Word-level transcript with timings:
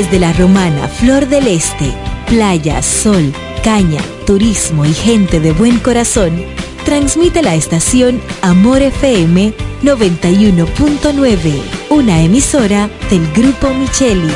Desde 0.00 0.18
la 0.18 0.32
romana 0.32 0.88
Flor 0.88 1.28
del 1.28 1.46
Este, 1.46 1.92
playa, 2.26 2.80
sol, 2.82 3.34
caña, 3.62 4.00
turismo 4.24 4.86
y 4.86 4.94
gente 4.94 5.40
de 5.40 5.52
buen 5.52 5.78
corazón, 5.78 6.42
transmite 6.86 7.42
la 7.42 7.54
estación 7.54 8.18
Amor 8.40 8.80
FM 8.80 9.52
91.9, 9.82 11.62
una 11.90 12.22
emisora 12.22 12.88
del 13.10 13.30
Grupo 13.32 13.74
Micheli. 13.74 14.32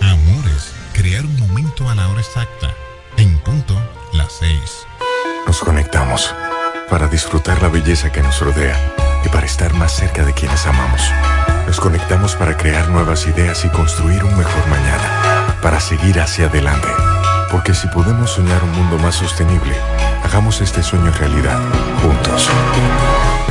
Amores, 0.00 0.72
crear 0.92 1.24
un 1.24 1.38
momento 1.38 1.88
a 1.88 1.94
la 1.94 2.08
hora 2.08 2.20
exacta, 2.20 2.74
en 3.18 3.38
punto 3.38 3.80
las 4.14 4.32
seis. 4.32 4.84
Nos 5.46 5.60
conectamos 5.60 6.34
para 6.90 7.06
disfrutar 7.06 7.62
la 7.62 7.68
belleza 7.68 8.10
que 8.10 8.20
nos 8.20 8.40
rodea 8.40 8.76
y 9.24 9.28
para 9.28 9.46
estar 9.46 9.72
más 9.74 9.92
cerca 9.92 10.24
de 10.24 10.32
quienes 10.32 10.66
amamos. 10.66 11.02
Nos 11.68 11.80
conectamos 11.80 12.34
para 12.34 12.56
crear 12.56 12.88
nuevas 12.88 13.26
ideas 13.26 13.62
y 13.66 13.68
construir 13.68 14.24
un 14.24 14.34
mejor 14.38 14.66
mañana, 14.68 15.54
para 15.60 15.78
seguir 15.80 16.18
hacia 16.18 16.46
adelante. 16.46 16.88
Porque 17.52 17.74
si 17.74 17.86
podemos 17.88 18.30
soñar 18.30 18.64
un 18.64 18.72
mundo 18.72 18.96
más 18.96 19.16
sostenible, 19.16 19.76
hagamos 20.24 20.62
este 20.62 20.82
sueño 20.82 21.12
realidad, 21.12 21.60
juntos. 22.02 22.48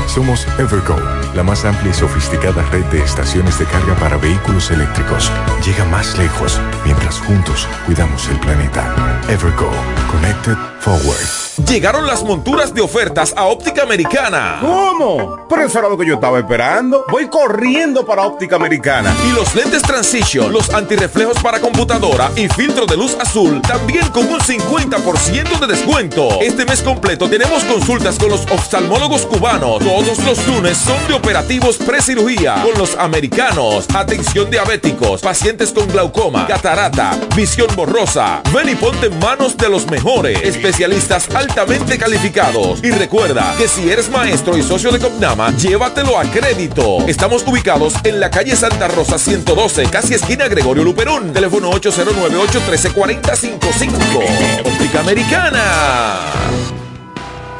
Somos 0.07 0.47
Evergo, 0.57 0.95
la 1.35 1.43
más 1.43 1.65
amplia 1.65 1.91
y 1.91 1.93
sofisticada 1.93 2.63
red 2.71 2.85
de 2.85 3.03
estaciones 3.03 3.59
de 3.59 3.65
carga 3.65 3.93
para 3.95 4.17
vehículos 4.17 4.71
eléctricos. 4.71 5.31
Llega 5.65 5.85
más 5.85 6.17
lejos 6.17 6.59
mientras 6.85 7.19
juntos 7.19 7.67
cuidamos 7.85 8.27
el 8.29 8.39
planeta. 8.39 9.21
Evergo, 9.29 9.69
Connected 10.11 10.57
Forward. 10.79 11.47
Llegaron 11.65 12.05
las 12.05 12.23
monturas 12.23 12.71
de 12.73 12.81
ofertas 12.81 13.33
a 13.35 13.45
Óptica 13.45 13.81
Americana. 13.81 14.59
¿Cómo? 14.61 15.39
Pero 15.49 15.63
eso 15.63 15.79
era 15.79 15.89
lo 15.89 15.97
que 15.97 16.05
yo 16.05 16.13
estaba 16.13 16.37
esperando. 16.37 17.03
Voy 17.09 17.27
corriendo 17.27 18.05
para 18.05 18.21
Óptica 18.21 18.57
Americana. 18.57 19.11
Y 19.27 19.31
los 19.31 19.55
lentes 19.55 19.81
Transition, 19.81 20.53
los 20.53 20.69
antirreflejos 20.69 21.39
para 21.41 21.59
computadora 21.59 22.31
y 22.35 22.47
filtro 22.49 22.85
de 22.85 22.95
luz 22.95 23.17
azul, 23.19 23.59
también 23.63 24.07
con 24.09 24.27
un 24.27 24.39
50% 24.39 25.59
de 25.59 25.67
descuento. 25.67 26.39
Este 26.41 26.63
mes 26.63 26.81
completo 26.83 27.27
tenemos 27.27 27.63
consultas 27.63 28.19
con 28.19 28.29
los 28.29 28.41
oftalmólogos 28.51 29.25
cubanos. 29.25 29.81
Todos 29.97 30.19
los 30.19 30.45
lunes 30.45 30.77
son 30.77 31.07
de 31.07 31.15
operativos 31.15 31.77
precirugía 31.77 32.61
con 32.61 32.77
los 32.77 32.95
americanos. 32.97 33.87
Atención 33.95 34.51
diabéticos, 34.51 35.21
pacientes 35.21 35.71
con 35.71 35.87
glaucoma, 35.87 36.45
catarata, 36.45 37.17
visión 37.35 37.67
borrosa. 37.75 38.43
Ven 38.53 38.69
y 38.69 38.75
ponte 38.75 39.07
en 39.07 39.17
manos 39.17 39.57
de 39.57 39.69
los 39.69 39.89
mejores 39.89 40.39
especialistas 40.43 41.27
altamente 41.33 41.97
calificados. 41.97 42.83
Y 42.83 42.91
recuerda 42.91 43.55
que 43.57 43.67
si 43.67 43.89
eres 43.89 44.11
maestro 44.11 44.55
y 44.55 44.61
socio 44.61 44.91
de 44.91 44.99
Copnama, 44.99 45.49
llévatelo 45.57 46.19
a 46.19 46.25
crédito. 46.25 46.99
Estamos 47.07 47.43
ubicados 47.47 47.95
en 48.03 48.19
la 48.19 48.29
calle 48.29 48.55
Santa 48.55 48.87
Rosa 48.87 49.17
112, 49.17 49.89
casi 49.89 50.13
esquina 50.13 50.47
Gregorio 50.47 50.83
Luperón. 50.83 51.33
Teléfono 51.33 51.71
809-813-4055. 51.71 54.61
Óptica 54.63 54.99
Americana. 54.99 56.86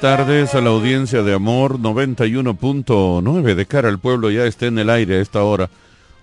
Tardes 0.00 0.54
a 0.54 0.62
la 0.62 0.70
audiencia 0.70 1.22
de 1.22 1.34
Amor 1.34 1.78
91.9 1.78 3.54
de 3.54 3.66
cara 3.66 3.90
al 3.90 3.98
pueblo 3.98 4.30
ya 4.30 4.46
está 4.46 4.64
en 4.64 4.78
el 4.78 4.88
aire 4.88 5.18
a 5.18 5.20
esta 5.20 5.42
hora. 5.42 5.68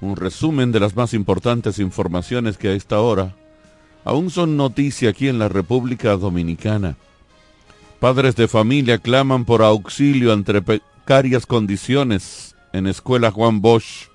Un 0.02 0.16
resumen 0.16 0.72
de 0.72 0.80
las 0.80 0.96
más 0.96 1.14
importantes 1.14 1.78
informaciones 1.78 2.58
que 2.58 2.70
a 2.70 2.74
esta 2.74 3.00
hora 3.00 3.36
aún 4.04 4.32
son 4.32 4.58
noticia 4.58 5.12
aquí 5.12 5.28
en 5.28 5.38
la 5.38 5.48
República 5.48 6.18
Dominicana. 6.18 6.96
Padres 8.00 8.36
de 8.36 8.48
familia 8.48 8.98
claman 8.98 9.46
por 9.46 9.62
auxilio 9.62 10.34
entre 10.34 10.64
precarias 10.64 11.46
condiciones 11.46 12.56
en 12.74 12.88
Escuela 12.88 13.30
Juan 13.30 13.62
Bosch. 13.62 14.08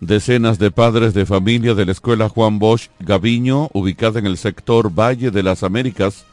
Decenas 0.00 0.58
de 0.58 0.70
padres 0.70 1.14
de 1.14 1.24
familia 1.24 1.72
de 1.72 1.86
la 1.86 1.92
Escuela 1.92 2.28
Juan 2.28 2.58
Bosch 2.58 2.90
Gaviño, 3.00 3.70
ubicada 3.72 4.18
en 4.18 4.26
el 4.26 4.36
sector 4.36 4.90
Valle 4.90 5.30
de 5.30 5.42
las 5.42 5.62
Américas, 5.62 6.26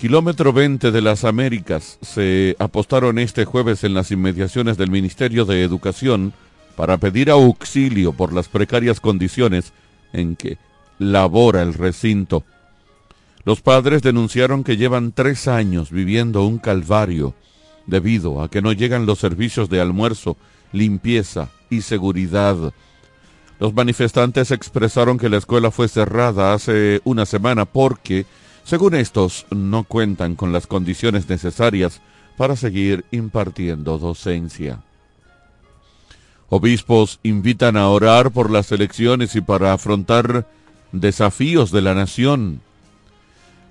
kilómetro 0.00 0.54
20 0.54 0.92
de 0.92 1.02
las 1.02 1.24
Américas, 1.24 1.98
se 2.00 2.56
apostaron 2.58 3.18
este 3.18 3.44
jueves 3.44 3.84
en 3.84 3.92
las 3.92 4.10
inmediaciones 4.10 4.78
del 4.78 4.90
Ministerio 4.90 5.44
de 5.44 5.62
Educación 5.62 6.32
para 6.74 6.96
pedir 6.96 7.30
auxilio 7.30 8.14
por 8.14 8.32
las 8.32 8.48
precarias 8.48 8.98
condiciones 8.98 9.74
en 10.14 10.36
que 10.36 10.56
labora 10.98 11.60
el 11.60 11.74
recinto. 11.74 12.44
Los 13.44 13.60
padres 13.60 14.00
denunciaron 14.00 14.64
que 14.64 14.78
llevan 14.78 15.12
tres 15.12 15.46
años 15.48 15.90
viviendo 15.90 16.46
un 16.46 16.56
calvario 16.56 17.34
debido 17.86 18.42
a 18.42 18.48
que 18.50 18.62
no 18.62 18.72
llegan 18.72 19.04
los 19.04 19.18
servicios 19.18 19.68
de 19.68 19.82
almuerzo, 19.82 20.38
limpieza 20.72 21.50
y 21.68 21.82
seguridad. 21.82 22.72
Los 23.58 23.74
manifestantes 23.74 24.50
expresaron 24.50 25.18
que 25.18 25.28
la 25.28 25.36
escuela 25.36 25.70
fue 25.70 25.88
cerrada 25.88 26.54
hace 26.54 27.02
una 27.04 27.26
semana 27.26 27.66
porque, 27.66 28.24
según 28.70 28.94
estos, 28.94 29.46
no 29.50 29.82
cuentan 29.82 30.36
con 30.36 30.52
las 30.52 30.68
condiciones 30.68 31.28
necesarias 31.28 32.00
para 32.36 32.54
seguir 32.54 33.04
impartiendo 33.10 33.98
docencia. 33.98 34.78
Obispos 36.50 37.18
invitan 37.24 37.76
a 37.76 37.88
orar 37.88 38.30
por 38.30 38.48
las 38.48 38.70
elecciones 38.70 39.34
y 39.34 39.40
para 39.40 39.72
afrontar 39.72 40.46
desafíos 40.92 41.72
de 41.72 41.82
la 41.82 41.94
nación. 41.94 42.60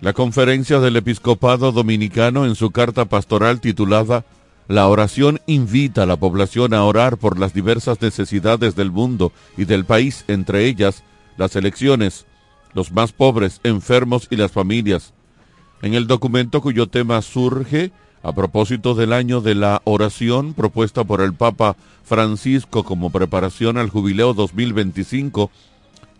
La 0.02 0.12
conferencia 0.12 0.82
del 0.82 0.98
episcopado 0.98 1.72
dominicano 1.72 2.46
en 2.46 2.56
su 2.56 2.72
carta 2.72 3.06
pastoral 3.06 3.62
titulada 3.62 4.26
La 4.68 4.90
oración 4.90 5.40
invita 5.46 6.04
a 6.04 6.08
la 6.08 6.18
población 6.18 6.74
a 6.74 6.84
orar 6.84 7.16
por 7.16 7.40
las 7.40 7.54
diversas 7.54 8.02
necesidades 8.02 8.76
del 8.76 8.92
mundo 8.92 9.32
y 9.56 9.64
del 9.64 9.86
país, 9.86 10.26
entre 10.28 10.66
ellas 10.66 11.04
las 11.38 11.56
elecciones, 11.56 12.26
los 12.74 12.92
más 12.92 13.12
pobres, 13.12 13.60
enfermos 13.64 14.28
y 14.30 14.36
las 14.36 14.52
familias. 14.52 15.14
En 15.82 15.94
el 15.94 16.08
documento 16.08 16.62
cuyo 16.62 16.88
tema 16.88 17.22
surge 17.22 17.92
a 18.22 18.34
propósito 18.34 18.96
del 18.96 19.14
año 19.14 19.42
de 19.42 19.56
la 19.56 19.82
oración 19.86 20.54
propuesta 20.54 21.04
por 21.04 21.22
el 21.22 21.34
Papa 21.34 21.78
Francisco 22.04 22.84
como 22.84 23.12
preparación 23.12 23.78
al 23.78 23.90
jubileo 23.90 24.34
2025, 24.34 25.50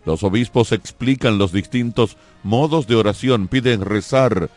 los 0.06 0.22
obispos 0.22 0.72
explican 0.72 1.36
los 1.36 1.52
distintos 1.52 2.16
modos 2.42 2.86
de 2.86 2.96
oración, 2.96 3.48
piden 3.48 3.82
rezar 3.82 4.48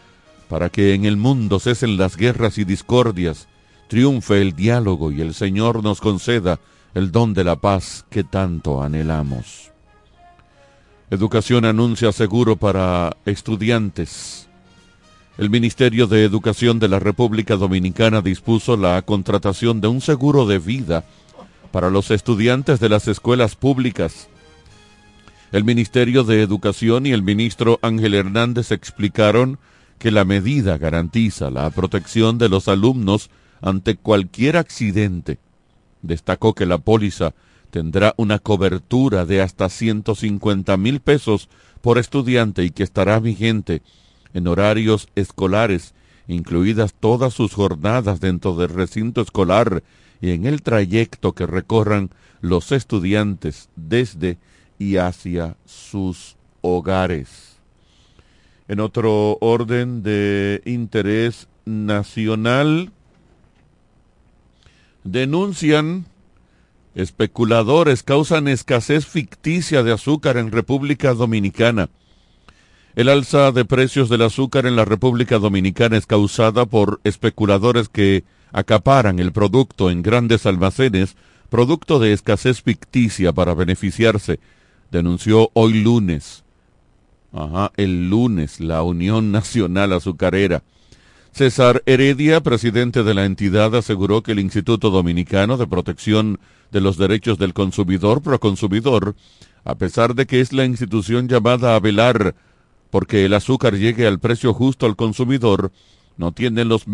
para 0.47 0.69
que 0.69 0.93
en 0.93 1.05
el 1.05 1.17
mundo 1.17 1.59
cesen 1.59 1.97
las 1.97 2.15
guerras 2.15 2.57
y 2.57 2.63
discordias, 2.63 3.47
triunfe 3.89 4.41
el 4.41 4.55
diálogo 4.55 5.11
y 5.11 5.19
el 5.19 5.33
Señor 5.33 5.83
nos 5.83 5.99
conceda 5.99 6.59
el 6.93 7.11
don 7.11 7.33
de 7.33 7.43
la 7.43 7.57
paz 7.57 8.05
que 8.09 8.23
tanto 8.23 8.81
anhelamos. 8.81 9.72
Educación 11.13 11.65
anuncia 11.65 12.11
seguro 12.11 12.55
para 12.55 13.15
estudiantes. 13.25 14.49
El 15.37 15.49
Ministerio 15.49 16.07
de 16.07 16.23
Educación 16.23 16.79
de 16.79 16.87
la 16.87 16.99
República 16.99 17.55
Dominicana 17.55 18.21
dispuso 18.21 18.77
la 18.77 19.01
contratación 19.03 19.79
de 19.79 19.87
un 19.87 20.01
seguro 20.01 20.45
de 20.45 20.59
vida 20.59 21.05
para 21.71 21.89
los 21.89 22.11
estudiantes 22.11 22.79
de 22.79 22.89
las 22.89 23.07
escuelas 23.07 23.55
públicas 23.55 24.27
el 25.53 25.63
Ministerio 25.63 26.23
de 26.23 26.41
Educación 26.41 27.05
y 27.05 27.11
el 27.11 27.21
ministro 27.21 27.77
Ángel 27.83 28.15
Hernández 28.15 28.71
explicaron 28.71 29.59
que 29.99 30.09
la 30.09 30.25
medida 30.25 30.79
garantiza 30.79 31.51
la 31.51 31.69
protección 31.69 32.39
de 32.39 32.49
los 32.49 32.67
alumnos 32.67 33.29
ante 33.61 33.95
cualquier 33.95 34.57
accidente. 34.57 35.37
Destacó 36.01 36.55
que 36.55 36.65
la 36.65 36.79
póliza 36.79 37.35
tendrá 37.73 38.13
una 38.17 38.37
cobertura 38.37 39.25
de 39.25 39.41
hasta 39.41 39.67
150 39.67 40.77
mil 40.77 40.99
pesos 40.99 41.49
por 41.81 41.97
estudiante 41.97 42.63
y 42.63 42.69
que 42.69 42.83
estará 42.83 43.19
vigente 43.19 43.81
en 44.35 44.45
horarios 44.45 45.09
escolares, 45.15 45.95
incluidas 46.27 46.93
todas 46.93 47.33
sus 47.33 47.55
jornadas 47.55 48.19
dentro 48.19 48.55
del 48.55 48.69
recinto 48.69 49.21
escolar 49.21 49.81
y 50.21 50.29
en 50.29 50.45
el 50.45 50.61
trayecto 50.61 51.33
que 51.33 51.47
recorran 51.47 52.11
los 52.41 52.71
estudiantes 52.71 53.69
desde 53.75 54.37
y 54.77 54.97
hacia 54.97 55.57
sus 55.65 56.35
hogares. 56.61 57.57
En 58.67 58.81
otro 58.81 59.39
orden 59.41 60.03
de 60.03 60.61
interés 60.65 61.47
nacional, 61.65 62.91
denuncian 65.03 66.12
especuladores 66.95 68.03
causan 68.03 68.47
escasez 68.47 69.05
ficticia 69.05 69.83
de 69.83 69.91
azúcar 69.91 70.37
en 70.37 70.51
República 70.51 71.13
Dominicana. 71.13 71.89
El 72.95 73.09
alza 73.09 73.51
de 73.51 73.65
precios 73.65 74.09
del 74.09 74.21
azúcar 74.21 74.65
en 74.65 74.75
la 74.75 74.85
República 74.85 75.39
Dominicana 75.39 75.97
es 75.97 76.05
causada 76.05 76.65
por 76.65 77.01
especuladores 77.03 77.89
que 77.89 78.23
acaparan 78.51 79.19
el 79.19 79.31
producto 79.31 79.89
en 79.89 80.03
grandes 80.03 80.45
almacenes, 80.45 81.15
producto 81.49 81.99
de 81.99 82.13
escasez 82.13 82.61
ficticia 82.61 83.33
para 83.33 83.55
beneficiarse 83.55 84.39
denunció 84.93 85.49
hoy 85.53 85.81
lunes, 85.81 86.43
ajá, 87.33 87.71
el 87.75 88.09
lunes, 88.09 88.59
la 88.59 88.83
Unión 88.83 89.31
Nacional 89.31 89.91
Azucarera. 89.91 90.63
César 91.33 91.81
Heredia, 91.87 92.41
presidente 92.41 93.01
de 93.01 93.15
la 93.15 93.25
entidad, 93.25 93.75
aseguró 93.75 94.21
que 94.21 94.33
el 94.33 94.39
Instituto 94.39 94.91
Dominicano 94.91 95.57
de 95.57 95.65
Protección 95.65 96.39
de 96.71 96.79
los 96.79 96.95
Derechos 96.95 97.39
del 97.39 97.55
Consumidor, 97.55 98.21
Proconsumidor, 98.21 99.15
a 99.63 99.73
pesar 99.73 100.13
de 100.13 100.27
que 100.27 100.41
es 100.41 100.53
la 100.53 100.63
institución 100.63 101.27
llamada 101.27 101.75
a 101.75 101.79
velar 101.79 102.35
porque 102.91 103.25
el 103.25 103.33
azúcar 103.33 103.73
llegue 103.73 104.05
al 104.05 104.19
precio 104.19 104.53
justo 104.53 104.85
al 104.85 104.95
consumidor, 104.95 105.71
no 106.17 106.33
tiene 106.33 106.65
los 106.65 106.85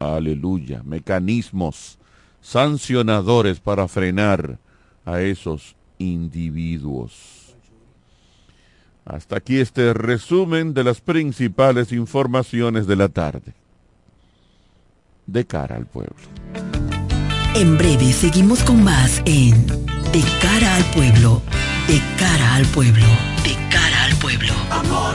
aleluya, 0.00 0.82
mecanismos 0.82 2.00
sancionadores 2.40 3.60
para 3.60 3.86
frenar 3.86 4.58
a 5.04 5.20
esos 5.20 5.76
individuos. 5.98 7.54
Hasta 9.04 9.36
aquí 9.36 9.58
este 9.58 9.94
resumen 9.94 10.74
de 10.74 10.82
las 10.82 11.00
principales 11.00 11.92
informaciones 11.92 12.88
de 12.88 12.96
la 12.96 13.08
tarde. 13.08 13.59
De 15.30 15.46
cara 15.46 15.76
al 15.76 15.86
pueblo. 15.86 16.16
En 17.54 17.78
breve 17.78 18.12
seguimos 18.12 18.64
con 18.64 18.82
más 18.82 19.22
en 19.26 19.64
De 20.12 20.24
cara 20.42 20.74
al 20.74 20.84
pueblo, 20.86 21.40
de 21.86 22.02
cara 22.18 22.56
al 22.56 22.66
pueblo, 22.66 23.06
de 23.44 23.54
cara 23.70 24.06
al 24.06 24.16
pueblo. 24.16 24.52
Amor, 24.70 25.14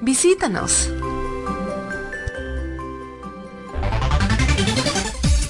Visítanos. 0.00 0.88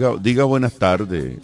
Diga, 0.00 0.16
diga 0.16 0.44
buenas 0.44 0.72
tardes. 0.78 1.38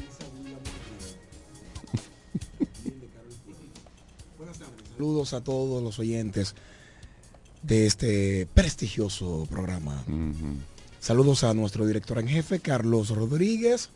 Saludos 4.92 5.34
a 5.34 5.44
todos 5.44 5.82
los 5.82 5.98
oyentes 5.98 6.54
de 7.62 7.84
este 7.84 8.48
prestigioso 8.54 9.46
programa. 9.50 10.02
Saludos 11.00 11.44
a 11.44 11.52
nuestro 11.52 11.86
director 11.86 12.18
en 12.18 12.28
jefe, 12.28 12.60
Carlos 12.60 13.10
Rodríguez. 13.10 13.90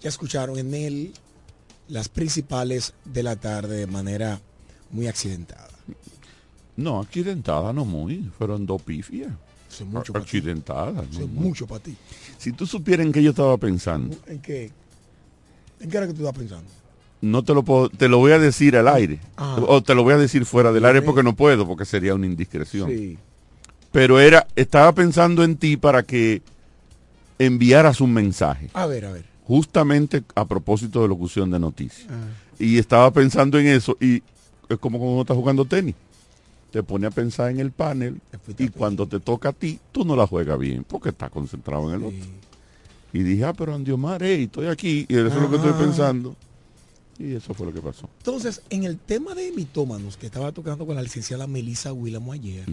Ya 0.00 0.08
escucharon 0.08 0.58
en 0.58 0.72
él 0.72 1.12
las 1.88 2.08
principales 2.08 2.94
de 3.04 3.22
la 3.22 3.36
tarde 3.36 3.76
de 3.76 3.86
manera 3.86 4.40
muy 4.92 5.08
accidentada. 5.08 5.68
No, 6.74 7.00
accidentada 7.00 7.74
no 7.74 7.84
muy. 7.84 8.30
Fueron 8.38 8.64
dos 8.64 8.80
pifias. 8.80 9.32
Mucho 9.84 10.16
es 10.16 10.42
no, 11.18 11.26
mucho 11.26 11.66
para 11.66 11.82
ti. 11.82 11.94
Si 12.38 12.52
tú 12.52 12.66
supieras 12.66 13.06
en 13.06 13.12
qué 13.12 13.22
yo 13.22 13.30
estaba 13.30 13.56
pensando, 13.56 14.16
¿En 14.26 14.40
qué? 14.40 14.70
¿En 15.80 15.90
qué 15.90 15.96
era 15.96 16.06
que 16.06 16.12
tú 16.12 16.20
estabas 16.20 16.38
pensando? 16.38 16.70
no 17.20 17.42
te 17.42 17.54
lo 17.54 17.62
puedo, 17.62 17.88
te 17.88 18.08
lo 18.08 18.18
voy 18.18 18.32
a 18.32 18.38
decir 18.38 18.76
al 18.76 18.88
aire. 18.88 19.18
Ah. 19.36 19.56
O 19.66 19.82
te 19.82 19.94
lo 19.94 20.02
voy 20.02 20.14
a 20.14 20.18
decir 20.18 20.44
fuera 20.44 20.72
del 20.72 20.84
aire 20.84 21.02
porque 21.02 21.22
no 21.22 21.34
puedo, 21.34 21.66
porque 21.66 21.84
sería 21.84 22.14
una 22.14 22.26
indiscreción. 22.26 22.90
Sí. 22.90 23.18
Pero 23.92 24.20
era, 24.20 24.46
estaba 24.56 24.92
pensando 24.92 25.42
en 25.42 25.56
ti 25.56 25.76
para 25.76 26.02
que 26.02 26.42
enviaras 27.38 28.00
un 28.00 28.12
mensaje. 28.12 28.70
A 28.74 28.86
ver, 28.86 29.06
a 29.06 29.12
ver. 29.12 29.24
Justamente 29.44 30.22
a 30.34 30.44
propósito 30.44 31.02
de 31.02 31.08
locución 31.08 31.50
de 31.50 31.58
noticias. 31.58 32.06
Ah. 32.10 32.28
Y 32.58 32.78
estaba 32.78 33.10
pensando 33.10 33.58
en 33.58 33.66
eso 33.66 33.96
y 34.00 34.22
es 34.68 34.78
como 34.78 34.98
cuando 34.98 35.14
uno 35.14 35.22
está 35.22 35.34
jugando 35.34 35.64
tenis. 35.64 35.94
Te 36.70 36.82
pone 36.82 37.06
a 37.06 37.10
pensar 37.10 37.50
en 37.50 37.60
el 37.60 37.70
panel 37.72 38.20
y 38.58 38.68
cuando 38.68 39.06
te 39.06 39.20
toca 39.20 39.50
a 39.50 39.52
ti, 39.52 39.78
tú 39.92 40.04
no 40.04 40.14
la 40.16 40.26
juegas 40.26 40.58
bien 40.58 40.84
porque 40.84 41.08
estás 41.10 41.30
concentrado 41.30 41.88
en 41.88 41.96
el 42.00 42.04
otro. 42.06 42.26
Y 43.12 43.22
dije, 43.22 43.44
ah, 43.44 43.52
pero 43.54 43.74
Andiomar, 43.74 44.22
hey, 44.22 44.44
estoy 44.44 44.66
aquí 44.66 45.06
y 45.08 45.14
eso 45.14 45.28
es 45.28 45.34
lo 45.36 45.48
que 45.48 45.56
estoy 45.56 45.72
pensando. 45.72 46.36
Y 47.18 47.34
eso 47.34 47.54
fue 47.54 47.66
lo 47.66 47.72
que 47.72 47.80
pasó. 47.80 48.10
Entonces, 48.18 48.60
en 48.68 48.84
el 48.84 48.98
tema 48.98 49.34
de 49.34 49.50
mitómanos 49.52 50.18
que 50.18 50.26
estaba 50.26 50.52
tocando 50.52 50.84
con 50.84 50.96
la 50.96 51.02
licenciada 51.02 51.46
Melissa 51.46 51.92
Willamo 51.94 52.32
ayer, 52.32 52.66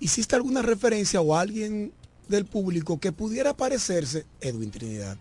¿hiciste 0.00 0.36
alguna 0.36 0.60
referencia 0.62 1.20
o 1.20 1.34
alguien 1.34 1.92
del 2.28 2.44
público 2.44 2.98
que 3.00 3.12
pudiera 3.12 3.54
parecerse, 3.56 4.26
Edwin 4.40 4.70
Trinidad, 4.70 5.16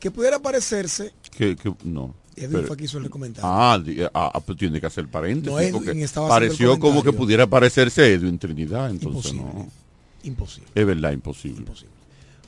que 0.00 0.10
pudiera 0.10 0.38
parecerse, 0.38 1.12
Que, 1.30 1.56
que- 1.56 1.74
no. 1.84 2.14
Edwin 2.38 2.52
Pero- 2.52 2.66
fue 2.68 2.76
que 2.76 2.84
hizo 2.84 2.98
el 2.98 3.10
comentario. 3.10 3.50
Ah, 3.50 3.78
di- 3.82 4.02
ah, 4.02 4.30
ah, 4.34 4.40
pues 4.40 4.56
tiene 4.58 4.80
que 4.80 4.86
hacer 4.86 5.08
paréntesis. 5.08 5.50
No, 5.52 5.58
Edwin 5.60 6.02
estaba 6.02 6.28
pareció 6.28 6.78
como 6.78 7.02
que 7.02 7.12
pudiera 7.12 7.46
parecerse 7.46 8.12
Edwin 8.14 8.38
Trinidad, 8.38 8.90
entonces 8.90 9.32
Imposible. 9.32 9.60
no. 9.64 9.68
Imposible. 10.24 10.68
Es 10.74 10.86
verdad, 10.86 11.12
imposible. 11.12 11.64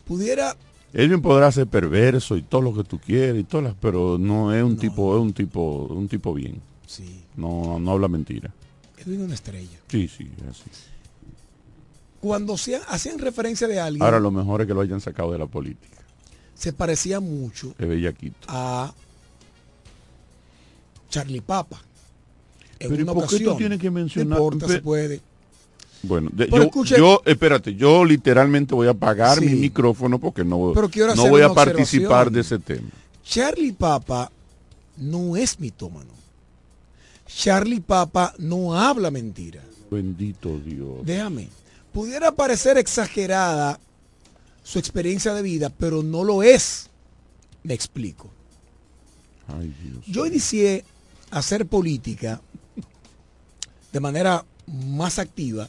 Pudiera 0.06 0.56
Edwin 0.92 1.22
podrá 1.22 1.52
ser 1.52 1.66
perverso 1.68 2.36
y 2.36 2.42
todo 2.42 2.62
lo 2.62 2.74
que 2.74 2.82
tú 2.82 2.98
quieras 2.98 3.38
y 3.38 3.44
todas 3.44 3.64
las, 3.64 3.74
pero 3.80 4.18
no 4.18 4.52
es 4.52 4.62
un 4.64 4.76
tipo, 4.76 5.16
es 5.16 5.22
un 5.22 5.32
tipo, 5.32 5.86
un 5.86 6.08
tipo 6.08 6.34
bien. 6.34 6.60
Sí. 6.86 7.22
No, 7.36 7.78
no 7.78 7.92
habla 7.92 8.08
mentira. 8.08 8.52
Edwin 8.98 9.20
es 9.20 9.24
una 9.26 9.34
estrella. 9.34 9.78
Sí, 9.88 10.08
sí, 10.08 10.28
es 10.42 10.48
así. 10.48 10.64
Cuando 12.20 12.54
hacían, 12.54 12.82
hacían 12.88 13.18
referencia 13.18 13.66
de 13.66 13.80
alguien, 13.80 14.02
Ahora 14.02 14.20
lo 14.20 14.30
mejor 14.30 14.60
es 14.60 14.66
que 14.66 14.74
lo 14.74 14.80
hayan 14.82 15.00
sacado 15.00 15.32
de 15.32 15.38
la 15.38 15.46
política. 15.46 15.96
se 16.54 16.72
parecía 16.74 17.20
mucho 17.20 17.74
Es 17.78 17.88
bellaquito. 17.88 18.36
a 18.48 18.92
Charlie 21.10 21.40
Papa. 21.42 21.82
En 22.78 22.88
Pero 22.88 23.00
¿y 23.00 23.02
una 23.02 23.12
por 23.12 23.26
qué 23.28 23.40
tú 23.40 23.56
tienes 23.56 23.78
que 23.78 23.90
mencionar- 23.90 24.38
No 24.38 24.44
importa, 24.46 24.66
se 24.68 24.80
puede. 24.80 25.20
Bueno, 26.02 26.30
de- 26.32 26.48
yo, 26.48 26.62
escuche- 26.62 26.96
yo, 26.96 27.20
espérate, 27.26 27.74
yo 27.74 28.06
literalmente 28.06 28.74
voy 28.74 28.86
a 28.86 28.92
apagar 28.92 29.38
Sí. 29.38 29.44
mi 29.44 29.54
micrófono 29.56 30.18
porque 30.18 30.44
no, 30.44 30.56
voy 30.58 31.42
a 31.42 31.52
participar 31.52 32.30
de 32.30 32.40
ese 32.40 32.58
tema. 32.58 32.88
Charlie 33.22 33.72
Papa 33.72 34.32
no 34.96 35.36
es 35.36 35.60
mitómano. 35.60 36.10
Charlie 37.26 37.80
Papa 37.80 38.34
no 38.38 38.74
habla 38.74 39.10
mentira. 39.10 39.62
Bendito 39.90 40.58
Dios. 40.58 41.04
Déjame. 41.04 41.48
Pudiera 41.92 42.32
parecer 42.32 42.78
exagerada 42.78 43.78
su 44.62 44.78
experiencia 44.78 45.34
de 45.34 45.42
vida, 45.42 45.70
pero 45.70 46.02
no 46.02 46.24
lo 46.24 46.42
es. 46.42 46.88
Me 47.62 47.74
explico. 47.74 48.30
Ay, 49.48 49.74
Dios. 49.82 50.04
Yo 50.06 50.24
inicié 50.26 50.84
hacer 51.30 51.66
política 51.66 52.40
de 53.92 54.00
manera 54.00 54.44
más 54.66 55.18
activa 55.18 55.68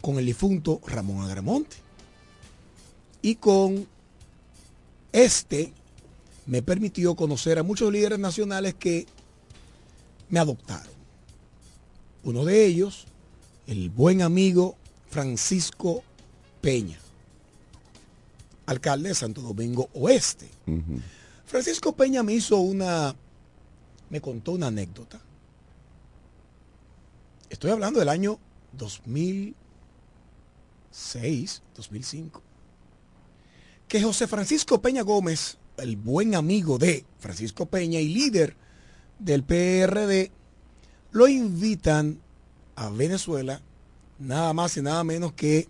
con 0.00 0.18
el 0.18 0.26
difunto 0.26 0.80
Ramón 0.86 1.24
Agramonte. 1.24 1.76
Y 3.22 3.36
con 3.36 3.86
este 5.12 5.72
me 6.46 6.62
permitió 6.62 7.14
conocer 7.14 7.58
a 7.58 7.62
muchos 7.62 7.92
líderes 7.92 8.18
nacionales 8.18 8.74
que 8.74 9.06
me 10.28 10.40
adoptaron. 10.40 10.92
Uno 12.24 12.44
de 12.44 12.66
ellos, 12.66 13.06
el 13.66 13.90
buen 13.90 14.22
amigo 14.22 14.76
Francisco 15.10 16.02
Peña, 16.60 16.98
alcalde 18.66 19.10
de 19.10 19.14
Santo 19.14 19.40
Domingo 19.40 19.88
Oeste. 19.94 20.48
Francisco 21.46 21.94
Peña 21.94 22.22
me 22.22 22.32
hizo 22.32 22.56
una, 22.56 23.14
me 24.12 24.20
contó 24.20 24.52
una 24.52 24.68
anécdota. 24.68 25.20
Estoy 27.48 27.70
hablando 27.70 27.98
del 27.98 28.10
año 28.10 28.38
2006, 28.72 31.62
2005. 31.74 32.42
Que 33.88 34.02
José 34.02 34.26
Francisco 34.26 34.82
Peña 34.82 35.00
Gómez, 35.00 35.56
el 35.78 35.96
buen 35.96 36.34
amigo 36.34 36.76
de 36.76 37.06
Francisco 37.20 37.64
Peña 37.64 38.00
y 38.00 38.08
líder 38.08 38.54
del 39.18 39.44
PRD, 39.44 40.30
lo 41.10 41.26
invitan 41.26 42.20
a 42.76 42.90
Venezuela 42.90 43.62
nada 44.18 44.52
más 44.52 44.76
y 44.76 44.82
nada 44.82 45.02
menos 45.04 45.32
que 45.32 45.68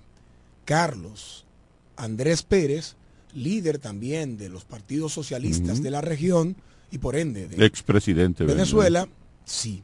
Carlos 0.65 1.47
Andrés 1.95 2.43
Pérez, 2.43 2.97
líder 3.35 3.79
también 3.79 4.37
de 4.37 4.49
los 4.49 4.65
partidos 4.65 5.13
socialistas 5.13 5.81
de 5.81 5.93
la 5.93 6.01
región 6.01 6.57
y 6.93 6.99
por 6.99 7.17
ende 7.17 7.49
de 7.49 7.65
Expresidente 7.65 8.45
de 8.45 8.53
Venezuela, 8.53 9.09
sí. 9.47 9.83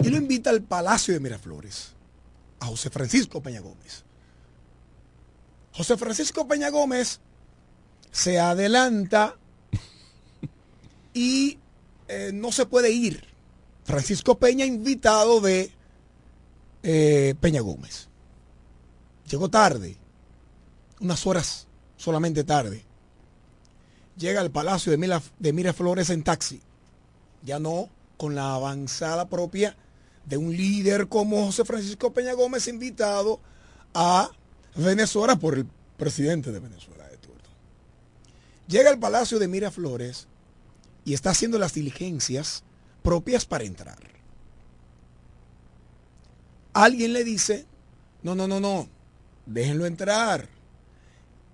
Y 0.00 0.08
lo 0.08 0.16
invita 0.16 0.50
al 0.50 0.62
Palacio 0.62 1.14
de 1.14 1.20
Miraflores, 1.20 1.92
a 2.58 2.66
José 2.66 2.90
Francisco 2.90 3.40
Peña 3.40 3.60
Gómez. 3.60 4.04
José 5.72 5.96
Francisco 5.96 6.46
Peña 6.48 6.70
Gómez 6.70 7.20
se 8.10 8.40
adelanta 8.40 9.36
y 11.14 11.58
eh, 12.08 12.32
no 12.34 12.50
se 12.50 12.66
puede 12.66 12.90
ir. 12.90 13.24
Francisco 13.84 14.36
Peña 14.38 14.66
invitado 14.66 15.40
de 15.40 15.70
eh, 16.82 17.36
Peña 17.40 17.60
Gómez. 17.60 18.08
Llegó 19.30 19.48
tarde, 19.48 19.96
unas 21.00 21.24
horas 21.28 21.68
solamente 21.96 22.42
tarde. 22.42 22.84
Llega 24.16 24.40
al 24.40 24.50
Palacio 24.50 24.96
de, 24.96 25.52
Miraflores 25.52 26.10
en 26.10 26.22
taxi. 26.22 26.60
Ya 27.42 27.58
no 27.58 27.88
con 28.16 28.34
la 28.34 28.54
avanzada 28.54 29.28
propia 29.28 29.76
de 30.26 30.36
un 30.36 30.56
líder 30.56 31.08
como 31.08 31.46
José 31.46 31.64
Francisco 31.64 32.12
Peña 32.12 32.34
Gómez 32.34 32.68
invitado 32.68 33.40
a 33.94 34.30
Venezuela 34.76 35.36
por 35.36 35.58
el 35.58 35.66
presidente 35.96 36.52
de 36.52 36.60
Venezuela 36.60 37.08
de 37.08 37.16
turno. 37.16 37.40
Llega 38.68 38.90
al 38.90 38.98
Palacio 38.98 39.38
de 39.38 39.48
Miraflores 39.48 40.28
y 41.04 41.14
está 41.14 41.30
haciendo 41.30 41.58
las 41.58 41.74
diligencias 41.74 42.62
propias 43.02 43.44
para 43.44 43.64
entrar. 43.64 43.98
Alguien 46.72 47.12
le 47.12 47.24
dice, 47.24 47.66
no, 48.22 48.34
no, 48.34 48.46
no, 48.46 48.60
no, 48.60 48.88
déjenlo 49.46 49.84
entrar. 49.84 50.48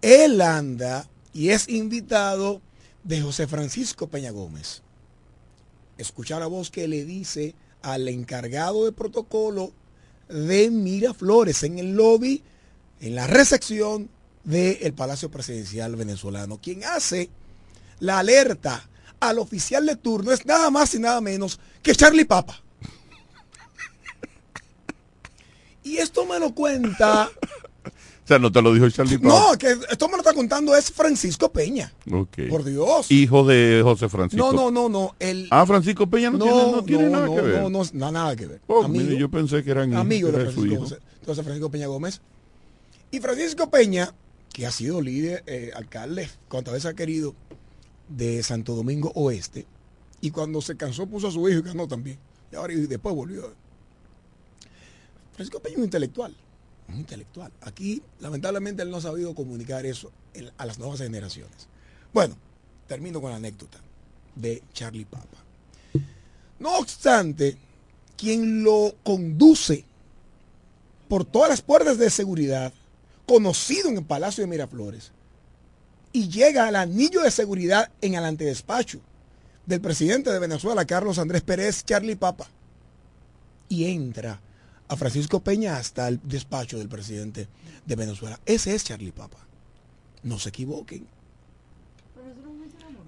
Él 0.00 0.40
anda 0.40 1.08
y 1.32 1.50
es 1.50 1.68
invitado 1.68 2.60
de 3.04 3.20
José 3.20 3.46
Francisco 3.46 4.08
Peña 4.08 4.30
Gómez. 4.30 4.82
Escucha 5.96 6.38
la 6.38 6.46
voz 6.46 6.70
que 6.70 6.88
le 6.88 7.04
dice 7.04 7.54
al 7.82 8.08
encargado 8.08 8.84
de 8.84 8.92
protocolo 8.92 9.72
de 10.28 10.70
Miraflores 10.70 11.62
en 11.62 11.78
el 11.78 11.94
lobby, 11.94 12.42
en 13.00 13.14
la 13.14 13.26
recepción 13.26 14.08
del 14.44 14.92
Palacio 14.94 15.30
Presidencial 15.30 15.96
venezolano. 15.96 16.60
Quien 16.60 16.84
hace 16.84 17.30
la 18.00 18.18
alerta 18.18 18.88
al 19.20 19.38
oficial 19.38 19.86
de 19.86 19.96
turno 19.96 20.32
es 20.32 20.46
nada 20.46 20.70
más 20.70 20.94
y 20.94 20.98
nada 20.98 21.20
menos 21.20 21.58
que 21.82 21.94
Charlie 21.94 22.24
Papa. 22.24 22.62
Y 25.84 25.96
esto 25.96 26.26
me 26.26 26.38
lo 26.38 26.54
cuenta 26.54 27.30
sea, 28.28 28.38
no 28.38 28.52
te 28.52 28.62
lo 28.62 28.72
dijo 28.72 28.88
Charlie 28.90 29.18
Papa. 29.18 29.28
No, 29.52 29.58
que 29.58 29.76
esto 29.90 30.06
me 30.06 30.12
lo 30.12 30.18
está 30.18 30.34
contando 30.34 30.76
es 30.76 30.90
Francisco 30.90 31.50
Peña. 31.50 31.92
Por 32.48 32.64
Dios. 32.64 33.10
Hijo 33.10 33.44
de 33.44 33.80
José 33.82 34.08
Francisco. 34.08 34.52
No, 34.52 34.52
no, 34.52 34.70
no, 34.70 34.88
no. 34.88 35.14
El, 35.18 35.48
Ah, 35.50 35.66
Francisco 35.66 36.06
Peña 36.06 36.30
no, 36.30 36.38
tiene, 36.38 36.72
no 36.72 36.84
tiene 36.84 37.08
nada 37.10 37.26
no, 37.26 37.34
que 37.34 37.40
ver. 37.40 37.62
No, 37.62 37.70
no, 37.70 37.82
no, 37.92 38.12
nada 38.12 38.36
que 38.36 38.46
ver. 38.46 38.60
Oh, 38.66 38.84
amigo, 38.84 39.04
mire, 39.04 39.18
yo 39.18 39.30
pensé 39.30 39.64
que 39.64 39.70
eran 39.70 39.94
amigo 39.94 40.30
de 40.30 40.42
era 40.42 40.50
Francisco, 40.50 40.98
José 41.26 41.42
Francisco 41.42 41.70
Peña 41.70 41.86
Gómez. 41.86 42.20
Y 43.10 43.20
Francisco 43.20 43.70
Peña, 43.70 44.14
que 44.52 44.66
ha 44.66 44.70
sido 44.70 45.00
líder, 45.00 45.42
eh, 45.46 45.70
alcalde, 45.74 46.28
cuantas 46.48 46.74
veces 46.74 46.90
ha 46.90 46.94
querido, 46.94 47.34
de 48.08 48.42
Santo 48.42 48.74
Domingo 48.74 49.12
Oeste, 49.14 49.66
y 50.20 50.30
cuando 50.30 50.60
se 50.60 50.76
cansó 50.76 51.06
puso 51.06 51.28
a 51.28 51.30
su 51.30 51.48
hijo 51.48 51.60
y 51.60 51.62
ganó 51.62 51.88
también. 51.88 52.18
Y 52.52 52.56
ahora 52.56 52.72
y 52.74 52.86
después 52.86 53.14
volvió. 53.14 53.52
Francisco 55.32 55.60
Peña 55.60 55.74
es 55.74 55.78
un 55.78 55.84
intelectual, 55.84 56.34
intelectual. 56.94 57.53
Aquí, 57.61 58.03
lamentablemente, 58.20 58.83
él 58.83 58.90
no 58.90 58.98
ha 58.98 59.03
sabido 59.03 59.35
comunicar 59.35 59.87
eso 59.87 60.11
a 60.57 60.66
las 60.66 60.79
nuevas 60.79 60.98
generaciones. 60.98 61.68
Bueno, 62.12 62.37
termino 62.87 63.20
con 63.20 63.31
la 63.31 63.37
anécdota 63.37 63.79
de 64.35 64.62
Charlie 64.72 65.05
Papa. 65.05 65.38
No 66.59 66.79
obstante, 66.79 67.57
quien 68.16 68.62
lo 68.62 68.94
conduce 69.05 69.85
por 71.09 71.24
todas 71.24 71.48
las 71.48 71.62
puertas 71.62 71.98
de 71.98 72.11
seguridad, 72.11 72.72
conocido 73.27 73.88
en 73.88 73.98
el 73.98 74.05
Palacio 74.05 74.42
de 74.42 74.51
Miraflores, 74.51 75.12
y 76.12 76.29
llega 76.29 76.66
al 76.66 76.77
anillo 76.77 77.22
de 77.22 77.31
seguridad 77.31 77.90
en 78.01 78.14
el 78.14 78.24
antedespacho 78.24 79.01
del 79.66 79.81
presidente 79.81 80.31
de 80.31 80.38
Venezuela, 80.38 80.87
Carlos 80.87 81.18
Andrés 81.18 81.42
Pérez, 81.42 81.85
Charlie 81.85 82.16
Papa, 82.16 82.48
y 83.68 83.85
entra 83.85 84.40
a 84.88 84.96
Francisco 84.96 85.40
Peña 85.40 85.77
hasta 85.77 86.09
el 86.09 86.20
despacho 86.22 86.79
del 86.79 86.88
presidente 86.88 87.48
de 87.87 87.96
Venezuela. 87.96 88.40
Ese 88.46 88.74
es 88.74 88.85
Charlie 88.85 89.12
Papa. 89.12 89.38
No 90.22 90.38
se 90.38 90.48
equivoquen. 90.48 91.07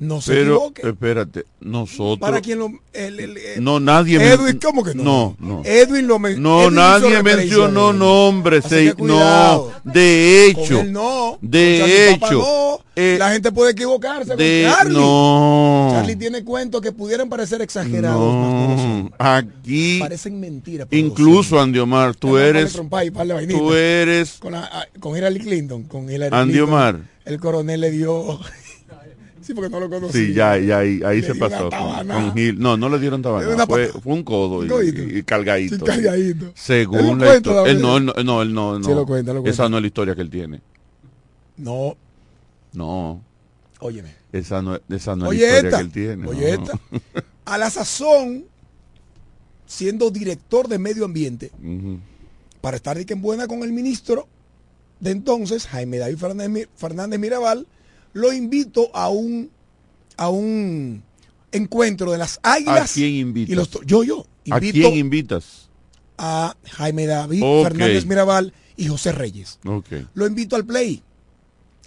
No 0.00 0.22
se 0.22 0.32
Pero, 0.32 0.54
equivoquen. 0.54 0.88
espérate, 0.88 1.44
nosotros... 1.60 2.18
Para 2.20 2.40
quien 2.40 2.58
lo... 2.58 2.68
el- 2.94 3.20
el- 3.20 3.36
el- 3.36 3.62
No, 3.62 3.80
nadie... 3.80 4.16
Edwin, 4.16 4.58
¿cómo 4.58 4.82
que 4.82 4.94
no? 4.94 5.02
No, 5.04 5.36
no. 5.38 5.62
Edwin 5.62 6.06
lo 6.06 6.18
men- 6.18 6.42
No, 6.42 6.62
Edwin 6.62 6.74
nadie 6.74 7.22
mencionó 7.22 7.92
nombres. 7.92 8.64
Se- 8.64 8.94
no, 8.96 9.70
de 9.84 10.52
Con 10.54 10.64
hecho. 10.64 10.80
él 10.80 10.90
no. 10.92 11.38
De 11.42 12.16
Con 12.18 12.28
hecho. 12.30 12.38
no. 12.38 12.78
eh, 12.96 13.16
la 13.18 13.30
gente 13.32 13.52
puede 13.52 13.72
equivocarse 13.72 14.36
de- 14.36 14.64
con 14.66 14.74
Charlie. 14.74 14.96
no. 14.96 15.90
Charlie 15.92 16.16
tiene 16.16 16.44
cuentos 16.44 16.80
que 16.80 16.92
pudieran 16.92 17.28
parecer 17.28 17.60
exagerados. 17.60 18.18
no 18.18 19.10
aquí... 19.18 19.98
Parecen 20.00 20.40
mentiras. 20.40 20.88
Incluso, 20.92 21.60
Andy 21.60 21.78
Omar, 21.78 22.14
tú 22.14 22.38
Además, 22.38 22.74
eres... 22.74 22.88
vainita. 22.88 23.58
Tú 23.58 23.74
eres... 23.74 24.38
Con, 24.38 24.52
la- 24.52 24.88
con 24.98 25.14
Hillary 25.14 25.40
Clinton. 25.40 25.82
Con 25.82 26.10
Hillary 26.10 26.34
Andy 26.34 26.54
Clinton. 26.54 27.06
El 27.26 27.38
coronel 27.38 27.82
le 27.82 27.90
dio... 27.90 28.40
Sí, 29.50 29.54
porque 29.54 29.68
no 29.68 29.80
lo 29.80 29.90
conocía. 29.90 30.12
Sí, 30.12 30.32
ya, 30.32 30.56
ya 30.58 30.78
ahí, 30.78 31.22
se 31.22 31.34
pasó. 31.34 31.70
Con, 31.70 32.34
Gil. 32.34 32.60
No, 32.60 32.76
no 32.76 32.88
le 32.88 33.00
dieron 33.00 33.20
tabana. 33.20 33.66
Fue, 33.66 33.88
fue 33.88 34.12
un 34.12 34.22
codo 34.22 34.64
y, 34.64 35.18
y 35.18 35.22
cargadito. 35.24 35.74
Sí, 35.74 35.82
cargadito. 35.82 36.46
Él 36.46 36.52
Según 36.54 37.18
la 37.18 37.34
historia. 37.36 37.72
Él 37.72 37.82
no, 37.82 37.96
él 37.96 38.04
no, 38.04 38.12
no, 38.22 38.42
él 38.42 38.54
no, 38.54 38.78
no. 38.78 38.84
Sí, 38.84 38.94
lo 38.94 39.04
cuenta, 39.04 39.32
lo 39.32 39.40
cuenta. 39.40 39.50
Esa 39.50 39.68
no 39.68 39.78
es 39.78 39.80
la 39.82 39.86
historia 39.88 40.14
que 40.14 40.20
él 40.20 40.30
tiene. 40.30 40.60
No, 41.56 41.96
No. 42.72 43.24
óyeme. 43.80 44.14
Esa 44.32 44.62
no, 44.62 44.78
esa 44.88 45.16
no 45.16 45.32
es 45.32 45.40
la 45.40 45.46
historia 45.46 45.68
esta, 45.68 45.76
que 45.78 45.82
él 45.82 45.90
tiene. 45.90 46.28
oye 46.28 46.56
no. 46.56 46.62
esta. 46.62 46.78
A 47.46 47.58
la 47.58 47.70
sazón, 47.70 48.44
siendo 49.66 50.12
director 50.12 50.68
de 50.68 50.78
medio 50.78 51.04
ambiente, 51.04 51.50
para 52.60 52.76
estar 52.76 52.96
de 52.96 53.04
que 53.04 53.14
en 53.14 53.20
buena 53.20 53.48
con 53.48 53.64
el 53.64 53.72
ministro 53.72 54.28
de 55.00 55.10
entonces, 55.10 55.66
Jaime 55.66 55.98
David 55.98 56.18
Fernández 56.76 57.18
Mirabal, 57.18 57.66
lo 58.12 58.32
invito 58.32 58.90
a 58.94 59.08
un 59.08 59.50
a 60.16 60.28
un 60.28 61.02
encuentro 61.52 62.12
de 62.12 62.18
las 62.18 62.38
¿A 62.42 62.54
águilas 62.54 62.92
quién 62.92 63.14
invitas? 63.14 63.52
y 63.52 63.54
los 63.54 63.70
yo 63.86 64.02
yo 64.04 64.26
¿A 64.50 64.56
invito 64.58 64.88
quién 64.88 64.94
invitas? 64.98 65.68
a 66.18 66.54
Jaime 66.64 67.06
David. 67.06 67.40
Fernández 67.62 68.04
Mirabal 68.04 68.52
y 68.76 68.88
José 68.88 69.12
Reyes. 69.12 69.58
Lo 70.14 70.26
invito 70.26 70.54
al 70.56 70.66
play 70.66 71.02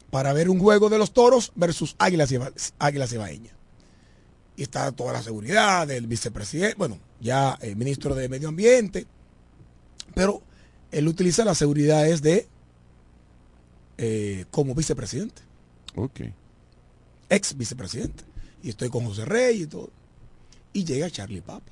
para 0.10 0.34
ver 0.34 0.50
un 0.50 0.60
juego 0.60 0.90
de 0.90 0.98
los 0.98 1.12
toros 1.14 1.52
versus 1.56 1.96
Águilas, 2.00 2.34
Águilas. 2.80 3.16
Y 4.56 4.62
está 4.62 4.92
toda 4.92 5.14
la 5.14 5.24
seguridad 5.24 5.88
del 5.88 6.06
vicepresidente, 6.08 6.76
bueno, 6.78 7.00
ya 7.20 7.58
el 7.62 7.76
ministro 7.76 8.14
de 8.14 8.30
Medio 8.30 8.50
Ambiente, 8.50 9.08
pero 10.14 10.44
él 10.92 11.08
utiliza 11.08 11.44
la 11.44 11.56
seguridad 11.56 12.08
es 12.08 12.22
de 12.22 12.48
eh, 13.98 14.46
como 14.52 14.76
vicepresidente, 14.76 15.42
Ok. 15.96 16.22
ex 17.30 17.58
vicepresidente. 17.58 18.24
Y 18.62 18.70
estoy 18.70 18.90
con 18.90 19.06
José 19.06 19.26
Reyes 19.26 19.64
y 19.64 19.68
todo. 19.68 19.90
Y 20.72 20.86
llega 20.86 21.10
Charlie 21.10 21.42
Papa. 21.42 21.72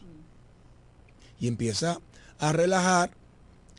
Y 1.40 1.48
empieza 1.48 2.00
a 2.40 2.52
relajar 2.52 3.12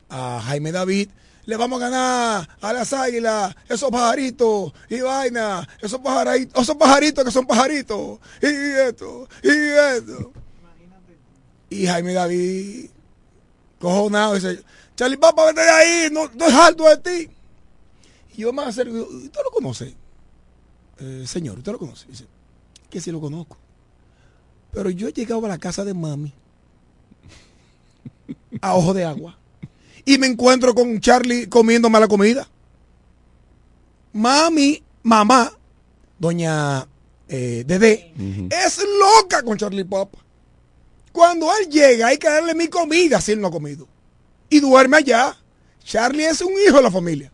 a 0.09 0.41
Jaime 0.41 0.73
David. 0.73 1.11
Le 1.45 1.57
vamos 1.57 1.83
a 1.83 1.91
ganar 1.91 2.49
a 2.61 2.73
las 2.73 2.93
águilas, 2.93 3.55
esos 3.69 3.91
pajaritos 3.91 4.73
y 4.89 5.01
vaina, 5.01 5.69
esos 5.81 5.99
pajaritos, 5.99 6.63
esos 6.63 6.77
pajaritos 6.77 7.25
que 7.25 7.31
son 7.33 7.47
pajaritos, 7.47 8.21
y 8.41 8.47
esto, 8.47 9.29
y 9.43 9.49
esto. 9.49 10.33
Y 11.69 11.85
Jaime 11.85 12.13
David, 12.13 12.91
cojonado, 13.81 14.35
dice, 14.35 14.63
Charlie 14.95 15.17
Papa, 15.17 15.47
vete 15.47 15.63
de 15.63 15.71
ahí, 15.71 16.09
no, 16.13 16.27
es 16.27 16.55
alto 16.55 16.85
de 16.85 16.97
ti. 16.99 17.31
Y 18.37 18.43
yo 18.43 18.53
me 18.53 18.63
acerco 18.63 18.95
¿usted 18.95 19.41
lo 19.43 19.51
conoce? 19.51 19.97
"Eh, 21.03 21.27
señor, 21.27 21.59
¿usted 21.59 21.73
lo 21.73 21.79
conoce? 21.79 22.07
Dice, 22.09 22.27
que 22.88 23.01
sí 23.01 23.11
lo 23.11 23.21
conozco. 23.21 23.57
Pero 24.73 24.88
yo 24.91 25.09
he 25.09 25.12
llegado 25.12 25.45
a 25.45 25.49
la 25.49 25.59
casa 25.59 25.85
de 25.85 25.95
mami 25.95 26.33
a 28.61 28.75
ojo 28.75 28.95
de 28.95 29.05
agua 29.05 29.37
y 30.05 30.19
me 30.19 30.27
encuentro 30.27 30.75
con 30.75 31.01
Charlie 31.01 31.49
comiendo 31.49 31.91
mala 31.91 32.09
comida. 32.09 32.49
Mami, 34.12 34.83
mamá, 35.03 35.53
doña 36.19 36.87
eh, 37.29 37.65
Dede, 37.67 38.12
es 38.51 38.79
loca 38.99 39.43
con 39.43 39.57
Charlie 39.57 39.85
Papa. 39.85 40.19
Cuando 41.12 41.49
él 41.59 41.69
llega 41.69 42.09
hay 42.09 42.19
que 42.19 42.29
darle 42.29 42.55
mi 42.55 42.69
comida 42.69 43.21
si 43.21 43.33
él 43.33 43.41
no 43.41 43.49
ha 43.49 43.51
comido. 43.51 43.88
Y 44.49 44.61
duerme 44.61 44.99
allá. 44.99 45.37
Charlie 45.83 46.27
es 46.27 46.41
un 46.41 46.53
hijo 46.53 46.77
de 46.77 46.83
la 46.83 46.91
familia. 46.91 47.33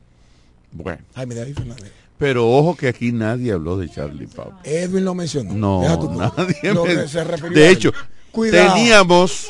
Bueno. 0.73 1.03
Jaime 1.15 1.35
David 1.35 1.55
Fernández. 1.55 1.98
Pero 2.19 2.51
ojo 2.51 2.75
que 2.77 2.89
aquí 2.89 3.13
nadie 3.13 3.53
habló 3.53 3.77
de 3.79 3.89
Charlie 3.89 4.27
Papa. 4.27 4.61
Edwin 4.65 5.05
lo 5.05 5.15
mencionó. 5.15 5.55
No, 5.55 6.15
nadie 6.17 6.75
Lo 6.75 6.85
me- 6.85 7.07
se 7.09 7.25
De 7.51 7.71
hecho, 7.71 7.93
Cuidado. 8.33 8.75
teníamos... 8.75 9.49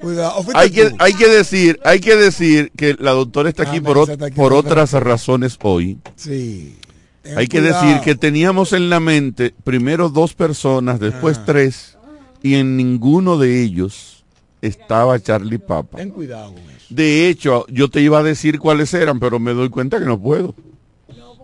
Cuidado. 0.00 0.38
¿O 0.38 0.42
fuiste 0.42 0.58
Hay 0.58 0.70
que, 0.70 0.88
tú? 0.90 0.96
hay 0.98 1.12
que 1.12 1.28
decir, 1.28 1.78
hay 1.84 2.00
que 2.00 2.16
decir 2.16 2.72
que 2.74 2.96
la 2.98 3.10
doctora 3.10 3.50
está 3.50 3.64
Ah, 3.64 3.68
aquí 3.68 3.80
por, 3.80 3.98
está 4.10 4.26
aquí 4.26 4.34
por 4.34 4.48
por 4.48 4.52
otra 4.54 4.70
otras 4.84 4.92
razones 4.94 5.58
hoy. 5.62 5.98
Sí. 6.16 6.74
Ten 7.20 7.36
Hay 7.36 7.46
que 7.48 7.60
decir 7.60 8.00
que 8.02 8.14
teníamos 8.14 8.72
en 8.72 8.88
la 8.88 8.98
mente 8.98 9.54
primero 9.62 10.08
dos 10.08 10.32
personas, 10.32 11.00
después 11.00 11.36
Ah. 11.40 11.44
tres, 11.44 11.98
y 12.42 12.54
en 12.54 12.78
ninguno 12.78 13.36
de 13.36 13.62
ellos 13.62 14.24
estaba 14.62 15.20
Charlie 15.20 15.58
Papa. 15.58 15.98
Ten 15.98 16.08
cuidado 16.08 16.54
con 16.54 16.62
eso. 16.62 16.86
De 16.88 17.28
hecho, 17.28 17.66
yo 17.68 17.90
te 17.90 18.00
iba 18.00 18.20
a 18.20 18.22
decir 18.22 18.58
cuáles 18.58 18.94
eran, 18.94 19.20
pero 19.20 19.38
me 19.38 19.52
doy 19.52 19.68
cuenta 19.68 19.98
que 19.98 20.06
no 20.06 20.18
puedo. 20.18 20.54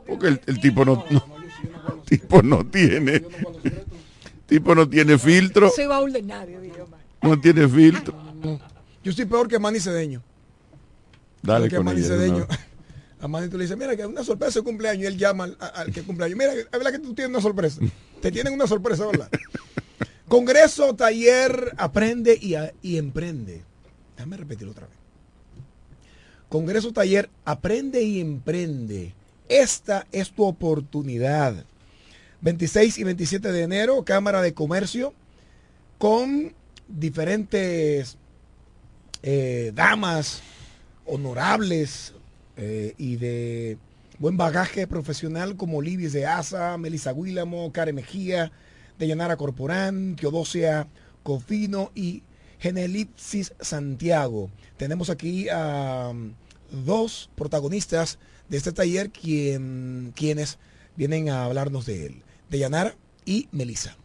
Porque 0.07 0.29
el, 0.29 0.41
el 0.47 0.61
tipo 0.61 0.85
no, 0.85 1.05
no- 1.11 1.25
tipo 2.07 2.43
no 2.43 2.65
tiene, 2.67 3.23
tipo 4.47 4.75
no 4.75 4.89
tiene 4.89 5.19
filtro, 5.19 5.71
Soy 5.71 5.87
baúl 5.87 6.13
de 6.13 6.23
nadie, 6.23 6.59
no 7.23 7.41
tiene 7.41 7.67
filtro. 7.69 8.15
Yo 9.03 9.11
estoy 9.11 9.25
peor 9.25 9.49
que 9.49 9.59
Manny 9.59 9.81
Cedeño. 9.81 10.23
Dale 11.43 11.69
Peor 11.69 11.71
que 11.71 11.77
con 11.77 11.85
Manny 11.87 12.01
ella, 12.01 12.09
Cedeño. 12.09 12.39
no. 12.39 12.47
A 13.19 13.29
Manny 13.29 13.49
tú 13.49 13.57
le 13.57 13.65
dices, 13.65 13.79
mira 13.79 13.97
que 13.97 14.03
es 14.03 14.09
una 14.09 14.23
sorpresa 14.23 14.59
de 14.59 14.65
cumpleaños. 14.65 15.05
Y 15.05 15.07
él 15.07 15.17
llama 15.17 15.45
al, 15.45 15.57
al 15.59 15.91
que 15.93 16.03
cumpleaños. 16.03 16.37
Mira, 16.37 16.53
es 16.53 16.71
verdad 16.71 16.93
que 16.93 16.99
tú 16.99 17.15
tienes 17.15 17.31
una 17.31 17.41
sorpresa. 17.41 17.81
Te 18.21 18.31
tienen 18.31 18.53
una 18.53 18.67
sorpresa, 18.67 19.07
¿verdad? 19.07 19.31
Congreso, 20.29 20.95
taller, 20.95 21.73
aprende 21.79 22.37
y, 22.41 22.57
a- 22.57 22.73
y 22.83 22.99
emprende. 22.99 23.63
Déjame 24.17 24.37
repetirlo 24.37 24.73
otra 24.73 24.87
vez. 24.87 24.97
Congreso, 26.49 26.93
taller, 26.93 27.31
aprende 27.45 28.03
y 28.03 28.21
emprende. 28.21 29.15
Esta 29.49 30.07
es 30.13 30.31
tu 30.33 30.45
oportunidad. 30.45 31.65
26 32.41 32.99
y 32.99 33.05
27 33.05 33.53
de 33.53 33.63
enero, 33.63 34.05
Cámara 34.05 34.43
de 34.43 34.55
Comercio, 34.55 35.15
con 35.99 36.55
diferentes 36.89 38.19
eh, 39.23 39.73
damas 39.75 40.43
honorables 41.05 42.15
eh, 42.57 42.95
y 42.99 43.17
de 43.17 43.79
buen 44.19 44.37
bagaje 44.37 44.87
profesional 44.87 45.57
como 45.57 45.83
Libis 45.83 46.13
de 46.13 46.27
Asa, 46.27 46.77
Melissa 46.79 47.13
Guílamo, 47.13 47.73
Karen 47.73 47.95
Mejía, 47.95 48.53
Deyanara 48.99 49.37
Corporán, 49.37 50.17
Teodosia 50.17 50.89
Cofino 51.23 51.91
y 51.95 52.23
Genelipsis 52.59 53.53
Santiago. 53.61 54.51
Tenemos 54.77 55.11
aquí 55.11 55.49
a 55.49 56.13
dos 56.71 57.31
protagonistas 57.35 58.19
de 58.49 58.57
este 58.57 58.73
taller 58.73 59.11
quien, 59.11 60.13
quienes 60.17 60.59
vienen 60.97 61.29
a 61.29 61.45
hablarnos 61.45 61.87
de 61.87 62.07
él. 62.07 62.23
Deyanara 62.51 62.95
y 63.25 63.49
Melissa. 63.53 63.97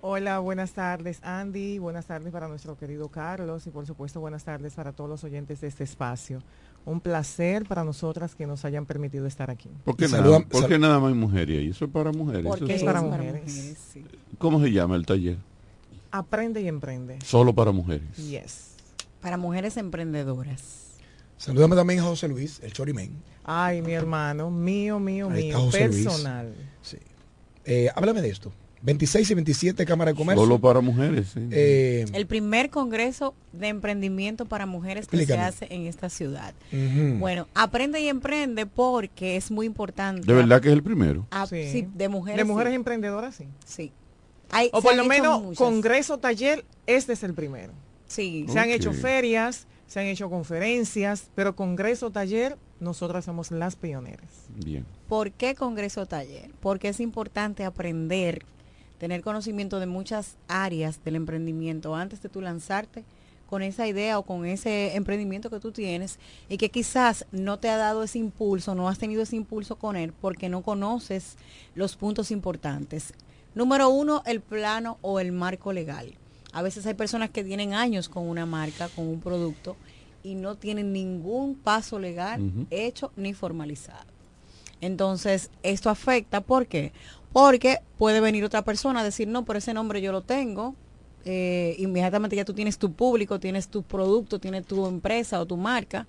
Hola, 0.00 0.38
buenas 0.38 0.72
tardes 0.74 1.18
Andy, 1.24 1.78
buenas 1.80 2.06
tardes 2.06 2.32
para 2.32 2.46
nuestro 2.46 2.76
querido 2.78 3.08
Carlos 3.08 3.66
y 3.66 3.70
por 3.70 3.84
supuesto 3.84 4.20
buenas 4.20 4.44
tardes 4.44 4.74
para 4.74 4.92
todos 4.92 5.10
los 5.10 5.24
oyentes 5.24 5.60
de 5.60 5.66
este 5.66 5.82
espacio. 5.82 6.40
Un 6.84 7.00
placer 7.00 7.66
para 7.66 7.82
nosotras 7.82 8.36
que 8.36 8.46
nos 8.46 8.64
hayan 8.64 8.86
permitido 8.86 9.26
estar 9.26 9.50
aquí. 9.50 9.68
¿Por 9.84 9.96
qué, 9.96 10.04
Y 10.04 10.08
nada, 10.08 10.22
saludan- 10.22 10.44
por 10.44 10.68
qué 10.68 10.78
nada 10.78 11.00
más 11.00 11.08
hay 11.08 11.14
mujeres 11.18 11.58
ahí? 11.58 11.68
Eso 11.70 11.84
es 11.86 11.90
para 11.90 12.12
mujeres. 12.12 12.44
Porque 12.46 12.74
es- 12.76 12.84
para 12.84 13.02
mujeres. 13.02 13.76
¿Cómo 14.38 14.60
se 14.62 14.70
llama 14.70 14.94
el 14.94 15.04
taller? 15.04 15.36
Aprende 16.12 16.62
y 16.62 16.68
emprende. 16.68 17.18
Solo 17.24 17.52
para 17.52 17.72
mujeres. 17.72 18.16
Yes. 18.16 18.76
Para 19.20 19.36
mujeres 19.36 19.76
emprendedoras. 19.76 20.87
Saludame 21.38 21.76
también 21.76 22.00
a 22.00 22.02
José 22.02 22.28
Luis, 22.28 22.60
el 22.62 22.72
Chorimen. 22.72 23.12
Ay, 23.44 23.80
mi 23.80 23.92
hermano, 23.92 24.50
mío, 24.50 24.98
mío, 25.00 25.30
Ahí 25.30 25.48
está 25.48 25.58
mío, 25.60 25.70
personal. 25.70 26.54
Eh, 27.64 27.88
háblame 27.94 28.22
de 28.22 28.28
esto. 28.30 28.52
26 28.80 29.30
y 29.30 29.34
27 29.34 29.84
Cámara 29.86 30.12
de 30.12 30.16
Comercio. 30.16 30.42
Solo 30.44 30.58
para 30.60 30.80
mujeres. 30.80 31.28
sí. 31.34 31.40
Eh, 31.50 32.04
El 32.12 32.26
primer 32.26 32.70
congreso 32.70 33.34
de 33.52 33.68
emprendimiento 33.68 34.46
para 34.46 34.66
mujeres 34.66 35.08
que 35.08 35.26
se 35.26 35.34
hace 35.36 35.66
en 35.70 35.86
esta 35.86 36.08
ciudad. 36.08 36.54
Bueno, 37.18 37.48
aprende 37.54 38.00
y 38.00 38.08
emprende 38.08 38.66
porque 38.66 39.36
es 39.36 39.50
muy 39.50 39.66
importante. 39.66 40.26
De 40.26 40.32
verdad 40.32 40.60
que 40.60 40.68
es 40.68 40.74
el 40.74 40.82
primero. 40.82 41.26
Ah, 41.30 41.46
sí. 41.46 41.88
de 41.94 42.08
mujeres. 42.08 42.38
De 42.38 42.44
mujeres 42.44 42.70
sí. 42.70 42.76
emprendedoras, 42.76 43.34
sí. 43.34 43.44
Sí. 43.66 43.92
Hay- 44.50 44.70
o 44.72 44.80
por 44.80 44.96
lo 44.96 45.04
menos 45.04 45.42
muchas. 45.42 45.58
congreso, 45.58 46.18
taller, 46.18 46.64
este 46.86 47.12
es 47.14 47.22
el 47.22 47.34
primero. 47.34 47.72
Sí. 48.06 48.46
Se 48.48 48.58
han 48.58 48.70
hecho 48.70 48.92
ferias, 48.92 49.66
se 49.88 49.98
han 49.98 50.06
hecho 50.06 50.30
conferencias, 50.30 51.30
pero 51.34 51.56
congreso, 51.56 52.10
taller, 52.10 52.56
nosotras 52.78 53.24
somos 53.24 53.50
las 53.50 53.74
pioneras. 53.74 54.28
Bien. 54.54 54.86
¿Por 55.08 55.32
qué 55.32 55.54
Congreso 55.54 56.06
Taller? 56.06 56.50
Porque 56.60 56.88
es 56.88 57.00
importante 57.00 57.64
aprender, 57.64 58.44
tener 58.98 59.22
conocimiento 59.22 59.80
de 59.80 59.86
muchas 59.86 60.36
áreas 60.46 61.02
del 61.02 61.16
emprendimiento 61.16 61.96
antes 61.96 62.22
de 62.22 62.28
tú 62.28 62.42
lanzarte 62.42 63.04
con 63.48 63.62
esa 63.62 63.88
idea 63.88 64.18
o 64.18 64.24
con 64.24 64.44
ese 64.44 64.94
emprendimiento 64.94 65.48
que 65.48 65.58
tú 65.58 65.72
tienes 65.72 66.18
y 66.50 66.58
que 66.58 66.68
quizás 66.68 67.24
no 67.32 67.58
te 67.58 67.70
ha 67.70 67.78
dado 67.78 68.02
ese 68.02 68.18
impulso, 68.18 68.74
no 68.74 68.90
has 68.90 68.98
tenido 68.98 69.22
ese 69.22 69.36
impulso 69.36 69.76
con 69.76 69.96
él 69.96 70.12
porque 70.20 70.50
no 70.50 70.60
conoces 70.60 71.36
los 71.74 71.96
puntos 71.96 72.30
importantes. 72.30 73.14
Número 73.54 73.88
uno, 73.88 74.22
el 74.26 74.42
plano 74.42 74.98
o 75.00 75.18
el 75.18 75.32
marco 75.32 75.72
legal. 75.72 76.14
A 76.52 76.62
veces 76.62 76.86
hay 76.86 76.94
personas 76.94 77.30
que 77.30 77.44
tienen 77.44 77.74
años 77.74 78.08
con 78.08 78.28
una 78.28 78.46
marca, 78.46 78.88
con 78.88 79.06
un 79.06 79.20
producto 79.20 79.76
y 80.22 80.34
no 80.34 80.56
tienen 80.56 80.92
ningún 80.92 81.54
paso 81.54 81.98
legal 81.98 82.40
hecho 82.70 83.12
ni 83.16 83.34
formalizado. 83.34 84.06
Entonces, 84.80 85.50
esto 85.62 85.90
afecta, 85.90 86.40
¿por 86.40 86.66
qué? 86.66 86.92
Porque 87.32 87.78
puede 87.98 88.20
venir 88.20 88.44
otra 88.44 88.62
persona 88.62 89.00
a 89.00 89.04
decir, 89.04 89.28
no, 89.28 89.44
por 89.44 89.56
ese 89.56 89.74
nombre 89.74 90.00
yo 90.00 90.12
lo 90.12 90.22
tengo, 90.22 90.74
eh, 91.24 91.74
inmediatamente 91.78 92.36
ya 92.36 92.44
tú 92.44 92.54
tienes 92.54 92.78
tu 92.78 92.92
público, 92.92 93.40
tienes 93.40 93.68
tu 93.68 93.82
producto, 93.82 94.38
tienes 94.38 94.64
tu 94.64 94.86
empresa 94.86 95.40
o 95.40 95.46
tu 95.46 95.56
marca 95.56 96.06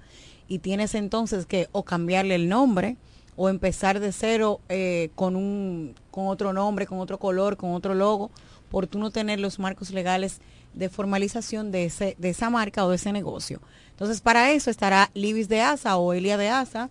y 0.47 0.59
tienes 0.59 0.95
entonces 0.95 1.45
que 1.45 1.67
o 1.71 1.83
cambiarle 1.83 2.35
el 2.35 2.47
nombre 2.47 2.95
o 3.35 3.49
empezar 3.49 3.99
de 3.99 4.11
cero 4.11 4.61
eh, 4.69 5.09
con 5.15 5.35
un 5.35 5.95
con 6.11 6.27
otro 6.27 6.53
nombre, 6.53 6.85
con 6.85 6.99
otro 6.99 7.17
color, 7.17 7.57
con 7.57 7.71
otro 7.73 7.95
logo, 7.95 8.31
por 8.69 8.95
no 8.95 9.11
tener 9.11 9.39
los 9.39 9.59
marcos 9.59 9.91
legales 9.91 10.39
de 10.73 10.89
formalización 10.89 11.71
de 11.71 11.85
ese 11.85 12.15
de 12.19 12.29
esa 12.29 12.49
marca 12.49 12.85
o 12.85 12.89
de 12.89 12.95
ese 12.95 13.11
negocio. 13.11 13.61
Entonces, 13.91 14.21
para 14.21 14.51
eso 14.51 14.69
estará 14.69 15.09
Libis 15.13 15.49
de 15.49 15.61
Asa 15.61 15.97
o 15.97 16.13
Elia 16.13 16.37
de 16.37 16.49
Asa 16.49 16.89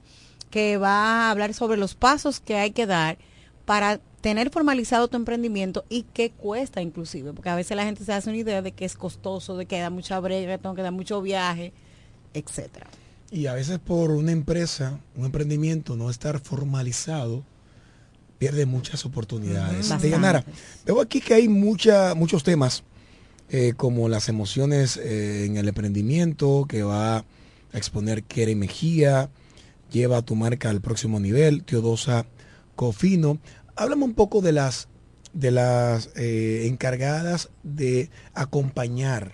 que 0.50 0.76
va 0.78 1.26
a 1.26 1.30
hablar 1.30 1.54
sobre 1.54 1.78
los 1.78 1.94
pasos 1.94 2.40
que 2.40 2.56
hay 2.56 2.70
que 2.70 2.86
dar 2.86 3.18
para 3.64 4.00
tener 4.20 4.50
formalizado 4.50 5.08
tu 5.08 5.16
emprendimiento 5.16 5.84
y 5.88 6.04
qué 6.12 6.30
cuesta 6.30 6.82
inclusive, 6.82 7.32
porque 7.32 7.50
a 7.50 7.54
veces 7.54 7.76
la 7.76 7.84
gente 7.84 8.04
se 8.04 8.12
hace 8.12 8.30
una 8.30 8.38
idea 8.38 8.62
de 8.62 8.72
que 8.72 8.84
es 8.84 8.96
costoso, 8.96 9.56
de 9.56 9.66
que 9.66 9.78
da 9.78 9.90
mucha 9.90 10.18
brega, 10.20 10.58
que 10.58 10.82
dar 10.82 10.92
mucho 10.92 11.22
viaje, 11.22 11.72
etcétera. 12.34 12.86
Y 13.30 13.46
a 13.46 13.54
veces 13.54 13.78
por 13.78 14.10
una 14.10 14.32
empresa, 14.32 14.98
un 15.14 15.26
emprendimiento 15.26 15.96
no 15.96 16.10
estar 16.10 16.40
formalizado, 16.40 17.44
pierde 18.38 18.66
muchas 18.66 19.04
oportunidades. 19.04 19.88
De 20.00 20.44
veo 20.86 21.00
aquí 21.00 21.20
que 21.20 21.34
hay 21.34 21.48
mucha, 21.48 22.14
muchos 22.14 22.44
temas, 22.44 22.84
eh, 23.50 23.74
como 23.76 24.08
las 24.08 24.28
emociones 24.28 24.96
eh, 24.96 25.44
en 25.44 25.56
el 25.56 25.68
emprendimiento, 25.68 26.66
que 26.68 26.82
va 26.82 27.18
a 27.18 27.24
exponer 27.72 28.22
Kere 28.22 28.54
Mejía, 28.54 29.30
lleva 29.90 30.22
tu 30.22 30.36
marca 30.36 30.70
al 30.70 30.80
próximo 30.80 31.18
nivel, 31.20 31.64
Teodosa 31.64 32.26
Cofino. 32.76 33.38
Háblame 33.74 34.04
un 34.04 34.14
poco 34.14 34.40
de 34.40 34.52
las, 34.52 34.88
de 35.32 35.50
las 35.50 36.10
eh, 36.16 36.66
encargadas 36.66 37.50
de 37.62 38.10
acompañar 38.34 39.32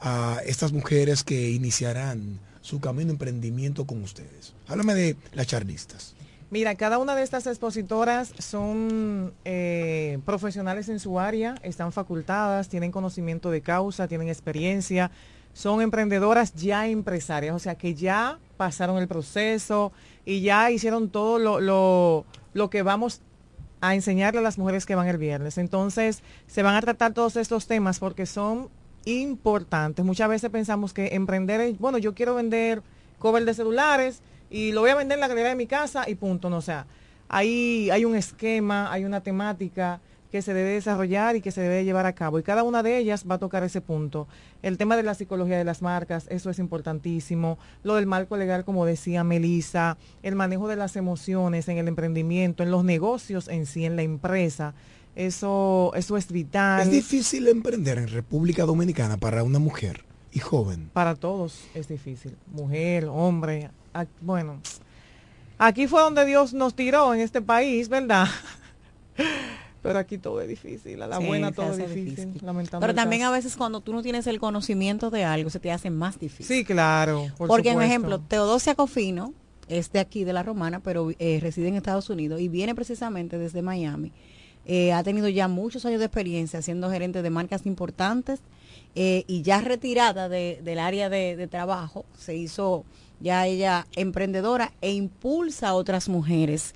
a 0.00 0.40
estas 0.44 0.72
mujeres 0.72 1.22
que 1.22 1.50
iniciarán 1.50 2.40
su 2.60 2.80
camino 2.80 3.06
de 3.06 3.12
emprendimiento 3.12 3.86
con 3.86 4.02
ustedes. 4.02 4.54
Háblame 4.66 4.94
de 4.94 5.16
las 5.32 5.46
charlistas. 5.46 6.14
Mira, 6.52 6.74
cada 6.74 6.98
una 6.98 7.14
de 7.14 7.22
estas 7.22 7.46
expositoras 7.46 8.34
son 8.38 9.32
eh, 9.46 10.18
profesionales 10.26 10.90
en 10.90 11.00
su 11.00 11.18
área, 11.18 11.54
están 11.62 11.92
facultadas, 11.92 12.68
tienen 12.68 12.92
conocimiento 12.92 13.50
de 13.50 13.62
causa, 13.62 14.06
tienen 14.06 14.28
experiencia, 14.28 15.10
son 15.54 15.80
emprendedoras 15.80 16.52
ya 16.54 16.88
empresarias, 16.88 17.54
o 17.54 17.58
sea 17.58 17.76
que 17.76 17.94
ya 17.94 18.38
pasaron 18.58 18.98
el 18.98 19.08
proceso 19.08 19.92
y 20.26 20.42
ya 20.42 20.70
hicieron 20.70 21.08
todo 21.08 21.38
lo, 21.38 21.58
lo, 21.58 22.26
lo 22.52 22.68
que 22.68 22.82
vamos 22.82 23.22
a 23.80 23.94
enseñarle 23.94 24.40
a 24.40 24.42
las 24.42 24.58
mujeres 24.58 24.84
que 24.84 24.94
van 24.94 25.08
el 25.08 25.16
viernes. 25.16 25.56
Entonces, 25.56 26.22
se 26.48 26.62
van 26.62 26.74
a 26.74 26.82
tratar 26.82 27.14
todos 27.14 27.36
estos 27.36 27.66
temas 27.66 27.98
porque 27.98 28.26
son 28.26 28.68
importantes. 29.06 30.04
Muchas 30.04 30.28
veces 30.28 30.50
pensamos 30.50 30.92
que 30.92 31.14
emprender 31.14 31.62
es, 31.62 31.78
bueno, 31.78 31.96
yo 31.96 32.14
quiero 32.14 32.34
vender 32.34 32.82
cover 33.18 33.46
de 33.46 33.54
celulares 33.54 34.20
y 34.52 34.72
lo 34.72 34.82
voy 34.82 34.90
a 34.90 34.94
vender 34.94 35.16
en 35.16 35.20
la 35.20 35.28
galería 35.28 35.48
de 35.50 35.56
mi 35.56 35.66
casa 35.66 36.08
y 36.08 36.14
punto. 36.14 36.50
No, 36.50 36.58
o 36.58 36.62
sea, 36.62 36.86
ahí 37.28 37.88
hay 37.90 38.04
un 38.04 38.14
esquema, 38.14 38.92
hay 38.92 39.04
una 39.04 39.22
temática 39.22 40.00
que 40.30 40.42
se 40.42 40.54
debe 40.54 40.70
desarrollar 40.70 41.36
y 41.36 41.42
que 41.42 41.50
se 41.50 41.60
debe 41.60 41.84
llevar 41.84 42.06
a 42.06 42.14
cabo. 42.14 42.38
Y 42.38 42.42
cada 42.42 42.62
una 42.62 42.82
de 42.82 42.96
ellas 42.96 43.24
va 43.30 43.34
a 43.34 43.38
tocar 43.38 43.64
ese 43.64 43.80
punto. 43.80 44.28
El 44.62 44.78
tema 44.78 44.96
de 44.96 45.02
la 45.02 45.14
psicología 45.14 45.58
de 45.58 45.64
las 45.64 45.82
marcas, 45.82 46.26
eso 46.30 46.48
es 46.48 46.58
importantísimo. 46.58 47.58
Lo 47.82 47.96
del 47.96 48.06
marco 48.06 48.36
legal, 48.36 48.64
como 48.64 48.86
decía 48.86 49.24
Melissa, 49.24 49.98
el 50.22 50.34
manejo 50.34 50.68
de 50.68 50.76
las 50.76 50.96
emociones 50.96 51.68
en 51.68 51.76
el 51.76 51.88
emprendimiento, 51.88 52.62
en 52.62 52.70
los 52.70 52.84
negocios 52.84 53.48
en 53.48 53.66
sí, 53.66 53.84
en 53.84 53.96
la 53.96 54.02
empresa. 54.02 54.74
Eso, 55.16 55.92
eso 55.94 56.16
es 56.16 56.32
vital. 56.32 56.80
Es 56.82 56.90
difícil 56.90 57.48
emprender 57.48 57.98
en 57.98 58.08
República 58.08 58.64
Dominicana 58.64 59.18
para 59.18 59.42
una 59.44 59.58
mujer 59.58 60.04
y 60.32 60.38
joven. 60.38 60.90
Para 60.94 61.14
todos 61.14 61.64
es 61.74 61.88
difícil. 61.88 62.36
Mujer, 62.50 63.04
hombre. 63.04 63.70
Bueno, 64.20 64.60
aquí 65.58 65.86
fue 65.86 66.00
donde 66.00 66.24
Dios 66.24 66.54
nos 66.54 66.74
tiró 66.74 67.14
en 67.14 67.20
este 67.20 67.42
país, 67.42 67.88
¿verdad? 67.88 68.26
Pero 69.82 69.98
aquí 69.98 70.16
todo 70.16 70.40
es 70.40 70.48
difícil, 70.48 71.02
a 71.02 71.08
la 71.08 71.18
buena 71.18 71.50
todo 71.50 71.72
es 71.72 71.78
difícil, 71.92 72.40
Pero 72.78 72.94
también 72.94 73.22
a 73.22 73.32
veces 73.32 73.56
cuando 73.56 73.80
tú 73.80 73.92
no 73.92 74.00
tienes 74.00 74.28
el 74.28 74.38
conocimiento 74.38 75.10
de 75.10 75.24
algo, 75.24 75.50
se 75.50 75.58
te 75.58 75.72
hace 75.72 75.90
más 75.90 76.20
difícil. 76.20 76.46
Sí, 76.46 76.64
claro. 76.64 77.26
Porque, 77.36 77.72
por 77.72 77.82
ejemplo, 77.82 78.20
Teodosia 78.20 78.76
Cofino 78.76 79.34
es 79.68 79.90
de 79.90 79.98
aquí, 79.98 80.22
de 80.22 80.32
la 80.32 80.44
Romana, 80.44 80.80
pero 80.80 81.10
eh, 81.18 81.40
reside 81.42 81.66
en 81.66 81.74
Estados 81.74 82.08
Unidos 82.10 82.40
y 82.40 82.48
viene 82.48 82.76
precisamente 82.76 83.38
desde 83.38 83.60
Miami. 83.60 84.12
Eh, 84.66 84.92
ha 84.92 85.02
tenido 85.02 85.28
ya 85.28 85.48
muchos 85.48 85.84
años 85.84 85.98
de 85.98 86.06
experiencia 86.06 86.62
siendo 86.62 86.88
gerente 86.88 87.20
de 87.20 87.30
marcas 87.30 87.66
importantes 87.66 88.38
eh, 88.94 89.24
y 89.26 89.42
ya 89.42 89.60
retirada 89.60 90.28
del 90.28 90.78
área 90.78 91.08
de, 91.08 91.34
de 91.34 91.48
trabajo, 91.48 92.04
se 92.16 92.36
hizo 92.36 92.84
ya 93.22 93.46
ella 93.46 93.86
emprendedora 93.96 94.72
e 94.80 94.92
impulsa 94.92 95.68
a 95.68 95.74
otras 95.74 96.08
mujeres 96.08 96.74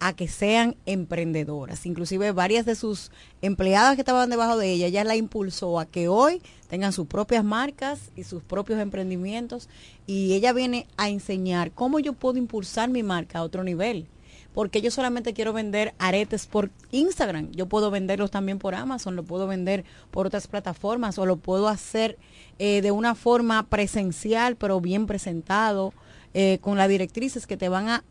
a 0.00 0.12
que 0.12 0.28
sean 0.28 0.76
emprendedoras. 0.86 1.84
Inclusive 1.86 2.32
varias 2.32 2.64
de 2.66 2.74
sus 2.74 3.10
empleadas 3.42 3.96
que 3.96 4.02
estaban 4.02 4.30
debajo 4.30 4.56
de 4.56 4.72
ella, 4.72 4.86
ella 4.86 5.04
la 5.04 5.16
impulsó 5.16 5.80
a 5.80 5.86
que 5.86 6.08
hoy 6.08 6.40
tengan 6.68 6.92
sus 6.92 7.06
propias 7.06 7.44
marcas 7.44 8.10
y 8.16 8.24
sus 8.24 8.42
propios 8.42 8.80
emprendimientos 8.80 9.68
y 10.06 10.34
ella 10.34 10.52
viene 10.52 10.86
a 10.96 11.08
enseñar 11.08 11.72
cómo 11.72 11.98
yo 11.98 12.12
puedo 12.12 12.38
impulsar 12.38 12.88
mi 12.90 13.02
marca 13.02 13.40
a 13.40 13.42
otro 13.42 13.64
nivel. 13.64 14.06
Porque 14.54 14.80
yo 14.80 14.90
solamente 14.90 15.34
quiero 15.34 15.52
vender 15.52 15.94
aretes 15.98 16.46
por 16.46 16.70
Instagram. 16.90 17.50
Yo 17.52 17.66
puedo 17.66 17.90
venderlos 17.90 18.30
también 18.30 18.58
por 18.58 18.74
Amazon, 18.74 19.14
lo 19.14 19.22
puedo 19.22 19.46
vender 19.46 19.84
por 20.10 20.26
otras 20.26 20.48
plataformas 20.48 21.18
o 21.18 21.26
lo 21.26 21.36
puedo 21.36 21.68
hacer 21.68 22.18
eh, 22.58 22.82
de 22.82 22.90
una 22.90 23.14
forma 23.14 23.68
presencial, 23.68 24.56
pero 24.56 24.80
bien 24.80 25.06
presentado, 25.06 25.92
eh, 26.34 26.58
con 26.60 26.76
las 26.76 26.88
directrices 26.88 27.46
que 27.46 27.56
te 27.56 27.68
van 27.68 27.88
a 27.88 28.04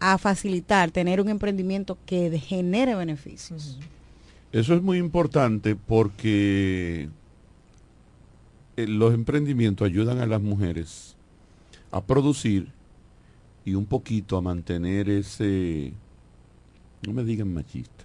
a 0.00 0.16
facilitar 0.16 0.90
tener 0.90 1.20
un 1.20 1.28
emprendimiento 1.28 1.98
que 2.06 2.36
genere 2.38 2.94
beneficios. 2.94 3.78
Eso 4.50 4.74
es 4.74 4.82
muy 4.82 4.98
importante 4.98 5.76
porque 5.76 7.08
eh, 8.76 8.86
los 8.88 9.14
emprendimientos 9.14 9.86
ayudan 9.86 10.18
a 10.18 10.26
las 10.26 10.40
mujeres 10.40 11.16
a 11.92 12.02
producir 12.02 12.68
y 13.70 13.74
un 13.74 13.86
poquito 13.86 14.36
a 14.36 14.42
mantener 14.42 15.08
ese, 15.08 15.92
no 17.06 17.12
me 17.12 17.24
digan 17.24 17.52
machista, 17.52 18.04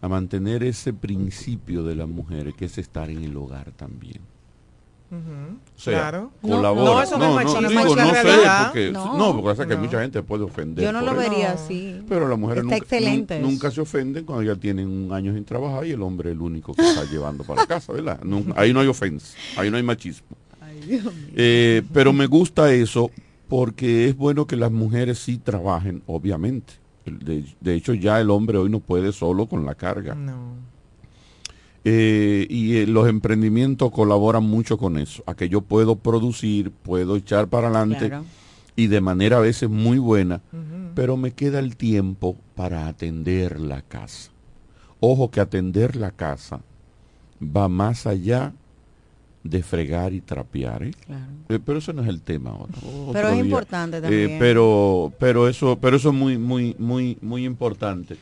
a 0.00 0.08
mantener 0.08 0.62
ese 0.62 0.92
principio 0.92 1.84
de 1.84 1.94
las 1.94 2.08
mujeres 2.08 2.54
que 2.54 2.64
es 2.66 2.78
estar 2.78 3.10
en 3.10 3.22
el 3.22 3.36
hogar 3.36 3.72
también 3.72 4.20
claro. 5.82 6.30
colabora. 6.40 6.90
No, 6.90 7.02
eso 7.02 7.18
no, 7.18 7.40
no, 7.42 7.60
no, 7.60 7.68
digo, 7.68 7.96
no 7.96 8.14
sé, 8.14 8.22
porque, 8.64 8.92
no, 8.92 9.42
porque 9.42 9.66
que 9.66 9.76
mucha 9.76 10.00
gente 10.00 10.22
puede 10.22 10.44
ofender. 10.44 10.84
Yo 10.84 10.92
no 10.92 11.00
lo 11.00 11.14
vería 11.14 11.52
así. 11.52 12.00
Pero 12.08 12.28
las 12.28 12.38
mujeres 12.38 12.64
nunca, 12.64 13.38
nunca, 13.40 13.70
se 13.70 13.80
ofenden 13.80 14.24
cuando 14.24 14.44
ya 14.44 14.58
tienen 14.58 14.88
un 14.88 15.12
año 15.12 15.34
sin 15.34 15.44
trabajar 15.44 15.86
y 15.86 15.92
el 15.92 16.02
hombre 16.02 16.30
es 16.30 16.36
el 16.36 16.42
único 16.42 16.74
que 16.74 16.82
está 16.82 17.04
llevando 17.04 17.44
para 17.44 17.62
la 17.62 17.66
casa, 17.66 17.92
¿verdad? 17.92 18.20
ahí 18.56 18.72
no 18.72 18.80
hay 18.80 18.86
ofensa, 18.86 19.36
ahí 19.56 19.70
no 19.70 19.76
hay 19.76 19.82
machismo. 19.82 20.28
Eh, 21.36 21.82
pero 21.92 22.12
me 22.12 22.26
gusta 22.26 22.72
eso 22.72 23.10
porque 23.50 24.08
es 24.08 24.16
bueno 24.16 24.46
que 24.46 24.56
las 24.56 24.72
mujeres 24.72 25.18
sí 25.18 25.36
trabajen, 25.36 26.02
obviamente. 26.06 26.72
De, 27.04 27.44
de 27.60 27.74
hecho, 27.74 27.92
ya 27.92 28.18
el 28.20 28.30
hombre 28.30 28.56
hoy 28.56 28.70
no 28.70 28.80
puede 28.80 29.12
solo 29.12 29.46
con 29.46 29.66
la 29.66 29.74
carga. 29.74 30.14
No 30.14 30.70
eh, 31.84 32.46
y 32.50 32.76
eh, 32.76 32.86
los 32.86 33.08
emprendimientos 33.08 33.90
colaboran 33.90 34.44
mucho 34.44 34.76
con 34.76 34.98
eso, 34.98 35.22
a 35.26 35.34
que 35.34 35.48
yo 35.48 35.62
puedo 35.62 35.96
producir, 35.96 36.70
puedo 36.70 37.16
echar 37.16 37.48
para 37.48 37.68
adelante 37.68 38.12
y 38.76 38.88
de 38.88 39.00
manera 39.00 39.38
a 39.38 39.40
veces 39.40 39.70
muy 39.70 39.98
buena, 39.98 40.42
pero 40.94 41.16
me 41.16 41.32
queda 41.32 41.58
el 41.58 41.76
tiempo 41.76 42.36
para 42.54 42.86
atender 42.86 43.60
la 43.60 43.80
casa. 43.80 44.30
Ojo 45.00 45.30
que 45.30 45.40
atender 45.40 45.96
la 45.96 46.10
casa 46.10 46.60
va 47.42 47.68
más 47.68 48.06
allá 48.06 48.52
de 49.42 49.62
fregar 49.62 50.12
y 50.12 50.20
trapear, 50.20 50.82
¿eh? 50.82 50.92
pero 51.64 51.78
eso 51.78 51.92
no 51.92 52.02
es 52.02 52.08
el 52.08 52.20
tema 52.20 52.50
ahora. 52.50 52.72
pero 53.12 53.28
es 53.30 53.38
importante 53.38 54.00
también. 54.00 54.38
pero, 54.38 55.12
pero 55.18 55.48
eso, 55.48 55.78
pero 55.80 55.96
eso 55.96 56.10
es 56.10 56.14
muy, 56.14 56.36
muy, 56.36 56.76
muy, 56.78 57.16
muy 57.22 57.44
importante. 57.44 58.16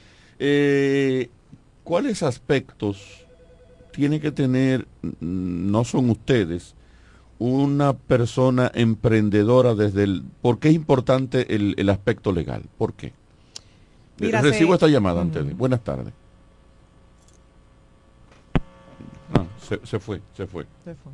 ¿Cuáles 1.88 2.22
aspectos 2.22 3.24
tiene 3.92 4.20
que 4.20 4.30
tener, 4.30 4.86
mm, 5.02 5.70
no 5.70 5.84
son 5.84 6.10
ustedes, 6.10 6.74
una 7.38 7.94
persona 7.94 8.70
emprendedora 8.74 9.74
desde 9.74 10.04
el... 10.04 10.22
¿Por 10.42 10.58
qué 10.58 10.68
es 10.68 10.74
importante 10.74 11.54
el, 11.54 11.88
aspecto 11.88 12.30
legal? 12.30 12.62
¿Por 12.76 12.92
qué? 12.92 13.12
Recibo 14.18 14.74
esta 14.74 14.86
llamada 14.86 15.22
antes 15.22 15.56
Buenas 15.56 15.82
tardes. 15.82 16.12
Se, 19.84 19.98
fue, 19.98 20.20
se 20.34 20.46
fue. 20.46 20.66
Se 20.84 20.94
fue. 20.94 21.12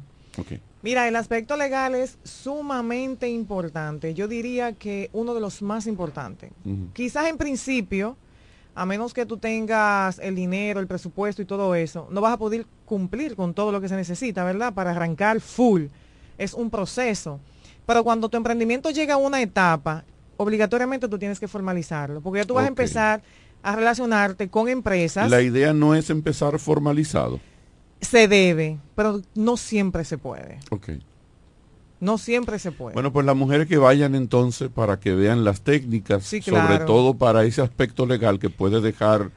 Mira, 0.83 1.09
el 1.09 1.17
aspecto 1.17 1.57
legal 1.57 1.95
es 1.95 2.19
sumamente 2.25 3.29
importante. 3.29 4.15
Yo 4.15 4.29
diría 4.29 4.73
que 4.73 5.09
uno 5.13 5.35
de 5.35 5.41
los 5.41 5.63
más 5.63 5.87
importantes. 5.87 6.51
Quizás 6.93 7.29
en 7.29 7.39
principio, 7.39 8.17
a 8.75 8.85
menos 8.85 9.15
que 9.15 9.27
tú 9.27 9.37
tengas 9.37 10.19
el 10.19 10.35
dinero, 10.35 10.81
el 10.81 10.87
presupuesto 10.87 11.43
y 11.43 11.45
todo 11.45 11.75
eso, 11.75 12.09
no 12.11 12.21
vas 12.21 12.33
a 12.33 12.37
poder 12.37 12.67
cumplir 12.85 13.37
con 13.37 13.55
todo 13.55 13.73
lo 13.73 13.81
que 13.81 13.89
se 13.89 13.97
necesita, 13.97 14.45
¿verdad? 14.45 14.75
Para 14.75 14.91
arrancar 14.91 15.41
full. 15.41 15.85
Es 16.37 16.53
un 16.53 16.69
proceso. 16.71 17.41
Pero 17.87 18.03
cuando 18.03 18.29
tu 18.29 18.37
emprendimiento 18.37 18.91
llega 18.91 19.15
a 19.15 19.19
una 19.19 19.41
etapa, 19.41 20.05
obligatoriamente 20.37 21.09
tú 21.09 21.19
tienes 21.19 21.39
que 21.39 21.49
formalizarlo, 21.49 22.21
porque 22.21 22.41
ya 22.41 22.45
tú 22.45 22.55
vas 22.55 22.65
a 22.65 22.69
empezar 22.69 23.23
a 23.63 23.77
relacionarte 23.77 24.49
con 24.49 24.69
empresas. 24.69 25.31
La 25.31 25.41
idea 25.41 25.73
no 25.73 25.95
es 25.95 26.11
empezar 26.11 26.59
formalizado. 26.59 27.41
Se 28.01 28.29
debe, 28.29 28.79
pero 28.95 29.21
no 29.35 29.57
siempre 29.57 30.05
se 30.05 30.19
puede. 30.19 30.59
Ok. 30.71 30.91
No 32.01 32.19
siempre 32.19 32.59
se 32.59 32.71
puede. 32.71 32.95
Bueno, 32.95 33.13
pues 33.13 33.25
las 33.25 33.37
mujeres 33.37 33.67
que 33.67 33.79
vayan 33.79 34.15
entonces 34.15 34.69
para 34.69 35.01
que 35.01 35.15
vean 35.15 35.43
las 35.45 35.63
técnicas, 35.63 36.25
Sí, 36.25 36.43
sobre 36.43 36.79
todo 36.81 37.15
para 37.15 37.45
ese 37.45 37.63
aspecto 37.63 38.05
legal 38.05 38.39
que 38.39 38.51
puede 38.51 38.81
dejar 38.83 39.31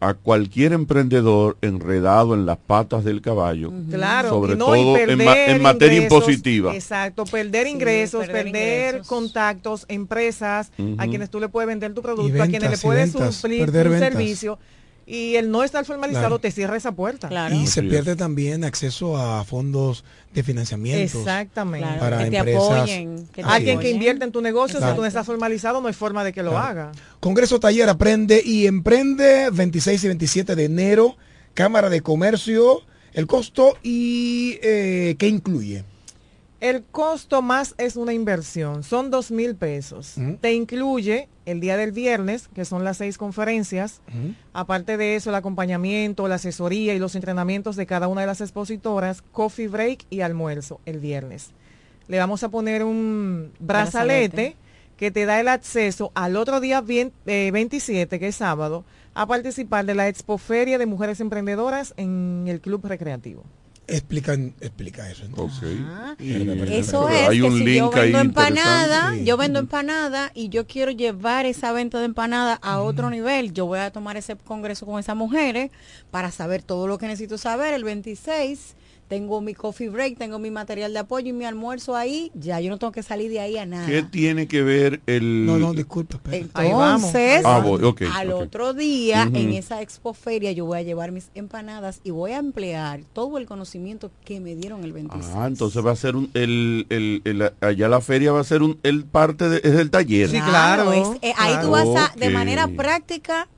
a 0.00 0.12
cualquier 0.14 0.74
emprendedor 0.74 1.56
enredado 1.62 2.34
en 2.34 2.44
las 2.46 2.58
patas 2.58 3.04
del 3.04 3.20
caballo. 3.22 3.72
Claro, 3.90 4.28
sobre 4.28 4.54
no, 4.54 4.66
todo 4.66 4.96
en, 4.98 5.18
ma- 5.18 5.32
perder 5.32 5.56
en 5.56 5.62
materia 5.62 5.96
ingresos, 5.96 6.18
impositiva. 6.18 6.74
Exacto, 6.74 7.24
perder 7.24 7.66
ingresos, 7.66 8.26
perder 8.26 8.44
perder, 8.44 8.86
ingresos. 8.88 9.08
contactos, 9.08 9.84
empresas 9.88 10.70
a 10.98 11.06
quienes 11.06 11.30
tú 11.30 11.40
le 11.40 11.48
puedes 11.48 11.66
vender 11.68 11.94
tu 11.94 12.02
producto, 12.02 12.32
ventas, 12.32 12.48
a 12.48 12.50
quienes 12.50 12.70
le 12.70 12.76
puedes 12.78 13.12
ventas, 13.14 13.34
suplir 13.36 13.62
un 13.66 13.72
ventas. 13.72 13.98
servicio. 13.98 14.58
Y 15.06 15.36
el 15.36 15.50
no 15.50 15.62
estar 15.62 15.84
formalizado 15.84 16.22
Claro. 16.26 16.38
te 16.38 16.50
cierra 16.50 16.76
esa 16.76 16.92
puerta. 16.92 17.28
Y 17.52 17.66
se 17.66 17.82
pierde 17.82 18.16
también 18.16 18.64
acceso 18.64 19.16
a 19.16 19.44
fondos 19.44 20.04
de 20.32 20.42
financiamiento. 20.42 21.18
Exactamente. 21.18 21.86
Claro, 21.86 22.00
para 22.00 22.24
que 22.24 22.30
te 22.30 22.36
empresas. 22.38 22.62
apoyen, 22.72 23.26
que 23.32 23.42
te 23.42 23.48
Alguien 23.48 23.78
que 23.80 23.90
invierte 23.90 24.24
en 24.24 24.32
tu 24.32 24.40
negocio, 24.40 24.80
si 24.80 24.94
tú 24.94 25.00
no 25.02 25.06
estás 25.06 25.26
formalizado, 25.26 25.80
no 25.80 25.88
hay 25.88 25.94
forma 25.94 26.24
de 26.24 26.32
que 26.32 26.42
lo 26.42 26.50
Claro. 26.52 26.66
haga. 26.66 26.92
Congreso 27.20 27.60
Taller 27.60 27.88
Aprende 27.88 28.40
y 28.44 28.66
Emprende 28.66 29.50
26 29.52 30.02
y 30.04 30.06
27 30.08 30.56
de 30.56 30.64
enero. 30.64 31.16
Cámara 31.54 31.88
de 31.90 32.00
Comercio. 32.00 32.80
El 33.12 33.26
costo 33.26 33.76
y 33.82 34.58
eh, 34.62 35.14
qué 35.18 35.28
incluye. 35.28 35.84
El 36.60 36.82
costo 36.82 37.42
más 37.42 37.74
es 37.78 37.94
una 37.96 38.12
inversión, 38.14 38.82
son 38.82 39.10
dos 39.10 39.30
mil 39.30 39.54
pesos. 39.54 40.14
Te 40.40 40.52
incluye 40.54 41.28
el 41.46 41.60
día 41.60 41.76
del 41.76 41.92
viernes, 41.92 42.48
que 42.54 42.64
son 42.64 42.84
las 42.84 42.96
seis 42.98 43.18
conferencias. 43.18 44.00
Aparte 44.52 44.96
de 44.96 45.16
eso, 45.16 45.30
el 45.30 45.36
acompañamiento, 45.36 46.26
la 46.28 46.36
asesoría 46.36 46.94
y 46.94 46.98
los 46.98 47.14
entrenamientos 47.14 47.76
de 47.76 47.86
cada 47.86 48.08
una 48.08 48.22
de 48.22 48.26
las 48.26 48.40
expositoras, 48.40 49.22
coffee 49.32 49.68
break 49.68 50.04
y 50.10 50.20
almuerzo 50.22 50.80
el 50.86 50.98
viernes. 51.00 51.50
Le 52.08 52.18
vamos 52.18 52.42
a 52.44 52.48
poner 52.50 52.84
un 52.84 53.52
brazalete, 53.58 54.28
Brazalete. 54.28 54.56
que 54.96 55.10
te 55.10 55.24
da 55.26 55.40
el 55.40 55.48
acceso 55.48 56.12
al 56.14 56.36
otro 56.36 56.60
día 56.60 56.80
bien- 56.80 57.12
eh, 57.26 57.50
27, 57.52 58.18
que 58.18 58.28
es 58.28 58.36
sábado, 58.36 58.84
a 59.14 59.26
participar 59.26 59.84
de 59.86 59.94
la 59.94 60.08
Expoferia 60.08 60.76
de 60.78 60.86
Mujeres 60.86 61.20
Emprendedoras 61.20 61.94
en 61.96 62.44
el 62.48 62.60
Club 62.60 62.84
Recreativo. 62.86 63.44
Explica, 63.86 64.32
explica 64.32 65.10
eso. 65.10 65.24
Eso 66.68 67.08
es 67.08 67.28
hay 67.28 67.40
que 67.40 67.42
un 67.42 67.58
si 67.58 67.64
link 67.64 67.76
yo 67.76 67.94
ahí 67.94 68.12
vendo 68.12 68.20
empanada. 68.20 69.14
Sí. 69.14 69.24
yo 69.24 69.36
vendo 69.36 69.58
empanada 69.58 70.32
y 70.34 70.48
yo 70.48 70.66
quiero 70.66 70.90
llevar 70.90 71.44
esa 71.44 71.72
venta 71.72 71.98
de 71.98 72.06
empanada 72.06 72.54
a 72.62 72.80
otro 72.80 73.10
nivel, 73.10 73.52
yo 73.52 73.66
voy 73.66 73.80
a 73.80 73.90
tomar 73.90 74.16
ese 74.16 74.36
congreso 74.36 74.86
con 74.86 74.98
esas 74.98 75.16
mujeres 75.16 75.70
para 76.10 76.30
saber 76.30 76.62
todo 76.62 76.86
lo 76.86 76.96
que 76.96 77.06
necesito 77.06 77.36
saber. 77.36 77.74
El 77.74 77.84
26 77.84 78.74
tengo 79.14 79.40
mi 79.40 79.54
coffee 79.54 79.88
break, 79.88 80.18
tengo 80.18 80.40
mi 80.40 80.50
material 80.50 80.92
de 80.92 80.98
apoyo 80.98 81.28
y 81.28 81.32
mi 81.32 81.44
almuerzo 81.44 81.94
ahí, 81.94 82.32
ya 82.34 82.58
yo 82.60 82.68
no 82.70 82.78
tengo 82.78 82.90
que 82.92 83.04
salir 83.04 83.30
de 83.30 83.38
ahí 83.38 83.56
a 83.56 83.64
nada. 83.64 83.86
¿Qué 83.86 84.02
tiene 84.02 84.48
que 84.48 84.62
ver 84.62 85.00
el... 85.06 85.46
No, 85.46 85.56
no, 85.56 85.72
disculpa. 85.72 86.16
espera. 86.16 86.46
Ahí 86.54 86.72
vamos. 86.72 87.14
Entonces, 87.14 87.42
Ah, 87.44 88.18
al 88.20 88.32
otro 88.32 88.74
día, 88.74 89.30
en 89.32 89.50
esa 89.52 89.82
expoferia, 89.82 90.50
yo 90.50 90.64
voy 90.66 90.78
a 90.78 90.82
llevar 90.82 91.12
mis 91.12 91.30
empanadas 91.36 92.00
y 92.02 92.10
voy 92.10 92.32
a 92.32 92.38
emplear 92.38 93.02
todo 93.12 93.38
el 93.38 93.46
conocimiento 93.46 94.10
que 94.24 94.40
me 94.40 94.56
dieron 94.56 94.82
el 94.82 94.92
26. 94.92 95.32
Ah, 95.36 95.46
entonces 95.46 95.84
va 95.86 95.92
a 95.92 95.96
ser 95.96 96.16
un, 96.16 96.30
el, 96.34 96.86
el, 96.90 97.22
el- 97.24 97.52
allá 97.60 97.88
la 97.88 98.00
feria 98.00 98.32
va 98.32 98.40
a 98.40 98.44
ser 98.44 98.62
un, 98.62 98.80
el 98.82 99.04
parte 99.04 99.48
de, 99.48 99.58
es 99.58 99.74
el 99.76 99.90
taller. 99.90 100.28
Sí, 100.28 100.40
claro, 100.40 100.92
es- 100.92 101.08
eh, 101.22 101.32
ahí 101.36 101.54
tú 101.62 101.70
vas 101.70 101.86
a, 101.86 102.12
de 102.16 102.30
manera 102.30 102.66
práctica, 102.66 103.48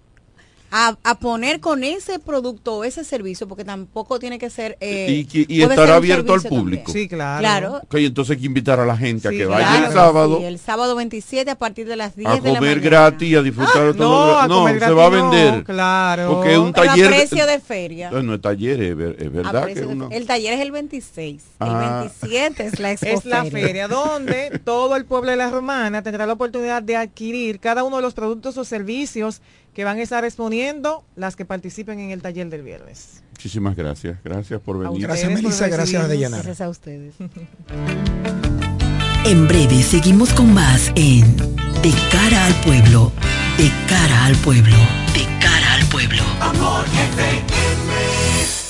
a, 0.71 0.97
a 1.05 1.19
poner 1.19 1.61
con 1.61 1.85
ese 1.85 2.19
producto 2.19 2.77
o 2.79 2.85
ese 2.85 3.05
servicio, 3.05 3.47
porque 3.49 3.65
tampoco 3.65 4.19
tiene 4.19 4.39
que 4.39 4.51
ser... 4.51 4.77
eh, 4.81 5.07
y 5.11 5.25
que- 5.25 5.47
y 5.49 5.63
un 5.63 5.73
abierto 5.73 6.35
al 6.35 6.43
público. 6.43 6.91
Sí, 6.93 7.09
claro. 7.09 7.41
Claro. 7.41 7.77
Ok, 7.85 7.95
entonces 7.97 8.35
hay 8.37 8.41
que 8.41 8.47
invitar 8.47 8.81
a 8.81 8.87
la 8.87 8.97
gente 8.97 9.29
Sí, 9.29 9.35
a 9.35 9.39
que 9.39 9.47
vaya 9.47 9.67
Claro 9.69 9.87
el 9.87 9.93
sábado 9.93 10.39
sí, 10.39 10.45
el 10.45 10.59
sábado 10.59 10.97
27 10.97 11.51
a 11.51 11.55
partir 11.59 11.87
de 11.87 11.97
las 11.97 12.17
10 12.17 12.29
a 12.29 12.35
de 12.35 12.37
la 12.53 12.59
comer 12.59 12.77
mañana. 12.79 12.81
gratis, 12.83 13.37
a 13.37 13.43
disfrutar 13.43 13.87
de 13.87 13.95
todo. 13.95 14.09
No, 14.09 14.27
lo- 14.33 14.39
a 14.39 14.49
no, 14.49 14.59
comer 14.61 14.81
se 14.81 14.91
va 14.93 15.07
a 15.07 15.11
no, 15.11 15.31
vender. 15.31 15.65
claro. 15.65 16.33
Porque 16.35 16.53
es 16.53 16.59
un 16.59 16.73
Pero 16.73 16.83
a 16.85 16.87
taller. 16.89 17.07
precio 17.09 17.47
de 17.47 17.61
feria. 17.61 18.11
No, 18.11 18.23
no 18.23 18.35
es 18.35 18.41
taller, 18.41 18.83
es, 18.83 18.97
ver- 18.97 19.17
es 19.19 19.27
A 19.27 19.31
verdad 19.31 19.67
que 19.67 19.85
uno. 19.87 20.09
El 20.11 20.27
taller 20.27 20.53
es 20.55 20.61
el 20.61 20.73
26. 20.73 21.43
Ah. 21.61 22.07
El 22.23 22.29
27 22.29 22.67
es 22.67 22.81
la 22.81 22.93
Es 22.97 23.25
la 23.25 23.45
feria 23.45 23.89
donde 23.89 24.61
todo 24.65 24.97
el 24.97 25.05
pueblo 25.05 25.31
de 25.31 25.37
la 25.37 25.51
Romana 25.51 26.03
tendrá 26.03 26.27
la 26.27 26.33
oportunidad 26.35 26.83
de 26.83 26.97
adquirir 26.97 27.61
cada 27.61 27.85
uno 27.85 27.97
de 27.97 28.03
los 28.03 28.15
productos 28.15 28.57
o 28.59 28.65
servicios 28.65 29.41
que 29.77 29.85
van 29.85 29.99
a 29.99 30.03
estar 30.03 30.25
exponiendo 30.25 31.05
las 31.17 31.37
que 31.37 31.45
participen 31.45 32.01
en 32.01 32.11
el 32.11 32.23
taller 32.23 32.49
del 32.49 32.63
viernes. 32.63 33.23
Muchísimas 33.33 33.77
gracias. 33.77 34.17
Gracias 34.25 34.59
por 34.59 34.79
venir. 34.79 35.03
Gracias, 35.03 35.31
Melissa. 35.31 35.69
Gracias. 35.69 36.09
Deyanara. 36.09 36.43
Gracias 36.43 36.67
a 36.67 36.71
ustedes. 36.71 37.15
En 39.27 39.49
breve 39.49 39.83
seguimos 39.83 40.33
con 40.33 40.55
más 40.55 40.93
en 40.95 41.37
De 41.37 41.93
cara 42.13 42.47
al 42.47 42.55
pueblo, 42.61 43.11
de 43.59 43.73
cara 43.89 44.27
al 44.27 44.37
pueblo, 44.37 44.77
de 45.15 45.27
cara 45.41 45.75
al 45.75 45.85
pueblo. 45.87 46.23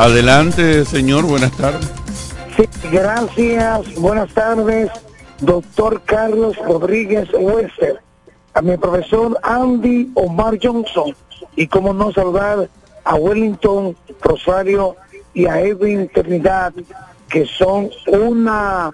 Adelante, 0.00 0.86
señor, 0.86 1.26
buenas 1.26 1.52
tardes. 1.52 1.86
Gracias. 2.90 3.94
Buenas 3.96 4.32
tardes, 4.32 4.90
doctor 5.40 6.00
Carlos 6.06 6.56
Rodríguez 6.56 7.28
Wester, 7.38 8.00
a 8.54 8.62
mi 8.62 8.78
profesor 8.78 9.38
Andy 9.42 10.10
Omar 10.14 10.58
Johnson 10.60 11.14
y 11.54 11.66
cómo 11.66 11.92
no 11.92 12.10
saludar 12.12 12.70
a 13.04 13.14
Wellington 13.16 13.94
Rosario 14.22 14.96
y 15.34 15.44
a 15.44 15.60
Edwin 15.60 16.08
Trinidad, 16.08 16.72
que 17.28 17.44
son 17.44 17.90
una, 18.06 18.92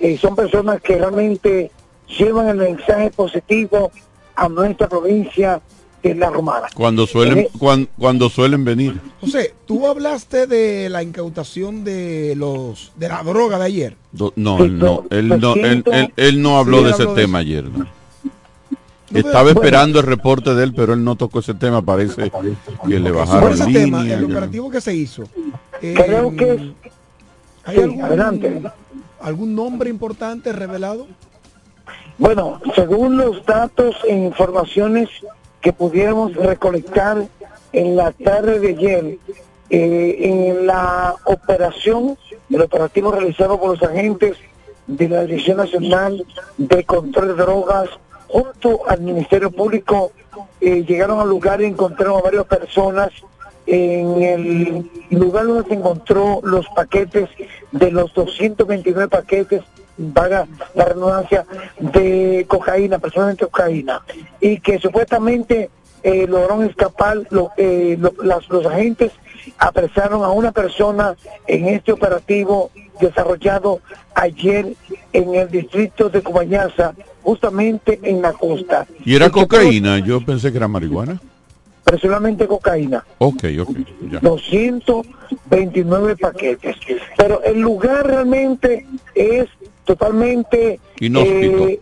eh, 0.00 0.18
son 0.18 0.36
personas 0.36 0.82
que 0.82 0.98
realmente 0.98 1.70
llevan 2.18 2.48
el 2.48 2.56
mensaje 2.58 3.10
positivo 3.10 3.90
a 4.36 4.50
nuestra 4.50 4.86
provincia 4.86 5.62
de 6.02 6.14
La 6.14 6.30
Romana. 6.30 6.66
Cuando 6.74 7.06
suelen, 7.06 7.38
Eh, 7.40 7.50
cuan- 7.58 7.88
cuando 7.98 8.28
suelen 8.28 8.64
venir. 8.64 9.00
José, 9.20 9.54
tú 9.66 9.86
hablaste 9.86 10.46
de 10.46 10.88
la 10.88 11.02
incautación 11.02 11.84
de 11.84 12.34
los 12.36 12.92
de 12.96 13.08
la 13.08 13.22
droga 13.22 13.58
de 13.58 13.64
ayer. 13.66 13.96
Do- 14.10 14.32
No, 14.36 14.58
él 14.64 14.78
no, 14.78 15.04
él 15.10 15.28
no, 15.28 15.54
él, 15.54 15.84
él- 15.92 16.12
él 16.16 16.42
no 16.42 16.58
habló 16.58 16.78
Sí, 16.78 16.84
de 16.84 16.90
ese 16.90 17.02
habló 17.02 17.14
de 17.14 17.22
tema 17.22 17.40
eso. 17.40 17.46
ayer. 17.48 17.64
¿no? 17.64 17.86
Estaba 19.14 19.42
bueno. 19.42 19.60
esperando 19.60 20.00
el 20.00 20.06
reporte 20.06 20.54
de 20.54 20.64
él, 20.64 20.72
pero 20.74 20.94
él 20.94 21.04
no 21.04 21.16
tocó 21.16 21.40
ese 21.40 21.54
tema. 21.54 21.82
Parece 21.82 22.30
que 22.88 22.98
le 22.98 23.10
Por 23.10 23.18
bajaron 23.18 23.52
ese 23.52 23.66
línea. 23.66 23.82
tema, 23.84 24.06
el 24.10 24.24
operativo 24.24 24.70
que 24.70 24.80
se 24.80 24.94
hizo. 24.94 25.24
Creo 25.80 26.32
eh, 26.32 26.36
que 26.36 26.72
¿Hay 27.64 27.76
Sí, 27.76 27.82
algún, 27.82 28.02
adelante. 28.02 28.62
algún 29.20 29.54
nombre 29.54 29.88
importante 29.90 30.52
revelado? 30.52 31.06
Bueno, 32.18 32.60
según 32.74 33.16
los 33.16 33.44
datos 33.46 33.94
e 34.08 34.14
informaciones 34.16 35.08
que 35.62 35.72
pudiéramos 35.72 36.34
recolectar 36.34 37.26
en 37.72 37.96
la 37.96 38.10
tarde 38.12 38.58
de 38.58 38.68
ayer, 38.68 39.18
eh, 39.70 40.16
en 40.20 40.66
la 40.66 41.14
operación, 41.24 42.18
el 42.50 42.60
operativo 42.60 43.12
realizado 43.12 43.58
por 43.58 43.70
los 43.70 43.82
agentes 43.82 44.36
de 44.86 45.08
la 45.08 45.22
Dirección 45.22 45.56
Nacional 45.58 46.26
de 46.58 46.84
Control 46.84 47.28
de 47.28 47.34
Drogas, 47.34 47.88
junto 48.28 48.88
al 48.88 49.00
Ministerio 49.00 49.50
Público, 49.50 50.12
eh, 50.60 50.84
llegaron 50.84 51.20
al 51.20 51.28
lugar 51.28 51.62
y 51.62 51.66
encontraron 51.66 52.18
a 52.18 52.22
varias 52.22 52.44
personas 52.44 53.10
en 53.66 54.22
el 54.22 54.90
lugar 55.10 55.46
donde 55.46 55.68
se 55.68 55.74
encontró 55.74 56.40
los 56.42 56.66
paquetes 56.70 57.28
de 57.70 57.90
los 57.92 58.12
229 58.14 59.08
paquetes 59.08 59.62
vaga 60.12 60.46
la 60.74 60.84
redundancia 60.86 61.44
de 61.78 62.44
cocaína, 62.48 62.98
personalmente 62.98 63.44
cocaína, 63.46 64.02
y 64.40 64.58
que 64.60 64.78
supuestamente 64.78 65.70
eh, 66.04 66.26
lograron 66.26 66.64
escapar, 66.64 67.18
lo- 67.30 67.52
eh, 67.56 67.96
lo- 68.00 68.12
las- 68.24 68.48
los 68.48 68.66
agentes 68.66 69.12
apresaron 69.58 70.24
a 70.24 70.30
una 70.30 70.50
persona 70.50 71.14
en 71.46 71.68
este 71.68 71.92
operativo 71.92 72.70
desarrollado 73.00 73.80
ayer 74.16 74.74
en 75.12 75.34
el 75.36 75.48
distrito 75.48 76.08
de 76.08 76.20
Cubañaza, 76.22 76.92
justamente 77.22 78.00
en 78.02 78.20
la 78.20 78.32
costa. 78.32 78.84
Y 79.04 79.14
era 79.14 79.26
que 79.26 79.32
cocaína, 79.32 79.98
yo 80.00 80.20
pensé 80.24 80.50
que 80.50 80.58
era 80.58 80.66
marihuana. 80.66 81.20
Personalmente 81.84 82.46
cocaína. 82.48 83.04
Ok, 83.18 83.44
ok, 83.60 83.76
ya. 84.10 84.18
229 84.20 86.16
paquetes. 86.16 86.76
Pero 87.16 87.42
el 87.42 87.60
lugar 87.60 88.06
realmente 88.06 88.86
es 89.14 89.46
totalmente... 89.84 90.80
Inhóspito. 91.00 91.68
eh, 91.68 91.80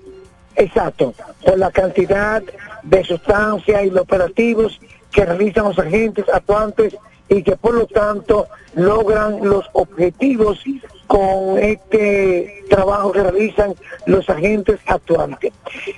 exacto, 0.57 1.15
por 1.45 1.59
la 1.59 1.71
cantidad 1.71 2.43
de 2.83 3.05
sustancias 3.05 3.85
y 3.85 3.91
los 3.91 4.03
operativos 4.03 4.81
que 5.13 5.25
realizan 5.25 5.65
los 5.65 5.79
agentes 5.79 6.25
actuantes 6.33 6.97
y 7.29 7.43
que 7.43 7.57
por 7.57 7.75
lo 7.75 7.87
tanto 7.87 8.49
logran 8.75 9.39
los 9.43 9.65
objetivos 9.73 10.63
con 11.07 11.59
este 11.59 12.65
trabajo 12.69 13.13
que 13.13 13.23
realizan 13.23 13.75
los 14.07 14.29
agentes 14.29 14.79
actuantes. 14.87 15.53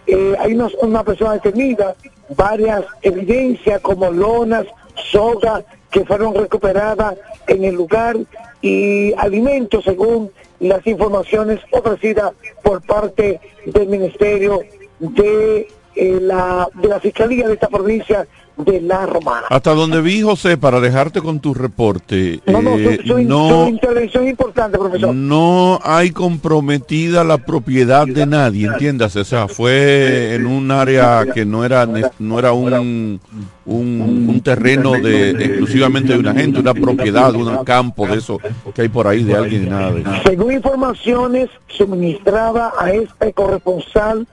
Eh, 0.06 0.34
hay 0.38 0.54
una, 0.54 0.68
una 0.80 1.04
persona 1.04 1.34
detenida, 1.34 1.94
varias 2.36 2.84
evidencias 3.02 3.80
como 3.80 4.10
lonas, 4.10 4.66
soga 5.10 5.64
que 5.90 6.04
fueron 6.04 6.34
recuperadas 6.34 7.16
en 7.46 7.64
el 7.64 7.74
lugar 7.74 8.16
y 8.62 9.12
alimentos 9.14 9.84
según 9.84 10.30
las 10.62 10.86
informaciones 10.86 11.60
ofrecidas 11.72 12.32
por 12.62 12.82
parte 12.82 13.40
del 13.66 13.88
Ministerio 13.88 14.60
de, 15.00 15.68
eh, 15.96 16.18
la, 16.20 16.68
de 16.74 16.88
la 16.88 17.00
Fiscalía 17.00 17.48
de 17.48 17.54
esta 17.54 17.68
provincia 17.68 18.26
de 18.64 18.80
La 18.80 19.06
Romana. 19.06 19.46
Hasta 19.50 19.74
donde 19.74 20.00
vi, 20.00 20.22
José, 20.22 20.56
para 20.56 20.80
dejarte 20.80 21.20
con 21.20 21.40
tu 21.40 21.54
reporte, 21.54 22.40
No, 22.46 22.60
no, 22.62 22.76
eh, 22.78 23.00
su- 23.04 23.18
no, 23.22 23.64
su 23.64 23.68
intervención 23.70 24.28
importante, 24.28 24.78
profesor. 24.78 25.14
no 25.14 25.78
hay 25.82 26.10
comprometida 26.10 27.24
la 27.24 27.38
propiedad 27.38 28.06
de 28.06 28.26
nadie, 28.26 28.66
entiéndase, 28.66 29.20
o 29.20 29.24
sea, 29.24 29.48
fue 29.48 30.34
en 30.34 30.46
un 30.46 30.70
área 30.70 31.26
que 31.32 31.44
no 31.44 31.64
era 31.64 31.86
no 32.18 32.38
era 32.38 32.52
un 32.52 33.20
un, 33.64 34.26
un 34.28 34.40
terreno 34.40 34.92
de, 34.92 35.32
de 35.34 35.44
exclusivamente 35.44 36.12
de 36.14 36.18
una 36.18 36.34
gente, 36.34 36.58
una 36.60 36.74
propiedad, 36.74 37.32
un 37.34 37.64
campo 37.64 38.06
de 38.08 38.16
eso 38.18 38.38
que 38.74 38.82
hay 38.82 38.88
por 38.88 39.06
ahí 39.06 39.22
de 39.22 39.34
alguien 39.36 39.66
y 39.66 39.70
nada 39.70 39.92
de 39.92 40.00
eso. 40.00 40.10
Según 40.26 40.52
informaciones 40.52 41.48
suministradas 41.68 42.72
a 42.78 42.90
este 42.90 43.32
corresponsal, 43.32 44.26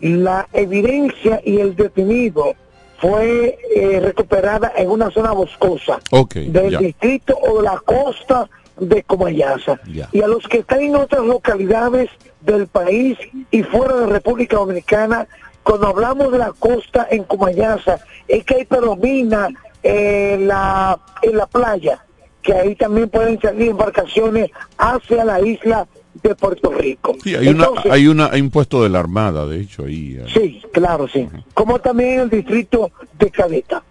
la 0.00 0.48
evidencia 0.52 1.40
y 1.44 1.58
el 1.58 1.76
detenido 1.76 2.54
fue 3.02 3.58
eh, 3.74 3.98
recuperada 4.00 4.72
en 4.76 4.88
una 4.88 5.10
zona 5.10 5.32
boscosa 5.32 5.98
del 6.32 6.78
distrito 6.78 7.36
o 7.36 7.56
de 7.56 7.64
la 7.64 7.82
costa 7.84 8.48
de 8.78 9.02
Comayasa. 9.02 9.80
Ya. 9.92 10.08
Y 10.12 10.22
a 10.22 10.28
los 10.28 10.46
que 10.46 10.58
están 10.58 10.82
en 10.82 10.94
otras 10.94 11.24
localidades 11.24 12.10
del 12.42 12.68
país 12.68 13.18
y 13.50 13.64
fuera 13.64 13.96
de 13.96 14.06
República 14.06 14.56
Dominicana, 14.56 15.26
cuando 15.64 15.88
hablamos 15.88 16.30
de 16.30 16.38
la 16.38 16.52
costa 16.52 17.08
en 17.10 17.24
Comayasa, 17.24 17.98
es 18.28 18.44
que 18.44 18.54
ahí 18.54 18.64
predomina 18.66 19.48
eh, 19.82 20.38
la, 20.40 21.00
en 21.22 21.36
la 21.36 21.46
playa, 21.46 22.04
que 22.40 22.54
ahí 22.54 22.76
también 22.76 23.10
pueden 23.10 23.40
salir 23.40 23.70
embarcaciones 23.70 24.52
hacia 24.78 25.24
la 25.24 25.40
isla 25.40 25.88
de 26.22 26.34
Puerto 26.34 26.70
Rico. 26.70 27.16
Sí, 27.22 27.34
hay 27.34 27.48
una 27.48 27.64
Entonces, 27.66 27.92
hay 27.92 28.06
una 28.06 28.26
hay 28.26 28.40
un 28.40 28.50
puesto 28.50 28.82
de 28.82 28.88
la 28.90 28.98
Armada, 29.00 29.46
de 29.46 29.60
hecho 29.60 29.84
ahí. 29.84 30.18
eh. 30.20 30.26
Sí, 30.32 30.60
claro, 30.72 31.08
sí. 31.08 31.28
Como 31.54 31.78
también 31.80 32.20
el 32.20 32.30
distrito 32.30 32.90
de 33.18 33.30
Caleta. 33.30 33.82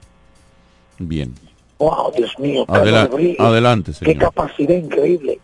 Bien. 0.99 1.33
Wow, 1.79 2.11
Dios 2.15 2.37
mío. 2.37 2.65
Carlos 2.67 2.83
Adela- 2.87 3.07
Rodríguez. 3.07 3.39
adelante, 3.39 3.91
Qué 3.91 4.05
señor. 4.05 4.17
capacidad 4.19 4.75
increíble. 4.75 5.39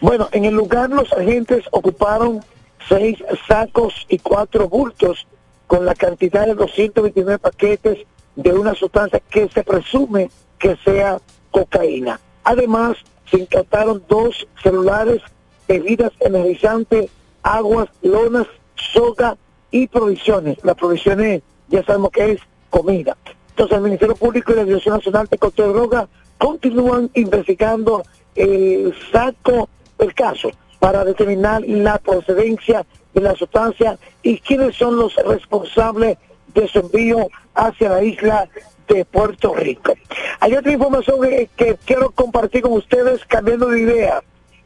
Bueno, 0.00 0.28
en 0.32 0.44
el 0.46 0.54
lugar 0.54 0.88
los 0.90 1.12
agentes 1.12 1.64
ocuparon 1.72 2.40
seis 2.88 3.18
sacos 3.46 4.06
y 4.08 4.18
cuatro 4.18 4.68
bultos 4.68 5.26
con 5.66 5.84
la 5.84 5.94
cantidad 5.94 6.46
de 6.46 6.54
229 6.54 7.38
paquetes 7.38 7.98
de 8.36 8.52
una 8.52 8.74
sustancia 8.74 9.20
que 9.30 9.48
se 9.48 9.62
presume 9.62 10.30
que 10.58 10.76
sea 10.84 11.18
cocaína. 11.50 12.18
Además, 12.44 12.96
se 13.30 13.38
incautaron 13.40 14.02
dos 14.08 14.46
celulares, 14.62 15.20
bebidas 15.66 16.12
energizantes, 16.20 17.10
aguas, 17.42 17.88
lonas, 18.02 18.46
soga 18.74 19.36
y 19.70 19.86
provisiones. 19.86 20.58
Las 20.62 20.76
provisiones 20.76 21.42
ya 21.68 21.84
sabemos 21.84 22.10
que 22.10 22.32
es 22.32 22.40
comida. 22.70 23.16
Entonces, 23.50 23.76
el 23.76 23.84
Ministerio 23.84 24.16
Público 24.16 24.52
y 24.52 24.56
la 24.56 24.64
Dirección 24.64 24.96
Nacional 24.96 25.28
de 25.30 25.38
Control 25.38 25.68
de 25.68 25.74
Drogas 25.74 26.08
continúan 26.38 27.10
investigando 27.14 28.02
el 28.34 28.92
saco 29.12 29.68
del 29.98 30.12
caso 30.14 30.50
para 30.80 31.04
determinar 31.04 31.62
la 31.66 31.98
procedencia 31.98 32.84
de 33.14 33.20
la 33.20 33.34
sustancia 33.34 33.96
y 34.22 34.38
quiénes 34.40 34.76
son 34.76 34.96
los 34.96 35.14
responsables 35.16 36.18
de 36.52 36.68
su 36.68 36.80
envío 36.80 37.28
hacia 37.54 37.90
la 37.90 38.02
isla 38.02 38.48
de 38.88 39.04
Puerto 39.04 39.54
Rico. 39.54 39.94
Hay 40.40 40.54
otra 40.54 40.72
información 40.72 41.22
que, 41.22 41.48
que 41.56 41.78
quiero 41.84 42.10
compartir 42.10 42.62
con 42.62 42.72
ustedes 42.72 43.24
cambiando 43.26 43.68
de 43.68 43.80
idea. 43.80 44.22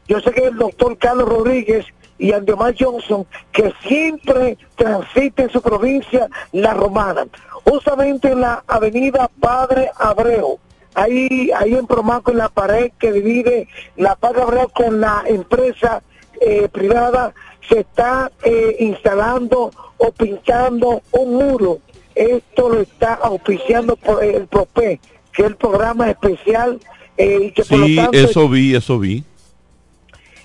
Yo 0.09 0.19
sé 0.21 0.31
que 0.31 0.47
el 0.47 0.57
doctor 0.57 0.97
Carlos 0.97 1.29
Rodríguez 1.29 1.85
y 2.17 2.33
Andiomar 2.33 2.75
Johnson, 2.77 3.27
que 3.51 3.71
siempre 3.87 4.57
transita 4.75 5.43
en 5.43 5.51
su 5.51 5.61
provincia, 5.61 6.27
La 6.51 6.73
Romana, 6.73 7.27
justamente 7.63 8.31
en 8.31 8.41
la 8.41 8.63
avenida 8.67 9.29
Padre 9.39 9.91
Abreu, 9.95 10.57
ahí, 10.95 11.51
ahí 11.55 11.75
en 11.75 11.85
Promaco, 11.85 12.31
en 12.31 12.39
la 12.39 12.49
pared 12.49 12.91
que 12.99 13.11
divide 13.11 13.67
la 13.97 14.15
Padre 14.15 14.41
Abreu 14.41 14.67
con 14.69 14.99
la 14.99 15.23
empresa 15.27 16.01
eh, 16.41 16.67
privada, 16.69 17.35
se 17.69 17.81
está 17.81 18.31
eh, 18.43 18.77
instalando 18.79 19.69
o 19.97 20.11
pintando 20.11 21.03
un 21.11 21.35
muro. 21.35 21.81
Esto 22.15 22.69
lo 22.69 22.81
está 22.81 23.13
auspiciando 23.13 23.95
por 23.95 24.23
el 24.23 24.47
PROPE, 24.47 24.99
que 25.31 25.41
es 25.43 25.47
el 25.47 25.55
programa 25.55 26.09
especial 26.09 26.79
eh, 27.15 27.39
y 27.43 27.51
que 27.51 27.63
por 27.63 27.85
Sí, 27.85 27.95
lo 27.95 28.01
tanto 28.01 28.17
eso 28.17 28.49
vi, 28.49 28.75
eso 28.75 28.97
vi. 28.97 29.23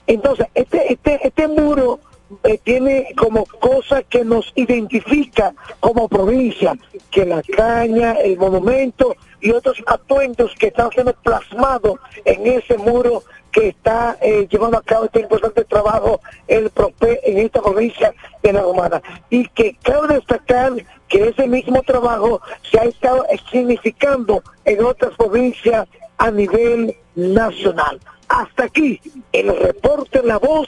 Entonces, 0.06 0.46
este, 0.54 0.92
este, 0.92 1.26
este 1.26 1.48
muro 1.48 2.00
eh, 2.42 2.58
tiene 2.62 3.14
como 3.16 3.44
cosa 3.46 4.02
que 4.02 4.24
nos 4.24 4.52
identifica 4.54 5.54
como 5.80 6.08
provincia, 6.08 6.74
que 7.10 7.24
la 7.24 7.42
caña, 7.42 8.12
el 8.12 8.38
monumento 8.38 9.16
y 9.40 9.50
otros 9.50 9.82
atuendos 9.86 10.54
que 10.58 10.68
están 10.68 10.90
siendo 10.90 11.12
plasmados 11.14 11.98
en 12.24 12.46
ese 12.46 12.78
muro 12.78 13.22
que 13.52 13.68
está 13.68 14.16
eh, 14.20 14.48
llevando 14.50 14.78
a 14.78 14.82
cabo 14.82 15.04
este 15.04 15.20
importante 15.20 15.64
trabajo 15.64 16.20
el 16.48 16.70
PROPE 16.70 17.20
en 17.22 17.38
esta 17.38 17.62
provincia 17.62 18.12
de 18.42 18.52
La 18.52 18.62
Romana. 18.62 19.00
Y 19.30 19.46
que 19.48 19.76
cabe 19.82 20.14
destacar 20.14 20.72
que 21.08 21.28
ese 21.28 21.46
mismo 21.46 21.82
trabajo 21.82 22.40
se 22.68 22.80
ha 22.80 22.84
estado 22.84 23.24
significando 23.52 24.42
en 24.64 24.84
otras 24.84 25.14
provincias 25.16 25.86
a 26.18 26.30
nivel 26.30 26.96
nacional. 27.14 28.00
Hasta 28.34 28.64
aquí 28.64 29.00
el 29.32 29.56
reporte 29.56 30.20
La 30.24 30.38
Voz 30.38 30.66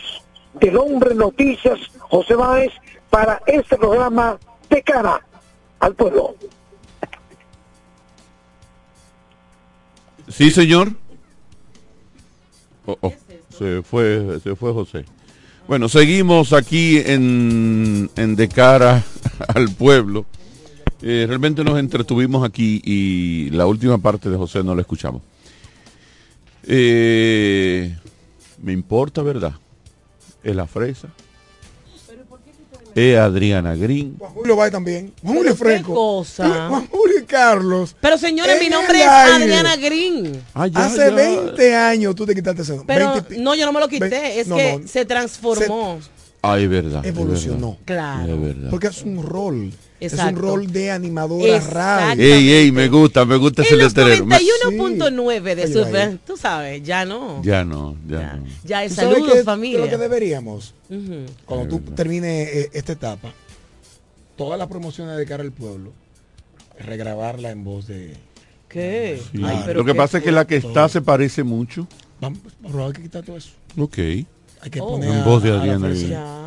del 0.55 0.77
Hombre 0.77 1.17
Noticias 1.17 1.81
José 1.99 2.37
Báez 2.37 2.73
para 3.11 3.43
este 3.45 3.77
programa 3.77 4.39
de 4.71 4.83
cara 4.83 5.21
al 5.81 5.93
pueblo. 5.97 6.37
Sí, 10.29 10.53
señor. 10.53 10.93
Oh, 12.87 12.97
oh, 13.01 13.13
se 13.51 13.83
fue, 13.83 14.39
se 14.45 14.55
fue 14.55 14.73
José. 14.73 15.05
Bueno, 15.67 15.89
seguimos 15.89 16.53
aquí 16.53 16.99
en, 17.05 18.09
De 18.15 18.49
Cara 18.49 19.05
al 19.49 19.71
Pueblo. 19.71 20.25
Eh, 21.03 21.25
realmente 21.27 21.65
nos 21.65 21.81
entretuvimos 21.81 22.49
aquí 22.49 22.81
y 22.85 23.51
la 23.51 23.67
última 23.67 23.99
parte 23.99 24.31
de 24.31 24.37
José 24.37 24.63
no 24.63 24.77
la 24.77 24.83
escuchamos. 24.83 25.23
Eh, 26.67 27.97
me 28.63 28.73
importa, 28.73 29.23
¿verdad? 29.23 29.53
Es 30.43 30.55
la 30.55 30.67
fresa. 30.67 31.09
Es 32.95 33.19
Adriana 33.19 33.75
Green. 33.77 34.17
Juan 34.19 34.33
Julio 34.33 34.57
va 34.57 34.71
también. 34.71 35.13
Juan 35.23 35.37
Julio 35.37 35.55
Fresco. 35.55 35.93
cosa. 35.95 36.67
Juan 36.71 36.87
Julio 36.87 37.19
y 37.21 37.25
Carlos. 37.25 37.95
Pero 38.01 38.17
señores, 38.17 38.57
mi 38.61 38.71
nombre 38.71 39.01
es 39.03 39.07
aire. 39.07 39.45
Adriana 39.45 39.77
Green. 39.77 40.43
Ah, 40.55 40.67
ya, 40.67 40.87
Hace 40.87 40.97
ya. 40.97 41.11
20 41.11 41.75
años 41.77 42.15
tú 42.15 42.25
te 42.25 42.35
quitaste 42.35 42.63
ese 42.63 42.75
nombre. 42.77 42.95
Pero 42.97 43.13
20 43.13 43.29
pi- 43.35 43.39
no, 43.43 43.55
yo 43.55 43.67
no 43.67 43.73
me 43.73 43.81
lo 43.81 43.89
quité, 43.89 44.09
Ve- 44.09 44.41
es 44.41 44.49
no, 44.49 44.57
que 44.57 44.79
no. 44.79 44.89
se 44.89 45.05
transformó. 45.05 45.99
Ay, 46.41 46.65
es 46.65 46.71
verdad. 46.71 47.05
es 47.05 47.11
Evolucionó. 47.11 47.73
verdad, 47.73 47.85
Claro. 47.85 48.35
Es 48.35 48.41
verdad. 48.41 48.71
Porque 48.71 48.87
es 48.87 49.03
un 49.03 49.23
rol. 49.23 49.73
Es 49.99 50.13
un 50.13 50.37
rol 50.37 50.67
de 50.71 50.91
animadora 50.91 51.59
radio. 51.61 52.23
Ey, 52.23 52.51
ey, 52.53 52.73
me 52.73 52.89
gusta, 52.89 53.25
me 53.25 53.37
gusta 53.37 53.63
ese 53.63 53.75
En 53.75 53.81
letrero. 53.81 54.27
Me- 54.27 54.37
91.9 54.39 55.55
de 55.55 55.65
Oye, 55.65 55.73
su 55.73 56.19
tú 56.27 56.37
sabes, 56.37 56.83
ya 56.83 57.05
no. 57.07 57.43
Ya 57.43 57.65
no, 57.65 57.97
ya, 58.07 58.35
no. 58.35 58.45
Ya 58.65 58.85
es 58.85 58.91
¿Tú 58.91 58.97
sabes 58.97 59.15
saludos, 59.15 59.35
qué- 59.39 59.45
familia. 59.45 59.81
Lo 59.81 59.89
que 59.89 59.97
deberíamos, 59.97 60.75
cuando 61.47 61.69
tú 61.69 61.81
termines 61.95 62.49
eh, 62.49 62.71
esta 62.75 62.93
etapa, 62.93 63.33
todas 64.37 64.59
las 64.59 64.69
promociones 64.69 65.17
de 65.17 65.25
cara 65.25 65.43
al 65.43 65.53
pueblo, 65.53 65.93
regrabarla 66.79 67.51
en 67.51 67.65
voz 67.65 67.87
de... 67.87 68.15
¿Qué? 68.69 69.19
Sí. 69.33 69.41
Ay, 69.45 69.63
pero 69.65 69.79
Lo 69.81 69.85
que 69.87 69.93
qué 69.93 69.97
pasa 69.97 70.19
es 70.19 70.25
que 70.25 70.33
la 70.33 70.47
que 70.47 70.61
todo. 70.61 70.71
está 70.71 70.89
se 70.91 71.01
parece 71.01 71.43
mucho. 71.43 71.87
Vamos, 72.21 72.41
vamos, 72.61 72.87
hay 72.89 72.93
que 72.93 73.03
quitar 73.03 73.25
todo 73.25 73.37
eso. 73.39 73.51
Ok. 73.79 73.97
Hay 73.99 74.71
que 74.71 74.81
Oh. 74.81 74.89
poner 74.89 75.09
En 75.11 75.17
a- 75.21 75.25
voz 75.25 75.43
de 75.43 75.51
a 75.51 75.55
la 75.55 75.59
Adriana. 75.61 75.93
Ya. 75.95 76.46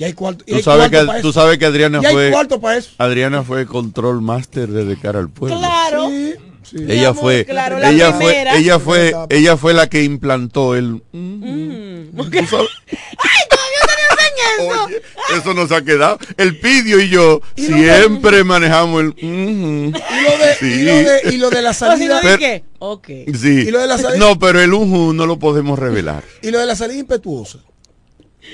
Y 0.00 0.04
hay 0.04 0.14
cuarto, 0.14 0.44
y 0.46 0.52
Tú 0.52 0.56
hay 0.56 0.62
sabes, 0.62 0.88
cuarto 0.88 0.98
que, 0.98 1.06
para 1.06 1.20
tú 1.20 1.30
sabes 1.30 1.58
que 1.58 1.66
Adriana 1.66 2.00
Y 2.02 2.06
hay 2.06 2.12
fue 2.14 2.30
cuarto 2.30 2.58
para 2.58 2.78
eso. 2.78 2.92
Adriana 2.96 3.42
fue 3.42 3.66
control 3.66 4.22
master 4.22 4.68
de 4.68 4.86
De 4.86 4.96
cara 4.96 5.18
al 5.18 5.28
pueblo. 5.28 5.58
Claro. 5.58 6.08
Sí, 6.08 6.34
sí. 6.62 6.76
Ella 6.88 7.10
amor, 7.10 7.22
fue, 7.22 7.44
claro, 7.44 7.76
ella 7.76 8.14
fue, 8.14 8.46
ella 8.56 8.78
fue, 8.78 9.14
ella 9.28 9.56
fue 9.58 9.74
la 9.74 9.90
que 9.90 10.02
implantó 10.02 10.74
el. 10.74 11.02
Mm. 11.12 12.16
¿Tú 12.16 12.24
sabes? 12.46 12.68
¡Ay, 12.88 13.44
todavía 13.50 13.80
te 13.82 13.92
lo 13.92 14.08
enseñé! 14.10 14.70
eso? 14.70 14.84
Oye, 14.86 15.02
eso 15.38 15.54
nos 15.54 15.70
ha 15.70 15.84
quedado. 15.84 16.18
El 16.38 16.58
Pidio 16.58 16.98
y 16.98 17.10
yo 17.10 17.42
¿Y 17.56 17.68
lo 17.68 17.76
siempre 17.76 18.42
manejamos 18.42 19.02
el. 19.02 19.14
Y 19.18 19.90
lo 19.90 20.38
de, 20.38 20.56
y 20.62 20.82
lo 20.82 20.94
de, 20.94 21.20
y 21.30 21.36
lo 21.36 21.50
de 21.50 21.60
la 21.60 21.74
salida. 21.74 22.22
¿de 22.22 22.38
qué? 22.38 22.64
Ok. 22.78 23.06
Sí. 23.38 23.64
¿Y 23.66 23.70
lo 23.70 23.80
de 23.80 23.86
la 23.86 23.98
salida? 23.98 24.16
No, 24.18 24.38
pero 24.38 24.62
el 24.62 24.72
ujú 24.72 25.12
no 25.12 25.26
lo 25.26 25.38
podemos 25.38 25.78
revelar. 25.78 26.24
Y 26.40 26.50
lo 26.50 26.58
de 26.58 26.64
la 26.64 26.74
salida 26.74 27.00
impetuosa. 27.00 27.58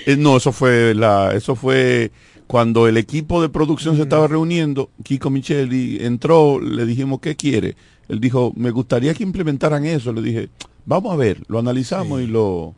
Eh, 0.06 0.16
no, 0.16 0.36
eso 0.36 0.52
fue 0.52 0.94
la, 0.94 1.32
eso 1.34 1.54
fue 1.56 2.10
cuando 2.46 2.86
el 2.88 2.96
equipo 2.96 3.42
de 3.42 3.48
producción 3.48 3.96
se 3.96 4.02
estaba 4.02 4.26
reuniendo. 4.28 4.90
Kiko 5.02 5.30
Micheli 5.30 5.98
entró, 6.04 6.60
le 6.60 6.84
dijimos 6.86 7.20
qué 7.20 7.36
quiere. 7.36 7.76
Él 8.08 8.20
dijo, 8.20 8.52
me 8.56 8.70
gustaría 8.70 9.14
que 9.14 9.22
implementaran 9.24 9.84
eso. 9.84 10.12
Le 10.12 10.22
dije, 10.22 10.48
vamos 10.84 11.12
a 11.12 11.16
ver, 11.16 11.38
lo 11.48 11.58
analizamos 11.58 12.20
y 12.22 12.26
lo 12.26 12.74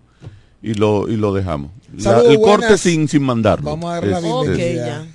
y 0.62 0.74
lo 0.74 1.08
y 1.08 1.16
lo 1.16 1.32
dejamos. 1.34 1.70
La- 1.96 2.20
el 2.22 2.40
corte 2.40 2.76
sin 2.78 3.08
sin 3.08 3.22
mandarlo. 3.22 3.70
Vamos 3.70 3.90
a 3.90 3.94
dar 3.94 4.06
la 4.06 4.20
bienvenida. 4.20 5.06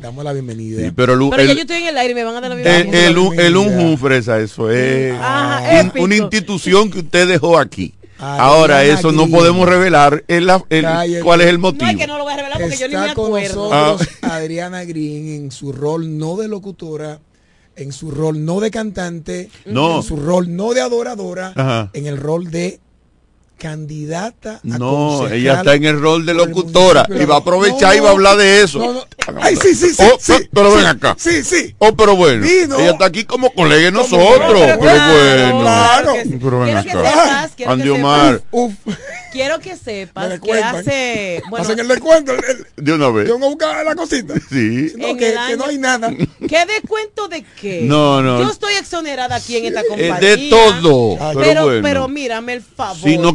Damos 0.00 0.24
la 0.24 0.32
bienvenida. 0.32 0.82
Sí, 0.82 0.90
pero 0.96 1.12
el, 1.14 1.30
Pero 1.30 1.42
el- 1.42 1.48
ya 1.48 1.54
yo 1.54 1.60
estoy 1.60 1.76
en 1.82 1.88
el 1.88 1.98
aire 1.98 2.12
y 2.12 2.14
me 2.14 2.24
van 2.24 2.34
a 2.36 2.40
dar 2.40 2.50
la 2.50 2.56
el, 2.56 2.62
bienvenida. 2.86 3.06
el, 3.08 3.18
un- 3.18 3.38
el 3.38 3.56
unju, 3.56 3.96
fresa, 3.98 4.40
eso 4.40 4.70
es 4.70 5.12
un- 5.12 5.76
épico. 5.86 6.04
una 6.04 6.16
institución 6.16 6.90
que 6.90 7.00
usted 7.00 7.28
dejó 7.28 7.58
aquí. 7.58 7.94
Adriana 8.22 8.44
Ahora 8.44 8.84
eso 8.84 9.10
no 9.12 9.28
podemos 9.28 9.68
revelar 9.68 10.24
el, 10.28 10.48
el- 10.70 10.84
Calle- 10.84 11.20
cuál 11.22 11.40
es 11.40 11.48
el 11.48 11.58
motivo. 11.58 11.84
No 11.84 11.90
es 11.90 11.96
que 11.96 12.06
no 12.06 12.18
lo 12.18 12.24
voy 12.24 12.32
a 12.32 12.36
revelar 12.36 12.60
porque 12.60 12.76
yo 12.76 12.88
ni 12.88 12.94
me 12.96 13.14
con 13.14 13.26
acuerdo. 13.26 13.68
nosotros 13.70 14.08
Ah. 14.22 14.34
Adriana 14.36 14.84
Green 14.84 15.28
en 15.44 15.50
su 15.50 15.72
rol 15.72 16.16
no 16.18 16.36
de 16.36 16.48
locutora, 16.48 17.20
en 17.76 17.90
su 17.92 18.10
rol 18.10 18.44
no 18.44 18.60
de 18.60 18.70
cantante, 18.70 19.50
No. 19.66 19.96
en 19.96 20.02
su 20.02 20.16
rol 20.16 20.54
no 20.54 20.72
de 20.72 20.80
adoradora, 20.82 21.52
Ajá. 21.56 21.90
en 21.94 22.06
el 22.06 22.16
rol 22.16 22.50
de 22.50 22.80
candidata 23.62 24.54
a 24.56 24.60
No, 24.64 25.18
concejal 25.18 25.32
ella 25.38 25.54
está 25.54 25.74
en 25.74 25.84
el 25.84 26.00
rol 26.00 26.26
de 26.26 26.34
locutora 26.34 27.06
y 27.08 27.24
va 27.24 27.36
a 27.36 27.38
aprovechar 27.38 27.90
No, 27.92 27.94
y 27.94 28.00
va 28.00 28.08
a 28.08 28.12
hablar 28.12 28.36
de 28.36 28.62
eso. 28.62 28.78
no, 28.80 28.92
no. 28.92 29.04
Ay, 29.40 29.54
sí, 29.56 29.74
sí, 29.76 29.90
sí, 29.94 30.02
Oh, 30.02 30.16
sí, 30.18 30.32
pero 30.52 30.74
ven 30.74 30.84
acá. 30.86 31.14
Sí, 31.16 31.44
sí. 31.44 31.72
Oh, 31.78 31.94
pero 31.94 32.16
bueno. 32.16 32.44
Vino. 32.44 32.76
Ella 32.76 32.90
está 32.90 33.04
aquí 33.06 33.24
como 33.24 33.52
colega 33.54 33.82
de 33.84 33.92
nosotros. 33.92 34.40
pero 34.52 34.78
bueno. 34.78 35.60
claro. 35.60 36.12
Pero 36.40 36.60
ven 36.60 36.82
Quiero 36.82 36.82
que 36.82 36.90
acá. 37.08 37.10
sepas, 37.12 37.52
quiero 37.56 37.72
Andy 37.72 37.84
que 37.84 37.90
Omar, 37.90 38.42
Uf, 38.50 38.72
Quiero 39.32 39.60
que 39.60 39.76
sepas 39.76 40.40
que 40.40 40.52
hace... 40.52 41.42
Bueno, 41.50 41.64
hacen 41.64 41.78
el 41.78 41.88
descuento. 41.88 42.32
el- 42.32 42.40
el- 42.44 42.84
de 42.84 42.92
una 42.92 43.08
vez. 43.10 43.28
Yo 43.28 43.38
no 43.38 43.48
buscaba 43.48 43.82
la 43.84 43.94
cosita. 43.94 44.34
Sí. 44.50 44.92
No, 44.98 45.16
que, 45.16 45.34
no 45.56 45.66
hay 45.66 45.78
nada. 45.78 46.10
¿Qué 46.48 46.66
descuento 46.66 47.28
de 47.28 47.44
qué? 47.60 47.82
No, 47.84 48.20
no. 48.22 48.42
Yo 48.42 48.50
estoy 48.50 48.74
exonerada 48.74 49.36
aquí 49.36 49.56
en 49.56 49.66
esta 49.66 49.82
compañía. 49.84 50.16
De 50.18 50.48
todo. 50.50 51.16
Ay, 51.20 51.34
pero, 51.36 51.40
Pero, 51.40 51.64
bueno. 51.64 51.82
pero 51.82 52.08
mírame 52.08 52.54
el 52.54 52.62
favor. 52.62 52.98
Si 53.08 53.16
no 53.18 53.34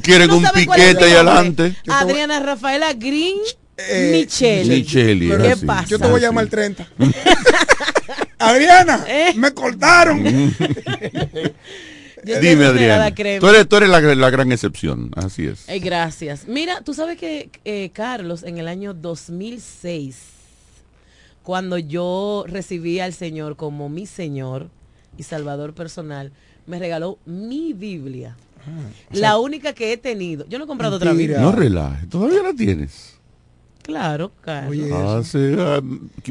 Adriana 1.88 2.40
Rafaela 2.40 2.94
Green 2.94 3.38
Eh, 3.78 4.24
Michelle. 4.26 4.76
Micheli, 4.76 5.30
Pero 5.30 5.44
¿Qué 5.44 5.52
así. 5.52 5.66
pasa? 5.66 5.86
Yo 5.88 6.00
te 6.00 6.08
voy 6.08 6.20
a 6.20 6.24
llamar 6.24 6.46
el 6.46 6.50
30. 6.50 6.88
Adriana, 8.40 9.06
Eh. 9.08 9.34
me 9.36 9.54
cortaron. 9.54 10.24
Dime, 12.24 12.66
Adriana. 12.66 13.14
Tú 13.14 13.48
eres, 13.48 13.70
tú 13.70 13.76
eres 13.78 13.90
la, 13.90 14.02
la 14.02 14.30
gran 14.30 14.52
excepción. 14.52 15.12
Así 15.16 15.46
es. 15.48 15.70
Ay, 15.70 15.80
gracias. 15.80 16.48
Mira, 16.48 16.82
tú 16.82 16.94
sabes 16.94 17.18
que 17.18 17.50
eh, 17.66 17.92
Carlos, 17.94 18.44
en 18.44 18.58
el 18.58 18.68
año 18.68 18.94
2006, 18.94 20.18
cuando 21.44 21.78
yo 21.78 22.44
recibí 22.48 23.00
al 23.00 23.14
Señor 23.14 23.56
como 23.56 23.88
mi 23.90 24.06
Señor 24.08 24.70
y 25.18 25.24
Salvador 25.24 25.74
personal, 25.74 26.32
me 26.66 26.80
regaló 26.80 27.18
mi 27.26 27.74
Biblia. 27.74 28.36
La 29.12 29.40
única 29.40 29.74
que 29.74 29.94
he 29.94 29.98
tenido. 29.98 30.46
Yo 30.48 30.58
no 30.58 30.66
he 30.66 30.68
comprado 30.68 30.98
otra. 30.98 31.14
Biblia. 31.14 31.40
No 31.40 31.52
relajes. 31.52 32.10
¿Todavía 32.10 32.44
la 32.44 32.54
tienes? 32.54 33.18
Claro. 33.88 34.32
Oye, 34.68 34.88
eso. 34.88 35.18
Hace 35.18 35.56
ah, 35.60 35.82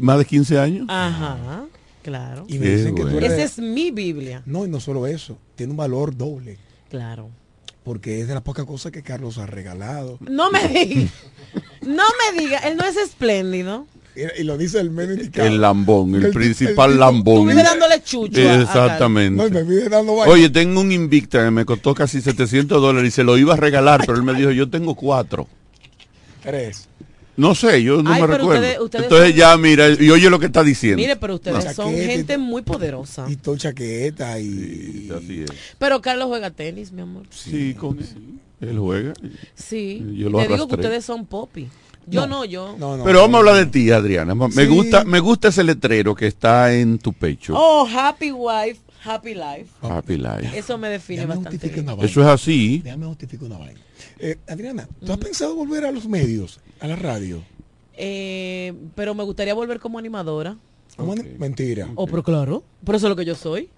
más 0.01 0.19
de 0.19 0.25
15 0.25 0.59
años. 0.59 0.85
Ajá, 0.89 1.65
claro. 2.03 2.45
Y 2.47 2.59
me 2.59 2.65
Qué 2.65 2.77
dicen 2.77 2.95
que 2.95 3.01
tú 3.01 3.09
bueno. 3.09 3.25
eres... 3.25 3.31
Esa 3.33 3.43
es 3.43 3.57
mi 3.59 3.89
Biblia. 3.89 4.43
No, 4.45 4.63
y 4.63 4.69
no 4.69 4.79
solo 4.79 5.07
eso. 5.07 5.37
Tiene 5.55 5.71
un 5.71 5.77
valor 5.77 6.15
doble. 6.15 6.59
Claro. 6.89 7.29
Porque 7.83 8.21
es 8.21 8.27
de 8.27 8.35
las 8.35 8.43
pocas 8.43 8.65
cosas 8.65 8.91
que 8.91 9.01
Carlos 9.01 9.39
ha 9.39 9.47
regalado. 9.47 10.19
No 10.19 10.51
me 10.51 10.67
diga. 10.85 11.09
No 11.81 12.03
me 12.33 12.39
diga. 12.39 12.59
Él 12.59 12.77
no 12.77 12.85
es 12.85 12.95
espléndido. 12.97 13.87
Y, 14.39 14.43
lo 14.43 14.57
dice 14.57 14.79
el 14.79 14.89
menos 14.89 15.17
indicado. 15.17 15.47
El 15.47 15.61
lambón, 15.61 16.15
el, 16.15 16.25
El- 16.25 16.31
principal 16.33 16.91
el- 16.93 16.99
lambón. 16.99 17.43
Tú 17.43 17.49
vives 17.49 17.63
dándole 17.63 18.01
chucho. 18.03 18.39
a- 18.41 18.53
a 18.53 18.61
Exactamente. 18.63 19.35
No, 19.41 19.47
y 19.47 19.51
me 19.51 19.63
vive 19.63 19.89
dando 19.89 20.15
vaina. 20.15 20.33
Oye, 20.33 20.49
tengo 20.49 20.81
un 20.81 20.91
Invicta 20.91 21.43
que 21.45 21.51
me 21.51 21.65
costó 21.65 21.93
casi 21.93 22.21
700 22.21 22.81
dólares 22.81 23.09
y 23.09 23.11
se 23.15 23.23
lo 23.23 23.37
iba 23.37 23.53
a 23.53 23.57
regalar, 23.57 24.01
pero 24.05 24.17
él 24.17 24.23
me 24.23 24.33
dijo, 24.33 24.51
yo 24.51 24.69
tengo 24.69 24.95
cuatro. 24.95 25.47
Tres. 26.41 26.87
No 27.35 27.53
sé, 27.53 27.83
yo 27.83 28.01
no 28.01 28.11
Ay, 28.11 28.21
me 28.21 28.27
recuerdo. 28.27 28.55
ustedes- 28.55 28.79
ustedes 28.79 29.03
Entonces 29.03 29.29
son- 29.29 29.37
ya, 29.37 29.57
mira, 29.57 29.89
y 29.89 30.09
oye 30.09 30.27
lo 30.29 30.39
que 30.39 30.47
está 30.47 30.63
diciendo. 30.63 30.97
Mire, 30.97 31.15
pero 31.17 31.35
ustedes 31.35 31.65
No. 31.65 31.73
son 31.73 31.91
Chaqueta 31.93 32.11
gente 32.11 32.37
muy 32.39 32.63
poderosa. 32.63 33.27
Y 33.29 33.35
todo 33.35 33.55
chaqueta 33.57 34.39
y... 34.39 34.49
Sí, 34.49 35.09
así 35.15 35.41
es. 35.43 35.51
Pero 35.77 36.01
Carlos 36.01 36.27
juega 36.29 36.49
tenis, 36.49 36.91
mi 36.91 37.01
amor. 37.03 37.25
Sí, 37.29 37.75
con 37.75 37.99
él 38.59 38.79
juega. 38.79 39.13
Sí. 39.53 40.03
Yo 40.15 40.31
lo 40.31 40.39
Te 40.39 40.47
digo 40.47 40.67
que 40.67 40.75
ustedes 40.75 41.05
son 41.05 41.27
popi. 41.27 41.67
Yo 42.09 42.25
no, 42.25 42.45
yo. 42.45 42.75
No, 42.79 42.95
no, 42.97 43.03
Pero 43.03 43.19
vamos 43.21 43.39
a 43.39 43.43
no. 43.43 43.49
hablar 43.49 43.65
de 43.65 43.71
ti, 43.71 43.91
Adriana. 43.91 44.33
Me 44.33 44.49
Sí. 44.51 44.65
gusta, 44.65 45.03
me 45.03 45.19
gusta 45.19 45.49
ese 45.49 45.63
letrero 45.63 46.15
que 46.15 46.27
está 46.27 46.73
en 46.73 46.97
tu 46.99 47.11
pecho. 47.13 47.53
Oh, 47.55 47.85
happy 47.87 48.31
wife, 48.31 48.79
happy 49.03 49.33
life. 49.33 49.67
Happy 49.81 50.15
Life. 50.17 50.57
Eso 50.57 50.77
me 50.77 50.87
define 50.89 51.21
Déjame 51.21 51.35
bastante. 51.43 51.67
bien. 51.69 51.89
Eso 52.01 52.21
es 52.21 52.27
así. 52.27 52.79
Déjame 52.83 53.05
justificar 53.07 53.45
una 53.47 53.57
vaina. 53.57 53.79
Eh, 54.19 54.37
Adriana, 54.47 54.87
¿tú 55.05 55.11
has 55.11 55.17
pensado 55.17 55.53
volver 55.55 55.85
a 55.85 55.91
los 55.91 56.07
medios, 56.07 56.59
a 56.79 56.87
la 56.87 56.95
radio? 56.95 57.43
Eh, 57.95 58.73
pero 58.95 59.13
me 59.15 59.23
gustaría 59.23 59.53
volver 59.53 59.79
como 59.79 59.99
animadora. 59.99 60.57
¿Cómo 60.95 61.11
Ok. 61.13 61.19
an- 61.19 61.37
Mentira. 61.39 61.89
Oh, 61.95 62.07
pero 62.07 62.23
claro. 62.23 62.63
Por 62.83 62.95
eso 62.95 63.07
es 63.07 63.09
lo 63.09 63.15
que 63.15 63.25
yo 63.25 63.35
soy. 63.35 63.69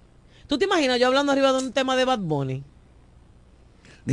¿Tú 0.47 0.57
te 0.57 0.65
imaginas 0.65 0.99
yo 0.99 1.07
hablando 1.07 1.31
arriba 1.31 1.51
de 1.51 1.59
un 1.59 1.71
tema 1.73 1.95
de 1.95 2.05
Bad 2.05 2.19
Bunny? 2.19 2.63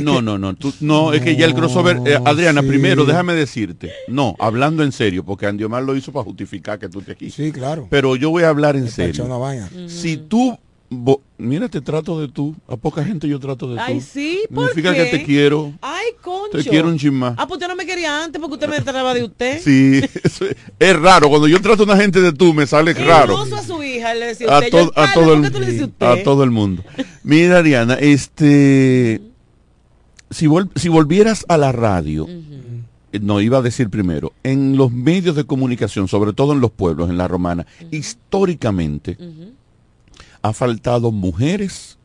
No, 0.03 0.21
no, 0.21 0.37
no, 0.37 0.55
tú- 0.55 0.73
no, 0.81 1.13
es 1.13 1.21
que 1.21 1.35
ya 1.35 1.45
el 1.45 1.53
crossover, 1.53 2.01
eh, 2.05 2.19
Adriana, 2.25 2.61
sí. 2.61 2.67
primero 2.67 3.05
déjame 3.05 3.33
decirte, 3.33 3.91
no, 4.07 4.35
hablando 4.39 4.83
en 4.83 4.91
serio, 4.91 5.23
porque 5.23 5.45
Andy 5.47 5.63
Omar 5.63 5.83
lo 5.83 5.95
hizo 5.95 6.11
para 6.11 6.23
justificar 6.23 6.79
que 6.79 6.89
tú 6.89 7.01
te 7.01 7.11
aquí. 7.13 7.29
Sí, 7.29 7.51
claro. 7.51 7.87
Pero 7.89 8.15
yo 8.15 8.29
voy 8.29 8.43
a 8.43 8.49
hablar 8.49 8.75
en 8.75 8.89
serio. 8.89 9.27
Si 9.87 10.17
tú, 10.17 10.57
mira, 11.37 11.67
te 11.67 11.81
trato 11.81 12.19
de 12.19 12.27
tú, 12.29 12.55
a 12.67 12.77
poca 12.77 13.03
gente 13.03 13.27
yo 13.27 13.39
trato 13.39 13.67
de 13.69 13.75
tú. 13.75 13.81
Ay, 13.85 13.99
sí, 14.01 14.39
¿por 14.53 14.69
Significa 14.69 14.93
qué? 14.95 15.09
que 15.11 15.17
te 15.17 15.23
quiero, 15.25 15.73
Ay, 15.81 16.07
concho. 16.21 16.57
te 16.57 16.63
quiero 16.69 16.87
un 16.87 16.97
chin 16.97 17.13
más. 17.13 17.33
Ah, 17.37 17.45
pues 17.47 17.57
usted 17.57 17.67
no 17.67 17.75
me 17.75 17.85
quería 17.85 18.23
antes 18.23 18.39
porque 18.39 18.53
usted 18.53 18.69
me 18.69 18.79
trataba 18.81 19.13
de 19.13 19.23
usted. 19.25 19.61
Sí, 19.61 19.99
eso 20.23 20.45
es, 20.45 20.55
es 20.79 20.95
raro, 20.99 21.27
cuando 21.29 21.47
yo 21.47 21.61
trato 21.61 21.83
a 21.83 21.85
una 21.85 21.97
gente 21.97 22.21
de 22.21 22.31
tú 22.31 22.53
me 22.53 22.65
sale 22.65 22.93
raro. 22.93 23.37
A 23.37 23.63
su 23.63 23.83
hija 23.83 24.13
le 24.13 24.27
decía 24.27 24.47
A, 24.49 24.59
usted. 24.59 24.71
to- 24.71 24.77
Yo, 24.77 24.91
a 24.95 25.05
Carlos, 25.07 25.13
todo 25.13 25.33
¿por 25.33 25.41
qué 25.43 25.49
tú 25.51 25.59
le 25.59 25.65
dices 25.65 25.81
el, 25.81 25.87
usted? 25.89 26.05
a 26.05 26.23
todo 26.23 26.43
el 26.43 26.51
mundo. 26.51 26.83
Mira, 27.23 27.57
Ariana, 27.59 27.95
este, 27.95 29.19
si, 30.29 30.47
vol- 30.47 30.69
si 30.75 30.89
volvieras 30.89 31.45
a 31.47 31.57
la 31.57 31.71
radio, 31.71 32.27
eh, 33.11 33.19
no 33.19 33.39
iba 33.41 33.57
a 33.59 33.61
decir 33.61 33.89
primero, 33.89 34.33
en 34.43 34.75
los 34.77 34.91
medios 34.91 35.35
de 35.35 35.45
comunicación, 35.45 36.07
sobre 36.07 36.33
todo 36.33 36.53
en 36.53 36.59
los 36.59 36.71
pueblos, 36.71 37.09
en 37.09 37.17
la 37.17 37.27
romana, 37.27 37.65
históricamente 37.91 39.17
ha 40.41 40.53
faltado 40.53 41.11
mujeres 41.11 41.97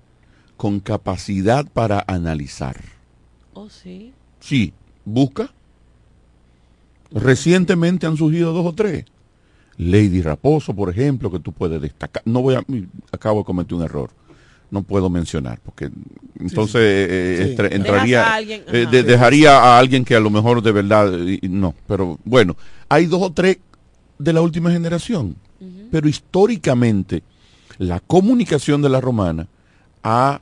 con 0.57 0.81
capacidad 0.81 1.67
para 1.67 2.05
analizar. 2.07 2.77
Oh, 3.55 3.69
sí. 3.69 4.13
Sí, 4.41 4.73
busca. 5.05 5.53
Recientemente 7.11 8.07
han 8.07 8.17
surgido 8.17 8.53
dos 8.53 8.67
o 8.67 8.73
tres. 8.75 9.05
Lady 9.77 10.23
Raposo, 10.23 10.75
por 10.75 10.89
ejemplo, 10.91 11.31
que 11.31 11.41
tú 11.41 11.53
puedes 11.53 11.81
destacar. 11.81 12.23
No 12.25 12.41
voy 12.43 12.55
a, 12.55 12.63
acabo 13.11 13.41
de 13.41 13.45
cometer 13.45 13.75
un 13.75 13.83
error. 13.83 14.11
No 14.73 14.83
puedo 14.83 15.09
mencionar, 15.11 15.61
porque 15.65 15.91
entonces 16.41 16.81
eh, 16.83 17.37
Sí. 17.51 17.55
Dejas 17.57 17.73
entraría, 17.73 18.25
a 18.25 18.35
alguien, 18.37 18.63
eh, 18.73 18.87
de- 18.91 19.03
dejaría 19.05 19.59
a 19.59 19.79
alguien 19.79 20.05
que 20.05 20.17
a 20.17 20.21
lo 20.21 20.31
mejor 20.31 20.63
de 20.63 20.73
verdad, 20.73 21.13
y- 21.27 21.39
y 21.43 21.49
no. 21.49 21.75
Pero 21.87 22.19
bueno, 22.25 22.57
hay 22.89 23.07
dos 23.07 23.23
o 23.23 23.31
tres 23.33 23.59
de 24.19 24.33
la 24.33 24.41
última 24.41 24.71
generación. 24.73 25.37
Pero 25.93 26.09
históricamente, 26.09 27.23
la 27.79 28.01
comunicación 28.01 28.83
de 28.83 28.89
la 28.89 29.01
romana 29.01 29.47
ha 30.03 30.41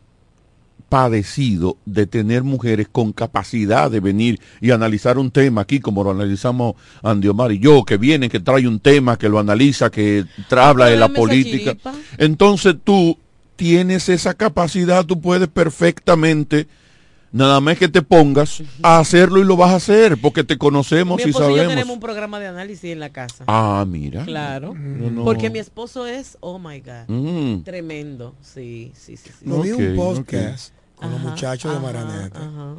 padecido 0.88 1.76
de 1.86 2.06
tener 2.06 2.42
mujeres 2.42 2.88
con 2.90 3.12
capacidad 3.12 3.90
de 3.90 4.00
venir 4.00 4.40
y 4.60 4.70
analizar 4.72 5.18
un 5.18 5.30
tema 5.30 5.60
aquí, 5.62 5.78
como 5.80 6.02
lo 6.02 6.10
analizamos 6.10 6.74
Andy 7.02 7.28
Omar 7.28 7.52
y 7.52 7.58
yo, 7.58 7.84
que 7.84 7.96
viene, 7.96 8.28
que 8.28 8.40
trae 8.40 8.66
un 8.66 8.80
tema, 8.80 9.16
que 9.18 9.28
lo 9.28 9.38
analiza, 9.38 9.90
que 9.90 10.24
tra- 10.48 10.64
habla 10.68 10.86
de 10.86 10.96
la 10.96 11.08
política. 11.08 11.76
Entonces 12.18 12.76
tú 12.82 13.16
tienes 13.60 14.08
esa 14.08 14.32
capacidad, 14.32 15.04
tú 15.04 15.20
puedes 15.20 15.46
perfectamente, 15.48 16.66
nada 17.30 17.60
más 17.60 17.76
que 17.76 17.88
te 17.88 18.00
pongas 18.00 18.62
a 18.82 18.98
hacerlo 18.98 19.38
y 19.38 19.44
lo 19.44 19.54
vas 19.56 19.72
a 19.72 19.76
hacer, 19.76 20.16
porque 20.18 20.44
te 20.44 20.56
conocemos 20.56 21.18
Mi 21.18 21.24
y 21.24 21.26
esposo 21.28 21.44
y 21.44 21.50
yo 21.50 21.56
sabemos. 21.56 21.72
tenemos 21.74 21.94
un 21.94 22.00
programa 22.00 22.40
de 22.40 22.46
análisis 22.46 22.84
en 22.90 23.00
la 23.00 23.10
casa. 23.10 23.44
Ah, 23.46 23.84
mira. 23.86 24.24
Claro. 24.24 24.72
No, 24.74 25.10
no. 25.10 25.24
Porque 25.24 25.50
mi 25.50 25.58
esposo 25.58 26.06
es, 26.06 26.38
oh 26.40 26.58
my 26.58 26.80
God, 26.80 27.08
Mm. 27.08 27.62
tremendo. 27.64 28.34
Sí, 28.40 28.92
sí, 28.94 29.18
sí. 29.18 29.28
sí. 29.38 29.44
Lo 29.46 29.60
vi 29.60 29.72
un 29.72 29.94
podcast 29.94 30.72
con 30.94 31.10
los 31.10 31.20
Ajá, 31.20 31.28
muchachos 31.28 31.72
de 31.74 31.80
Maraneta. 31.80 32.38
ajá. 32.38 32.74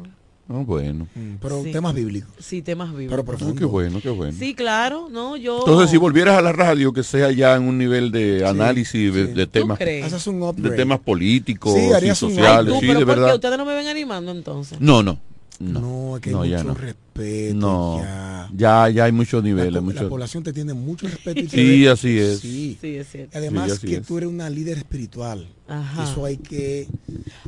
Ah, 0.60 0.64
bueno. 0.66 1.06
Mm, 1.14 1.34
Pero 1.40 1.62
Sí. 1.62 1.72
temas 1.72 1.94
bíblicos. 1.94 2.30
Sí, 2.38 2.62
temas 2.62 2.90
vivos. 2.94 3.10
Pero 3.10 3.22
Ah, 3.22 3.24
profundo. 3.24 3.54
qué 3.54 3.64
bueno, 3.64 4.00
qué 4.02 4.10
bueno. 4.10 4.36
Sí, 4.38 4.54
claro, 4.54 5.08
no, 5.10 5.36
yo. 5.36 5.58
Entonces, 5.60 5.90
si 5.90 5.96
volvieras 5.96 6.36
a 6.38 6.42
la 6.42 6.52
radio, 6.52 6.92
que 6.92 7.02
sea 7.02 7.30
ya 7.32 7.56
en 7.56 7.64
un 7.64 7.78
nivel 7.78 8.10
de 8.12 8.46
análisis 8.46 9.12
de, 9.14 9.26
de 9.28 9.46
temas 9.46 9.78
crees? 9.78 10.04
Haces 10.04 10.26
un 10.26 10.54
de 10.56 10.70
temas 10.70 11.00
políticos 11.00 11.74
Sí, 11.74 12.06
y 12.10 12.14
sociales, 12.14 12.74
Tú, 12.74 12.80
sí, 12.80 12.86
pero 12.86 12.98
de 13.00 13.06
¿por 13.06 13.14
qué 13.14 13.20
verdad. 13.20 13.34
ustedes 13.36 13.58
no 13.58 13.64
me 13.64 13.74
ven 13.74 13.86
animando 13.88 14.32
entonces? 14.32 14.80
No, 14.80 15.02
no. 15.02 15.18
No, 15.62 15.80
No, 15.80 16.16
es 16.16 16.22
que 16.22 16.30
hay 16.30 16.34
no, 16.34 16.44
ya 16.44 16.58
mucho 16.58 16.68
no. 16.68 16.74
respeto. 16.74 17.54
No, 17.54 18.00
ya. 18.02 18.50
ya, 18.54 18.88
ya 18.90 19.04
hay 19.04 19.12
muchos 19.12 19.42
La, 19.42 19.48
niveles. 19.48 19.72
la 19.72 19.80
muchos- 19.80 20.08
población 20.08 20.42
te 20.42 20.52
tiene 20.52 20.74
mucho 20.74 21.06
respeto. 21.08 21.40
y 21.40 21.46
te 21.46 21.56
Sí, 21.56 21.86
así 21.86 22.18
es. 22.18 22.40
Sí. 22.40 22.78
Sí, 22.80 22.96
es 22.96 23.08
cierto. 23.10 23.38
Además 23.38 23.78
Sí, 23.80 23.86
que 23.86 23.96
es. 23.96 24.06
tú 24.06 24.18
eres 24.18 24.28
una 24.28 24.50
líder 24.50 24.78
espiritual. 24.78 25.46
Ajá. 25.68 26.04
Eso 26.10 26.24
hay 26.24 26.36
que... 26.38 26.88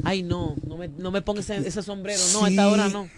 Ay, 0.02 0.22
no, 0.22 0.54
no 0.66 0.76
me, 0.76 0.88
no 0.88 1.10
me 1.10 1.22
pongas 1.22 1.48
ese, 1.50 1.66
ese 1.66 1.82
sombrero. 1.82 2.20
No, 2.34 2.44
a 2.44 2.48
Sí. 2.48 2.54
esta 2.54 2.68
hora 2.68 2.88
no. 2.88 3.08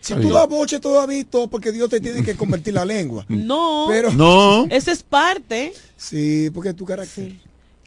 Si 0.00 0.14
tú 0.14 0.30
das 0.30 0.48
boche 0.48 0.80
todavía, 0.80 1.24
todo 1.24 1.48
porque 1.48 1.70
Dios 1.70 1.88
te 1.88 2.00
tiene 2.00 2.24
que 2.24 2.34
convertir 2.34 2.74
la 2.74 2.84
lengua. 2.84 3.24
No, 3.28 3.86
Pero... 3.88 4.12
No. 4.12 4.66
ese 4.68 4.90
es 4.92 5.02
parte. 5.02 5.72
Sí, 5.96 6.50
porque 6.52 6.74
tu 6.74 6.84
carácter. 6.84 7.32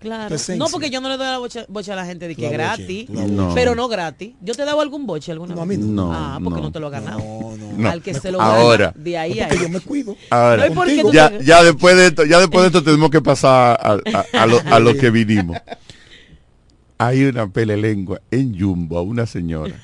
Claro. 0.06 0.36
No, 0.58 0.68
porque 0.68 0.92
yo 0.92 1.02
no 1.02 1.10
le 1.10 1.18
doy 1.18 1.26
la 1.26 1.40
bocha, 1.40 1.66
bocha 1.68 1.94
a 1.94 1.96
la 1.96 2.06
gente 2.06 2.28
de 2.28 2.36
que 2.36 2.44
boche, 2.44 2.54
gratis. 2.54 3.10
No. 3.10 3.46
boche. 3.48 3.56
Pero 3.56 3.74
no 3.74 3.88
gratis. 3.88 4.34
¿Yo 4.40 4.54
te 4.54 4.62
he 4.62 4.66
dado 4.66 4.80
algún 4.82 5.08
boche 5.08 5.32
alguna 5.32 5.56
No, 5.56 5.64
a 5.64 5.66
mí 5.66 5.78
no. 5.78 5.86
No, 5.88 6.14
Ah, 6.14 6.40
porque 6.44 6.60
no, 6.60 6.68
no. 6.68 6.72
te 6.72 6.80
lo 6.80 6.86
has 6.88 6.92
ganado. 6.94 7.18
No, 7.20 7.58
no. 7.58 7.74
No. 7.76 7.90
Al 7.90 8.04
que 8.04 8.14
se 8.14 8.32
lo 8.32 8.40
Ahora. 8.40 8.92
gana, 8.94 9.04
de 9.04 9.18
ahí 9.18 9.40
a 9.40 9.48
Porque 9.48 9.60
ahí. 9.60 9.66
yo 9.66 9.70
me 9.74 9.80
cuido. 9.80 10.16
Ahora, 10.30 10.68
No, 10.68 10.72
¿y 10.72 10.76
por 10.76 10.88
qué 10.88 11.02
tú 11.02 11.12
ya, 11.12 11.30
te- 11.32 11.44
ya 11.44 11.64
después 11.64 11.96
de 11.98 12.06
esto, 12.08 12.24
ya 12.26 12.40
después 12.40 12.62
de 12.62 12.68
esto 12.68 12.84
tenemos 12.84 13.10
que 13.10 13.22
pasar 13.22 13.80
a, 13.82 13.94
a- 14.14 14.44
a 14.44 14.46
lo, 14.46 14.60
a 14.64 14.80
lo 14.80 14.94
que 14.96 15.10
vinimos. 15.10 15.58
Hay 16.98 17.24
una 17.26 17.48
pelelengua 17.52 18.22
en 18.32 18.58
Jumbo 18.60 18.98
a 18.98 19.02
una 19.02 19.26
señora. 19.26 19.76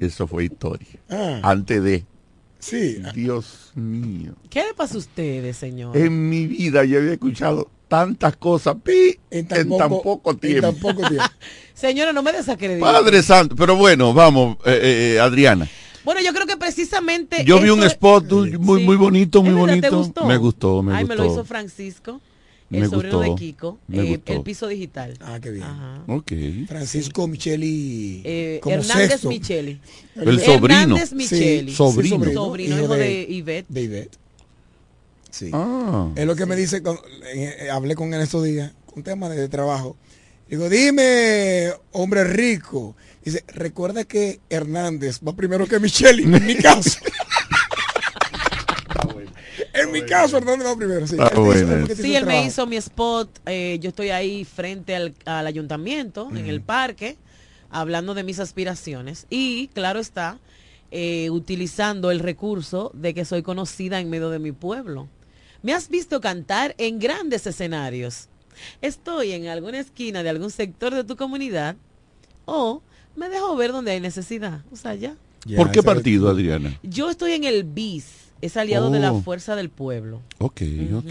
Eso 0.00 0.26
fue 0.26 0.44
historia. 0.46 0.88
Ah, 1.08 1.40
Antes 1.44 1.82
de. 1.82 2.04
sí. 2.58 2.96
Dios 3.14 3.70
mío. 3.76 4.32
¿Qué 4.50 4.64
le 4.64 4.74
pasa 4.74 4.94
a 4.96 4.98
ustedes, 4.98 5.56
señor? 5.56 5.96
En 5.96 6.28
mi 6.28 6.46
vida 6.46 6.84
yo 6.84 6.98
había 6.98 7.12
escuchado 7.12 7.70
tantas 7.92 8.36
cosas 8.38 8.76
pi, 8.82 9.18
en 9.30 9.46
tan, 9.46 9.68
poco 9.90 10.34
tiempo. 10.34 10.62
tan 10.62 10.74
poco 10.76 11.06
tiempo. 11.08 11.24
Señora, 11.74 12.10
no 12.14 12.22
me 12.22 12.32
desacredite. 12.32 12.80
Padre 12.80 13.22
Santo. 13.22 13.54
Pero 13.54 13.76
bueno, 13.76 14.14
vamos, 14.14 14.56
eh, 14.64 15.14
eh, 15.16 15.20
Adriana. 15.20 15.68
Bueno, 16.02 16.22
yo 16.22 16.32
creo 16.32 16.46
que 16.46 16.56
precisamente. 16.56 17.44
Yo 17.44 17.60
vi 17.60 17.68
un 17.68 17.82
spot 17.84 18.32
muy, 18.32 18.56
muy, 18.58 18.80
Sí. 18.80 18.86
muy 18.86 18.96
bonito, 18.96 19.42
muy 19.42 19.52
bonito. 19.52 19.90
¿Te 19.90 19.94
gustó? 19.96 20.24
Me 20.24 20.36
gustó, 20.38 20.82
me 20.82 20.94
Ay, 20.94 21.04
gustó. 21.04 21.16
me 21.22 21.22
lo 21.28 21.32
hizo 21.32 21.44
Francisco, 21.44 22.20
el 22.70 22.80
Me 22.80 22.88
sobrino 22.88 23.18
gustó, 23.18 23.30
de 23.34 23.38
Kiko, 23.38 23.78
eh, 23.92 24.20
el 24.24 24.40
piso 24.42 24.66
digital. 24.68 25.18
Ah, 25.20 25.38
qué 25.42 25.50
bien. 25.50 25.64
Ajá. 25.64 26.02
Ok. 26.08 26.32
Francisco 26.66 27.28
Micheli. 27.28 28.22
Eh, 28.24 28.60
Hernández 28.64 29.08
sexto. 29.10 29.28
Micheli. 29.28 29.78
El 30.16 30.40
sobrino. 30.40 30.80
Hernández 30.80 31.10
Sí, 31.10 31.14
Micheli. 31.14 31.70
sí, 31.70 31.76
Sobrino. 31.76 32.32
Sobrino, 32.32 32.80
hijo 32.82 32.94
de 32.94 33.26
Ivette. 33.28 33.66
de 33.68 33.82
Ivette. 33.82 34.16
Sí. 35.32 35.50
Ah. 35.52 36.10
Es 36.14 36.24
lo 36.26 36.36
que 36.36 36.46
me 36.46 36.54
dice, 36.54 36.80
con- 36.82 36.98
eh, 37.34 37.56
eh, 37.62 37.70
hablé 37.70 37.94
con 37.96 38.14
él 38.14 38.20
estos 38.20 38.44
días, 38.44 38.72
un 38.94 39.02
tema 39.02 39.28
de, 39.28 39.36
de 39.36 39.48
trabajo. 39.48 39.96
Digo, 40.48 40.68
dime, 40.68 41.72
hombre 41.92 42.22
rico. 42.24 42.94
Dice, 43.24 43.42
recuerda 43.48 44.04
que 44.04 44.40
Hernández 44.50 45.20
va 45.26 45.34
primero 45.34 45.66
que 45.66 45.80
Micheli, 45.80 46.24
en 46.24 46.46
mi 46.46 46.54
caso. 46.62 46.98
en 49.74 49.90
mi 49.92 50.02
caso, 50.02 50.36
Hernández 50.36 50.66
va 50.66 50.76
primero. 50.76 51.06
Sí, 51.06 51.16
Ah, 51.18 51.30
Él 51.34 51.40
me 51.40 51.82
hizo- 51.84 51.94
Sí, 52.02 52.14
él 52.14 52.26
me 52.26 52.66
mi 52.66 52.76
spot. 52.76 53.40
eh, 53.46 53.78
yo 53.80 53.88
estoy 53.90 54.10
ahí 54.10 54.44
frente 54.44 54.94
al, 54.94 55.14
al 55.24 55.46
ayuntamiento, 55.46 56.28
en 56.30 56.46
el 56.46 56.60
parque, 56.60 57.16
hablando 57.70 58.12
de 58.14 58.22
mis 58.22 58.38
aspiraciones. 58.38 59.26
Y, 59.30 59.68
claro 59.68 59.98
está, 60.00 60.38
eh, 60.90 61.30
utilizando 61.30 62.10
el 62.10 62.18
recurso 62.20 62.90
de 62.94 63.14
que 63.14 63.24
soy 63.24 63.42
conocida 63.42 63.98
en 64.00 64.10
medio 64.10 64.28
de 64.28 64.38
mi 64.38 64.52
pueblo. 64.52 65.08
Me 65.62 65.72
has 65.72 65.88
visto 65.88 66.20
cantar 66.20 66.74
en 66.78 66.98
grandes 66.98 67.46
escenarios. 67.46 68.28
Estoy 68.80 69.32
en 69.32 69.46
alguna 69.48 69.78
esquina 69.80 70.22
de 70.22 70.28
algún 70.30 70.50
sector 70.50 70.94
de 70.94 71.04
tu 71.04 71.16
comunidad 71.16 71.76
o 72.44 72.82
me 73.16 73.28
dejo 73.28 73.56
ver 73.56 73.72
donde 73.72 73.92
hay 73.92 74.00
necesidad. 74.00 74.62
O 74.72 74.76
sea, 74.76 74.94
ya. 74.94 75.16
Ya, 75.44 75.56
¿Por 75.56 75.70
qué 75.72 75.82
partido, 75.82 76.28
Adriana? 76.28 76.78
Yo 76.84 77.10
estoy 77.10 77.32
en 77.32 77.42
el 77.44 77.64
BIS, 77.64 78.04
es 78.40 78.56
aliado 78.56 78.90
de 78.90 79.00
la 79.00 79.12
Oh. 79.12 79.22
Fuerza 79.22 79.56
del 79.56 79.70
Pueblo. 79.70 80.20
Ok, 80.38 80.62
ok. 80.94 81.10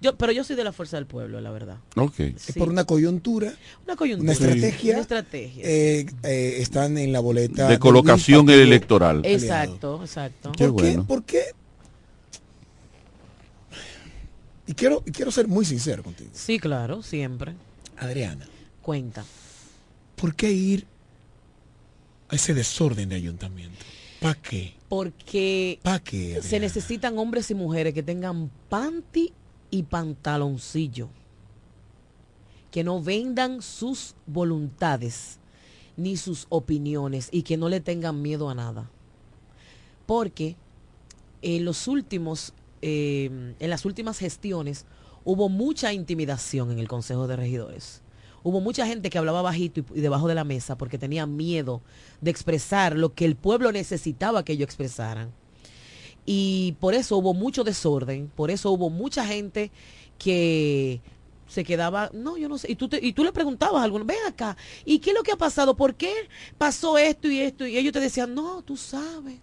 Yo, 0.00 0.16
pero 0.16 0.32
yo 0.32 0.44
soy 0.44 0.56
de 0.56 0.64
la 0.64 0.72
Fuerza 0.72 0.96
del 0.96 1.04
Pueblo, 1.04 1.42
la 1.42 1.50
verdad. 1.50 1.76
Ok. 1.96 2.20
Es 2.20 2.42
Sí. 2.42 2.52
por 2.58 2.70
una 2.70 2.84
coyuntura, 2.84 3.52
Una 3.84 3.96
coyuntura. 3.96 4.24
una 4.24 4.32
estrategia. 4.32 4.92
Una 4.94 5.02
estrategia. 5.02 5.62
eh, 5.66 6.06
eh, 6.22 6.56
están 6.60 6.96
en 6.96 7.12
la 7.12 7.20
boleta. 7.20 7.68
De 7.68 7.78
colocación 7.78 8.48
electoral. 8.48 9.18
aliado. 9.18 9.34
exacto, 9.34 10.00
exacto. 10.02 10.52
Qué 10.56 10.66
¿Por 10.68 10.76
qué? 10.76 10.82
bueno. 10.82 11.06
¿Por 11.06 11.24
qué? 11.24 11.42
Y 14.70 14.74
quiero, 14.74 15.02
y 15.04 15.10
quiero 15.10 15.32
ser 15.32 15.48
muy 15.48 15.64
sincero 15.64 16.04
contigo. 16.04 16.30
Sí, 16.32 16.60
claro, 16.60 17.02
siempre. 17.02 17.54
Adriana, 17.98 18.46
Cuenta. 18.82 19.24
¿por 20.14 20.36
qué 20.36 20.52
ir 20.52 20.86
a 22.28 22.36
ese 22.36 22.54
desorden 22.54 23.08
de 23.08 23.16
ayuntamiento? 23.16 23.84
¿Para 24.20 24.36
qué? 24.40 24.74
Porque 24.88 25.80
¿Para 25.82 25.98
qué? 25.98 26.40
se 26.40 26.60
necesitan 26.60 27.18
hombres 27.18 27.50
y 27.50 27.54
mujeres 27.56 27.92
que 27.94 28.04
tengan 28.04 28.48
panty 28.68 29.32
y 29.72 29.82
pantaloncillo. 29.82 31.08
Que 32.70 32.84
no 32.84 33.02
vendan 33.02 33.62
sus 33.62 34.14
voluntades 34.24 35.38
ni 35.96 36.16
sus 36.16 36.46
opiniones 36.48 37.28
y 37.32 37.42
que 37.42 37.56
no 37.56 37.68
le 37.68 37.80
tengan 37.80 38.22
miedo 38.22 38.48
a 38.48 38.54
nada. 38.54 38.88
Porque 40.06 40.54
en 41.42 41.64
los 41.64 41.88
últimos, 41.88 42.52
eh, 42.82 43.54
en 43.58 43.70
las 43.70 43.84
últimas 43.84 44.18
gestiones 44.18 44.86
hubo 45.24 45.48
mucha 45.48 45.92
intimidación 45.92 46.70
en 46.70 46.78
el 46.78 46.88
Consejo 46.88 47.26
de 47.26 47.36
Regidores. 47.36 48.02
Hubo 48.42 48.60
mucha 48.60 48.86
gente 48.86 49.10
que 49.10 49.18
hablaba 49.18 49.42
bajito 49.42 49.84
y, 49.94 50.00
debajo 50.00 50.26
de 50.26 50.34
la 50.34 50.44
mesa 50.44 50.78
porque 50.78 50.96
tenía 50.98 51.26
miedo 51.26 51.82
de 52.22 52.30
expresar 52.30 52.96
lo 52.96 53.12
que 53.12 53.26
el 53.26 53.36
pueblo 53.36 53.70
necesitaba 53.70 54.44
que 54.44 54.54
ellos 54.54 54.64
expresaran. 54.64 55.30
Y 56.24 56.76
por 56.80 56.94
eso 56.94 57.16
hubo 57.18 57.34
mucho 57.34 57.64
desorden, 57.64 58.30
por 58.34 58.50
eso 58.50 58.70
hubo 58.70 58.88
mucha 58.90 59.26
gente 59.26 59.70
que 60.18 61.00
se 61.48 61.64
quedaba, 61.64 62.10
no, 62.14 62.36
yo 62.36 62.48
no 62.48 62.58
sé, 62.58 62.70
y 62.70 62.76
tú, 62.76 62.88
te- 62.88 63.04
y 63.04 63.12
tú 63.12 63.24
le 63.24 63.32
preguntabas 63.32 63.80
a 63.80 63.84
alguno, 63.84 64.04
ven 64.04 64.18
acá, 64.28 64.56
¿y 64.84 65.00
qué 65.00 65.10
es 65.10 65.16
lo 65.16 65.22
que 65.22 65.32
ha 65.32 65.36
pasado? 65.36 65.74
¿Por 65.76 65.94
qué 65.94 66.12
pasó 66.56 66.96
esto 66.96 67.28
y 67.28 67.40
esto? 67.40 67.66
Y 67.66 67.76
ellos 67.76 67.92
te 67.92 68.00
decían, 68.00 68.34
no, 68.34 68.62
tú 68.62 68.76
sabes. 68.76 69.38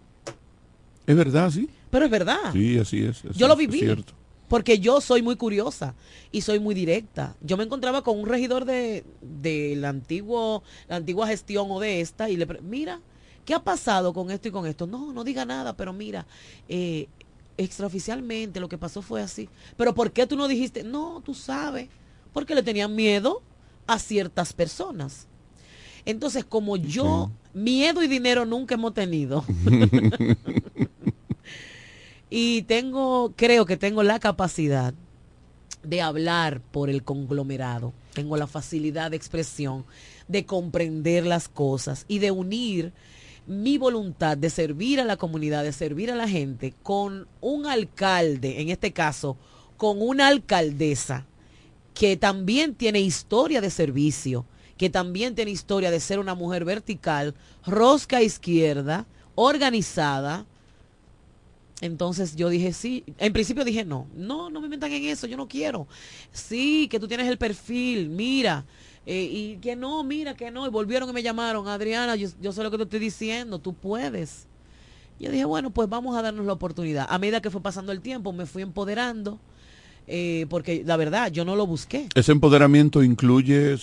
¿Es 1.05 1.15
verdad, 1.15 1.51
sí? 1.51 1.69
Pero 1.97 2.05
es 2.05 2.11
verdad. 2.11 2.53
Sí, 2.53 2.77
así 2.77 3.03
es. 3.03 3.25
así 3.25 3.39
Yo 3.39 3.47
lo 3.47 3.55
viví. 3.55 3.79
cierto. 3.79 4.13
Porque 4.47 4.77
yo 4.77 5.01
soy 5.01 5.23
muy 5.23 5.35
curiosa 5.35 5.95
y 6.31 6.41
soy 6.41 6.59
muy 6.59 6.75
directa. 6.75 7.35
Yo 7.41 7.57
me 7.57 7.63
encontraba 7.63 8.03
con 8.03 8.19
un 8.19 8.27
regidor 8.27 8.65
de, 8.65 9.03
de 9.21 9.75
la, 9.75 9.89
antiguo, 9.89 10.61
la 10.87 10.97
antigua 10.97 11.25
gestión 11.25 11.65
o 11.71 11.79
de 11.79 11.99
esta 12.01 12.29
y 12.29 12.37
le 12.37 12.45
mira, 12.61 13.01
¿qué 13.45 13.55
ha 13.55 13.63
pasado 13.63 14.13
con 14.13 14.29
esto 14.29 14.47
y 14.47 14.51
con 14.51 14.67
esto? 14.67 14.85
No, 14.85 15.11
no 15.11 15.23
diga 15.23 15.43
nada, 15.43 15.75
pero 15.75 15.91
mira, 15.91 16.27
eh, 16.69 17.07
extraoficialmente 17.57 18.59
lo 18.59 18.69
que 18.69 18.77
pasó 18.77 19.01
fue 19.01 19.23
así. 19.23 19.49
Pero 19.75 19.95
¿por 19.95 20.11
qué 20.11 20.27
tú 20.27 20.37
no 20.37 20.47
dijiste? 20.47 20.83
No, 20.83 21.23
tú 21.25 21.33
sabes, 21.33 21.89
porque 22.31 22.53
le 22.53 22.61
tenían 22.61 22.93
miedo 22.93 23.41
a 23.87 23.97
ciertas 23.97 24.53
personas. 24.53 25.27
Entonces, 26.05 26.45
como 26.45 26.77
yo, 26.77 27.31
miedo 27.55 28.03
y 28.03 28.07
dinero 28.07 28.45
nunca 28.45 28.75
hemos 28.75 28.93
tenido. 28.93 29.43
y 32.29 32.63
tengo, 32.63 33.33
creo 33.35 33.65
que 33.65 33.77
tengo 33.77 34.03
la 34.03 34.19
capacidad 34.19 34.93
de 35.83 36.01
hablar 36.01 36.61
por 36.61 36.89
el 36.89 37.03
conglomerado. 37.03 37.93
Tengo 38.13 38.35
la 38.35 38.47
facilidad 38.47 39.11
de 39.11 39.17
expresión, 39.17 39.85
de 40.27 40.45
comprender 40.45 41.25
las 41.25 41.47
cosas 41.47 42.05
y 42.07 42.19
de 42.19 42.31
unir 42.31 42.91
mi 43.45 43.77
voluntad 43.77 44.37
de 44.37 44.49
servir 44.49 44.99
a 44.99 45.05
la 45.05 45.15
comunidad, 45.15 45.63
de 45.63 45.71
servir 45.71 46.11
a 46.11 46.15
la 46.15 46.27
gente, 46.27 46.73
con 46.83 47.27
un 47.39 47.65
alcalde, 47.65 48.61
en 48.61 48.69
este 48.69 48.91
caso, 48.91 49.37
con 49.77 50.01
una 50.01 50.27
alcaldesa 50.27 51.25
que 51.93 52.17
también 52.17 52.75
tiene 52.75 52.99
historia 52.99 53.61
de 53.61 53.71
servicio, 53.71 54.45
que 54.77 54.89
también 54.89 55.33
tiene 55.33 55.51
historia 55.51 55.89
de 55.89 55.99
ser 55.99 56.19
una 56.19 56.35
mujer 56.35 56.65
vertical, 56.65 57.33
rosca 57.65 58.21
izquierda, 58.21 59.07
organizada. 59.35 60.45
Entonces 61.81 62.35
yo 62.35 62.49
dije, 62.49 62.73
sí, 62.73 63.03
en 63.19 63.33
principio 63.33 63.63
dije, 63.63 63.85
no, 63.85 64.07
no, 64.15 64.49
no 64.49 64.61
me 64.61 64.67
metan 64.67 64.91
en 64.91 65.05
eso, 65.05 65.27
yo 65.27 65.37
no 65.37 65.47
quiero. 65.47 65.87
Sí, 66.31 66.87
que 66.89 66.99
tú 66.99 67.07
tienes 67.07 67.27
el 67.27 67.37
perfil, 67.37 68.09
mira, 68.09 68.65
eh, 69.05 69.29
y 69.31 69.57
que 69.57 69.75
no, 69.75 70.03
mira, 70.03 70.35
que 70.35 70.49
no, 70.49 70.65
y 70.65 70.69
volvieron 70.69 71.09
y 71.09 71.13
me 71.13 71.21
llamaron, 71.21 71.67
Adriana, 71.67 72.15
yo, 72.15 72.29
yo 72.41 72.51
sé 72.51 72.63
lo 72.63 72.71
que 72.71 72.77
te 72.77 72.83
estoy 72.83 72.99
diciendo, 72.99 73.59
tú 73.59 73.73
puedes. 73.73 74.47
Yo 75.19 75.31
dije, 75.31 75.45
bueno, 75.45 75.69
pues 75.71 75.87
vamos 75.89 76.15
a 76.17 76.21
darnos 76.21 76.45
la 76.45 76.53
oportunidad. 76.53 77.07
A 77.09 77.17
medida 77.19 77.41
que 77.41 77.49
fue 77.49 77.61
pasando 77.61 77.91
el 77.91 78.01
tiempo, 78.01 78.33
me 78.33 78.45
fui 78.45 78.61
empoderando. 78.61 79.39
Eh, 80.07 80.45
porque 80.49 80.83
la 80.85 80.97
verdad, 80.97 81.31
yo 81.31 81.43
no 81.45 81.55
lo 81.55 81.67
busqué. 81.67 82.07
Ese 82.15 82.31
empoderamiento 82.31 83.03
incluye 83.03 83.77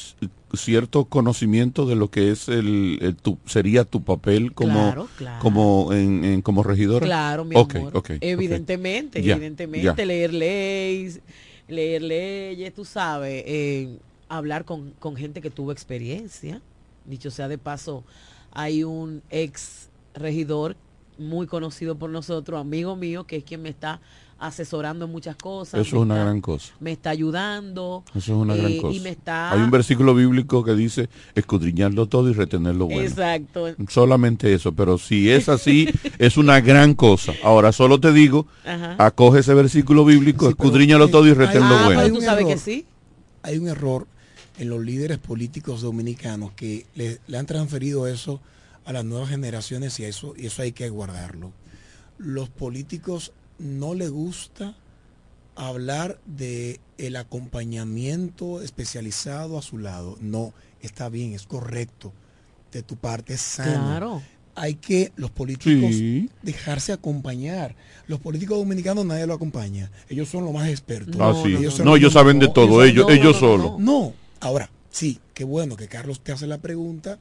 cierto 0.54 1.04
conocimiento 1.06 1.84
de 1.86 1.96
lo 1.96 2.10
que 2.10 2.30
es 2.30 2.48
el, 2.48 2.98
el 3.02 3.16
tu, 3.16 3.38
sería 3.44 3.84
tu 3.84 4.02
papel 4.04 4.52
como 4.52 4.72
Claro, 4.74 5.08
claro. 5.18 5.42
como 5.42 5.92
en, 5.92 6.24
en- 6.24 6.42
como 6.42 6.62
regidora. 6.62 7.04
Claro, 7.04 7.44
mi 7.44 7.56
amor. 7.56 7.92
evidentemente, 8.20 9.18
evidentemente, 9.18 10.06
leer 10.06 10.32
leyes, 10.32 11.20
leer 11.68 12.02
leyes, 12.02 12.72
tú 12.74 12.84
sabes, 12.84 13.42
eh, 13.46 13.98
hablar 14.28 14.64
con, 14.64 14.92
con 14.98 15.16
gente 15.16 15.40
que 15.40 15.50
tuvo 15.50 15.72
experiencia. 15.72 16.60
Dicho 17.04 17.30
sea 17.30 17.48
de 17.48 17.58
paso, 17.58 18.04
hay 18.52 18.82
un 18.84 19.22
ex 19.30 19.88
regidor 20.14 20.76
muy 21.18 21.46
conocido 21.46 21.96
por 21.96 22.10
nosotros, 22.10 22.60
amigo 22.60 22.96
mío, 22.96 23.24
que 23.26 23.36
es 23.36 23.44
quien 23.44 23.62
me 23.62 23.68
está 23.68 24.00
asesorando 24.46 25.04
en 25.06 25.12
muchas 25.12 25.36
cosas. 25.36 25.80
Eso 25.80 25.96
es 25.96 26.02
una 26.02 26.14
está- 26.14 26.24
gran 26.24 26.40
cosa. 26.40 26.72
Me 26.80 26.92
está 26.92 27.10
ayudando. 27.10 28.04
Eso 28.10 28.18
es 28.18 28.28
una 28.38 28.54
gran 28.54 28.72
eh, 28.72 28.78
cosa. 28.80 28.96
Y 28.96 29.00
me 29.00 29.10
está... 29.10 29.52
Hay 29.52 29.60
un 29.60 29.70
versículo 29.70 30.14
bíblico 30.14 30.62
que 30.64 30.74
dice 30.74 31.08
escudriñarlo 31.34 32.06
todo 32.06 32.28
y 32.30 32.32
retener 32.32 32.74
lo 32.74 32.86
bueno. 32.86 33.02
Exacto. 33.02 33.74
Solamente 33.88 34.52
eso, 34.54 34.72
pero 34.72 34.98
si 34.98 35.30
es 35.30 35.48
así, 35.48 35.88
es 36.18 36.36
una 36.36 36.60
gran 36.60 36.94
cosa. 36.94 37.32
Ahora, 37.42 37.72
solo 37.72 38.00
te 38.00 38.12
digo, 38.12 38.46
Ajá. 38.64 38.96
acoge 38.98 39.40
ese 39.40 39.54
versículo 39.54 40.04
bíblico, 40.04 40.48
escudriñalo 40.48 41.08
todo 41.08 41.26
y 41.26 41.32
retén 41.34 41.60
lo 41.68 41.74
Ah, 41.76 41.84
bueno. 41.86 42.02
pero 42.02 42.14
tú 42.14 42.20
sabes 42.20 42.46
que 42.46 42.58
sí. 42.58 42.86
Hay 43.42 43.58
un 43.58 43.68
error 43.68 44.06
en 44.58 44.68
los 44.68 44.82
líderes 44.84 45.18
políticos 45.18 45.80
dominicanos 45.82 46.52
que 46.52 46.86
le, 46.94 47.18
le 47.26 47.38
han 47.38 47.46
transferido 47.46 48.06
eso 48.06 48.40
a 48.84 48.92
las 48.92 49.04
nuevas 49.04 49.30
generaciones 49.30 49.98
y 50.00 50.04
eso, 50.04 50.34
y 50.36 50.46
eso 50.46 50.62
hay 50.62 50.72
que 50.72 50.88
guardarlo. 50.90 51.52
Los 52.18 52.48
políticos 52.50 53.32
no 53.58 53.94
les 53.94 54.10
gusta 54.10 54.74
hablar 55.56 56.18
de 56.26 56.80
el 56.98 57.16
acompañamiento 57.16 58.60
especializado 58.62 59.58
a 59.58 59.62
su 59.62 59.78
lado. 59.78 60.16
No, 60.20 60.52
está 60.82 61.08
bien, 61.08 61.32
es 61.32 61.46
correcto. 61.46 62.12
De 62.72 62.82
tu 62.82 62.96
parte 62.96 63.34
es 63.34 63.40
sano. 63.40 63.72
Claro. 63.86 64.22
Hay 64.56 64.74
que 64.74 65.12
los 65.16 65.30
políticos 65.30 65.90
Sí. 65.94 66.30
dejarse 66.42 66.92
acompañar. 66.92 67.74
Los 68.06 68.20
políticos 68.20 68.58
dominicanos 68.58 69.04
nadie 69.04 69.26
lo 69.26 69.34
acompaña. 69.34 69.90
Ellos 70.08 70.28
son 70.28 70.44
los 70.44 70.52
más 70.52 70.68
expertos. 70.68 71.16
Ah, 71.20 71.34
sí. 71.44 71.54
Ellos 71.56 71.80
No, 71.80 71.96
ellos 71.96 72.12
saben 72.12 72.38
de 72.38 72.48
todo, 72.48 72.84
ellos- 72.84 73.06
ellos 73.10 73.36
solos. 73.38 73.78
No, 73.80 74.12
ahora, 74.40 74.70
sí, 74.90 75.20
qué 75.34 75.42
bueno 75.44 75.76
que 75.76 75.88
Carlos 75.88 76.20
te 76.20 76.30
hace 76.32 76.46
la 76.46 76.58
pregunta, 76.58 77.18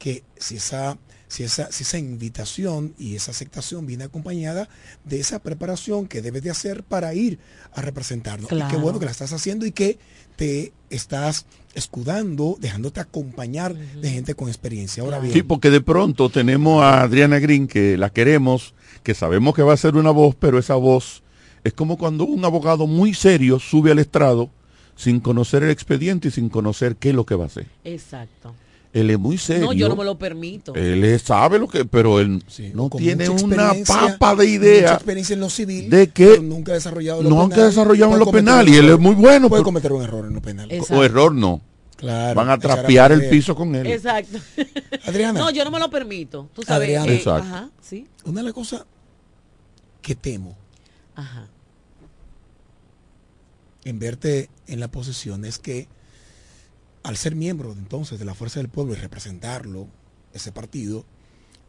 que 0.00 0.24
si 0.36 0.56
esa, 0.56 0.98
si 1.28 1.44
esa, 1.44 1.70
si 1.70 1.84
esa 1.84 1.98
invitación 1.98 2.94
y 2.98 3.14
esa 3.14 3.30
aceptación 3.30 3.86
viene 3.86 4.04
acompañada 4.04 4.68
de 5.04 5.20
esa 5.20 5.38
preparación 5.40 6.08
que 6.08 6.22
debes 6.22 6.42
de 6.42 6.50
hacer 6.50 6.82
para 6.82 7.14
ir 7.14 7.38
a 7.72 7.82
representarnos. 7.82 8.46
Y 8.50 8.54
qué 8.54 8.60
Claro. 8.62 8.80
bueno 8.80 8.98
que 8.98 9.04
la 9.04 9.10
estás 9.12 9.32
haciendo 9.32 9.66
y 9.66 9.72
que 9.72 9.98
te 10.36 10.72
estás 10.88 11.44
escudando, 11.74 12.56
dejándote 12.58 12.98
acompañar 13.00 13.74
de 13.76 14.10
gente 14.10 14.34
con 14.34 14.48
experiencia. 14.48 15.02
Ahora 15.02 15.20
bien, 15.20 15.32
Sí, 15.32 15.42
porque 15.42 15.70
de 15.70 15.82
pronto 15.82 16.30
tenemos 16.30 16.82
a 16.82 17.02
Adriana 17.02 17.38
Green 17.38 17.68
que 17.68 17.96
la 17.96 18.10
queremos, 18.10 18.74
que 19.02 19.14
sabemos 19.14 19.54
que 19.54 19.62
va 19.62 19.74
a 19.74 19.76
ser 19.76 19.96
una 19.96 20.10
voz, 20.10 20.34
pero 20.34 20.58
esa 20.58 20.74
voz 20.76 21.22
es 21.62 21.74
como 21.74 21.98
cuando 21.98 22.24
un 22.24 22.42
abogado 22.44 22.86
muy 22.86 23.12
serio 23.12 23.60
sube 23.60 23.92
al 23.92 23.98
estrado 23.98 24.50
sin 24.96 25.20
conocer 25.20 25.62
el 25.62 25.70
expediente 25.70 26.28
y 26.28 26.30
sin 26.30 26.48
conocer 26.48 26.96
qué 26.96 27.10
es 27.10 27.14
lo 27.14 27.26
que 27.26 27.34
va 27.34 27.44
a 27.44 27.46
hacer. 27.48 27.66
Exacto. 27.84 28.54
Él 28.92 29.08
es 29.10 29.18
muy 29.20 29.38
serio. 29.38 29.66
No, 29.66 29.72
yo 29.72 29.88
no 29.88 29.94
me 29.94 30.04
lo 30.04 30.18
permito. 30.18 30.74
Él 30.74 31.20
sabe 31.20 31.60
lo 31.60 31.68
que, 31.68 31.84
pero 31.84 32.18
él 32.18 32.42
no 32.74 32.90
tiene 32.90 33.28
una 33.28 33.72
papa 33.86 34.30
de 34.34 34.44
Mucha 34.46 34.50
idea 34.50 34.94
experiencia 34.94 35.34
en 35.34 35.40
lo 35.40 35.48
civil. 35.48 35.88
de 35.88 36.08
que 36.08 36.40
nunca 36.40 36.72
ha 36.72 36.74
desarrollado 36.74 37.22
lo 37.22 37.28
nunca 37.30 37.50
penal, 37.54 37.60
ha 37.60 37.68
desarrollado 37.68 38.12
en 38.14 38.18
lo 38.18 38.30
penal 38.32 38.68
y 38.68 38.74
él 38.76 38.88
es 38.90 38.98
muy 38.98 39.14
bueno. 39.14 39.48
Puede 39.48 39.60
pero- 39.60 39.64
cometer 39.64 39.92
un 39.92 40.02
error 40.02 40.26
en 40.26 40.34
lo 40.34 40.42
penal. 40.42 40.68
o 40.90 41.04
error 41.04 41.32
no. 41.32 41.60
Claro, 41.96 42.34
Van 42.34 42.48
a 42.48 42.58
trapear 42.58 43.12
el 43.12 43.28
piso 43.28 43.54
con 43.54 43.74
él. 43.76 43.86
Exacto. 43.86 44.38
Adriana. 45.06 45.38
No, 45.38 45.50
yo 45.50 45.64
no 45.64 45.70
me 45.70 45.78
lo 45.78 45.90
permito. 45.90 46.48
Tú 46.54 46.62
sabes. 46.62 46.88
Adriana. 46.88 47.12
eh, 47.12 47.16
Exacto. 47.16 47.46
Ajá, 47.46 47.70
sí. 47.82 48.06
Una 48.24 48.40
de 48.40 48.44
las 48.44 48.54
cosas 48.54 48.86
que 50.00 50.14
temo 50.14 50.56
Ajá. 51.14 51.46
en 53.84 53.98
verte 53.98 54.48
en 54.66 54.80
la 54.80 54.88
posición 54.88 55.44
es 55.44 55.58
que 55.58 55.88
al 57.02 57.16
ser 57.16 57.34
miembro 57.34 57.72
entonces 57.72 58.18
de 58.18 58.24
la 58.24 58.34
Fuerza 58.34 58.60
del 58.60 58.68
Pueblo 58.68 58.92
y 58.92 58.96
representarlo, 58.96 59.86
ese 60.32 60.52
partido, 60.52 61.04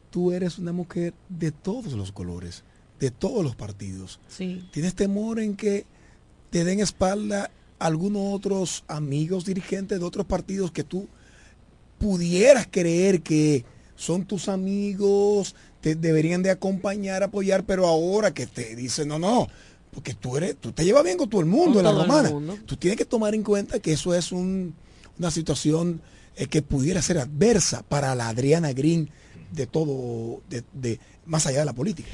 tú 0.09 0.31
eres 0.31 0.57
una 0.59 0.71
mujer 0.73 1.13
de 1.29 1.51
todos 1.51 1.93
los 1.93 2.11
colores, 2.11 2.63
de 2.99 3.11
todos 3.11 3.43
los 3.43 3.55
partidos. 3.55 4.19
Sí. 4.27 4.67
¿Tienes 4.71 4.93
temor 4.95 5.39
en 5.39 5.55
que 5.55 5.85
te 6.49 6.63
den 6.63 6.79
espalda 6.79 7.49
algunos 7.79 8.33
otros 8.33 8.83
amigos 8.87 9.45
dirigentes 9.45 9.99
de 9.99 10.05
otros 10.05 10.25
partidos 10.25 10.71
que 10.71 10.83
tú 10.83 11.07
pudieras 11.97 12.67
creer 12.69 13.21
que 13.21 13.65
son 13.95 14.25
tus 14.25 14.49
amigos, 14.49 15.55
te 15.81 15.95
deberían 15.95 16.41
de 16.43 16.49
acompañar, 16.51 17.23
apoyar, 17.23 17.63
pero 17.65 17.87
ahora 17.87 18.33
que 18.33 18.47
te 18.47 18.75
dicen, 18.75 19.07
no, 19.07 19.19
no, 19.19 19.47
porque 19.91 20.13
tú 20.13 20.37
eres, 20.37 20.57
tú 20.57 20.71
te 20.71 20.83
llevas 20.83 21.03
bien 21.03 21.17
con 21.17 21.29
todo 21.29 21.41
el 21.41 21.47
mundo 21.47 21.79
Con 21.79 21.85
en 21.85 21.95
la 21.95 22.01
romana. 22.01 22.29
Tú 22.65 22.75
tienes 22.77 22.97
que 22.97 23.05
tomar 23.05 23.35
en 23.35 23.43
cuenta 23.43 23.79
que 23.79 23.93
eso 23.93 24.13
es 24.15 24.31
un- 24.31 24.73
una 25.19 25.31
situación 25.31 26.01
eh, 26.35 26.47
que 26.47 26.61
pudiera 26.61 27.01
ser 27.01 27.17
adversa 27.17 27.83
para 27.83 28.15
la 28.15 28.29
Adriana 28.29 28.73
Green 28.73 29.09
de 29.51 29.67
todo, 29.67 30.41
de, 30.49 30.63
de- 30.73 30.99
más 31.25 31.45
allá 31.47 31.59
de 31.59 31.65
la 31.65 31.73
política. 31.73 32.09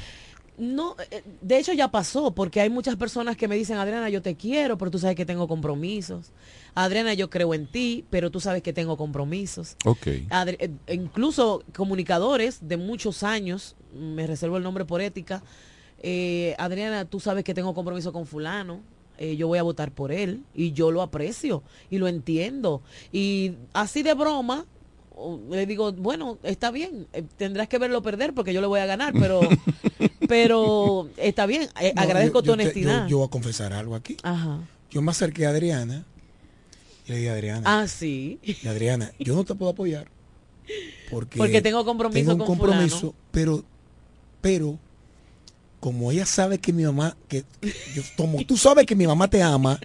No, 0.58 0.96
eh, 1.12 1.22
de 1.40 1.56
hecho 1.58 1.72
ya 1.72 1.86
pasó, 1.88 2.32
porque 2.32 2.60
hay 2.60 2.68
muchas 2.68 2.96
personas 2.96 3.36
que 3.36 3.46
me 3.46 3.54
dicen, 3.54 3.76
Adriana, 3.76 4.08
yo 4.10 4.22
te 4.22 4.34
quiero, 4.34 4.76
pero 4.76 4.90
tú 4.90 4.98
sabes 4.98 5.14
que 5.14 5.24
tengo 5.24 5.46
compromisos. 5.46 6.32
Adriana, 6.74 7.14
yo 7.14 7.30
creo 7.30 7.54
en 7.54 7.68
ti, 7.68 8.04
pero 8.10 8.30
tú 8.32 8.40
sabes 8.40 8.60
que 8.62 8.72
tengo 8.72 8.96
compromisos. 8.96 9.76
Ok. 9.84 10.06
Adri- 10.30 10.56
eh, 10.58 10.94
incluso 10.94 11.62
comunicadores 11.76 12.58
de 12.66 12.76
muchos 12.76 13.22
años, 13.22 13.76
me 13.94 14.26
reservo 14.26 14.56
el 14.56 14.64
nombre 14.64 14.84
por 14.84 15.00
ética, 15.00 15.44
eh, 16.02 16.56
Adriana, 16.58 17.04
tú 17.04 17.20
sabes 17.20 17.44
que 17.44 17.54
tengo 17.54 17.72
compromiso 17.72 18.12
con 18.12 18.26
fulano, 18.26 18.80
eh, 19.18 19.36
yo 19.36 19.46
voy 19.48 19.58
a 19.58 19.62
votar 19.62 19.90
por 19.92 20.12
él 20.12 20.42
y 20.54 20.72
yo 20.72 20.90
lo 20.90 21.02
aprecio 21.02 21.62
y 21.90 21.98
lo 21.98 22.08
entiendo. 22.08 22.82
Y 23.12 23.52
así 23.72 24.02
de 24.02 24.14
broma, 24.14 24.64
le 25.50 25.66
digo, 25.66 25.92
bueno, 25.92 26.38
está 26.44 26.70
bien, 26.70 27.06
eh, 27.12 27.24
tendrás 27.36 27.68
que 27.68 27.78
verlo 27.78 28.00
perder 28.02 28.32
porque 28.34 28.52
yo 28.54 28.60
le 28.60 28.66
voy 28.68 28.80
a 28.80 28.86
ganar, 28.86 29.12
pero, 29.18 29.40
pero 30.28 31.08
está 31.16 31.46
bien, 31.46 31.68
eh, 31.80 31.92
No, 31.94 32.02
agradezco 32.02 32.38
yo- 32.38 32.42
tu 32.42 32.46
te- 32.46 32.52
honestidad. 32.52 33.02
yo, 33.04 33.08
yo 33.08 33.18
voy 33.18 33.26
a 33.26 33.30
confesar 33.30 33.72
algo 33.72 33.94
aquí. 33.94 34.16
Ajá. 34.22 34.60
Yo 34.90 35.02
me 35.02 35.10
acerqué 35.10 35.46
a 35.46 35.50
Adriana 35.50 36.04
y 37.06 37.10
le 37.12 37.16
dije, 37.18 37.30
Adriana, 37.30 37.62
Ah, 37.80 37.88
sí. 37.88 38.38
y 38.42 38.66
Adriana, 38.68 39.12
yo 39.18 39.34
no 39.34 39.44
te 39.44 39.54
puedo 39.54 39.72
apoyar 39.72 40.08
porque, 41.10 41.38
Porque 41.38 41.62
tengo 41.62 41.84
compromiso 41.84 42.18
tengo 42.20 42.32
un 42.32 42.38
con 42.38 42.46
compromiso, 42.58 42.98
fulano. 42.98 43.14
pero, 43.30 43.64
pero 44.40 44.78
como 45.80 46.10
ella 46.10 46.26
sabe 46.26 46.58
que 46.58 46.72
mi 46.72 46.82
mamá, 46.84 47.16
que 47.28 47.44
yo- 47.94 48.02
como 48.16 48.44
tú 48.44 48.56
sabes 48.56 48.84
que 48.86 48.96
mi 48.96 49.06
mamá 49.06 49.28
te 49.28 49.42
ama, 49.42 49.78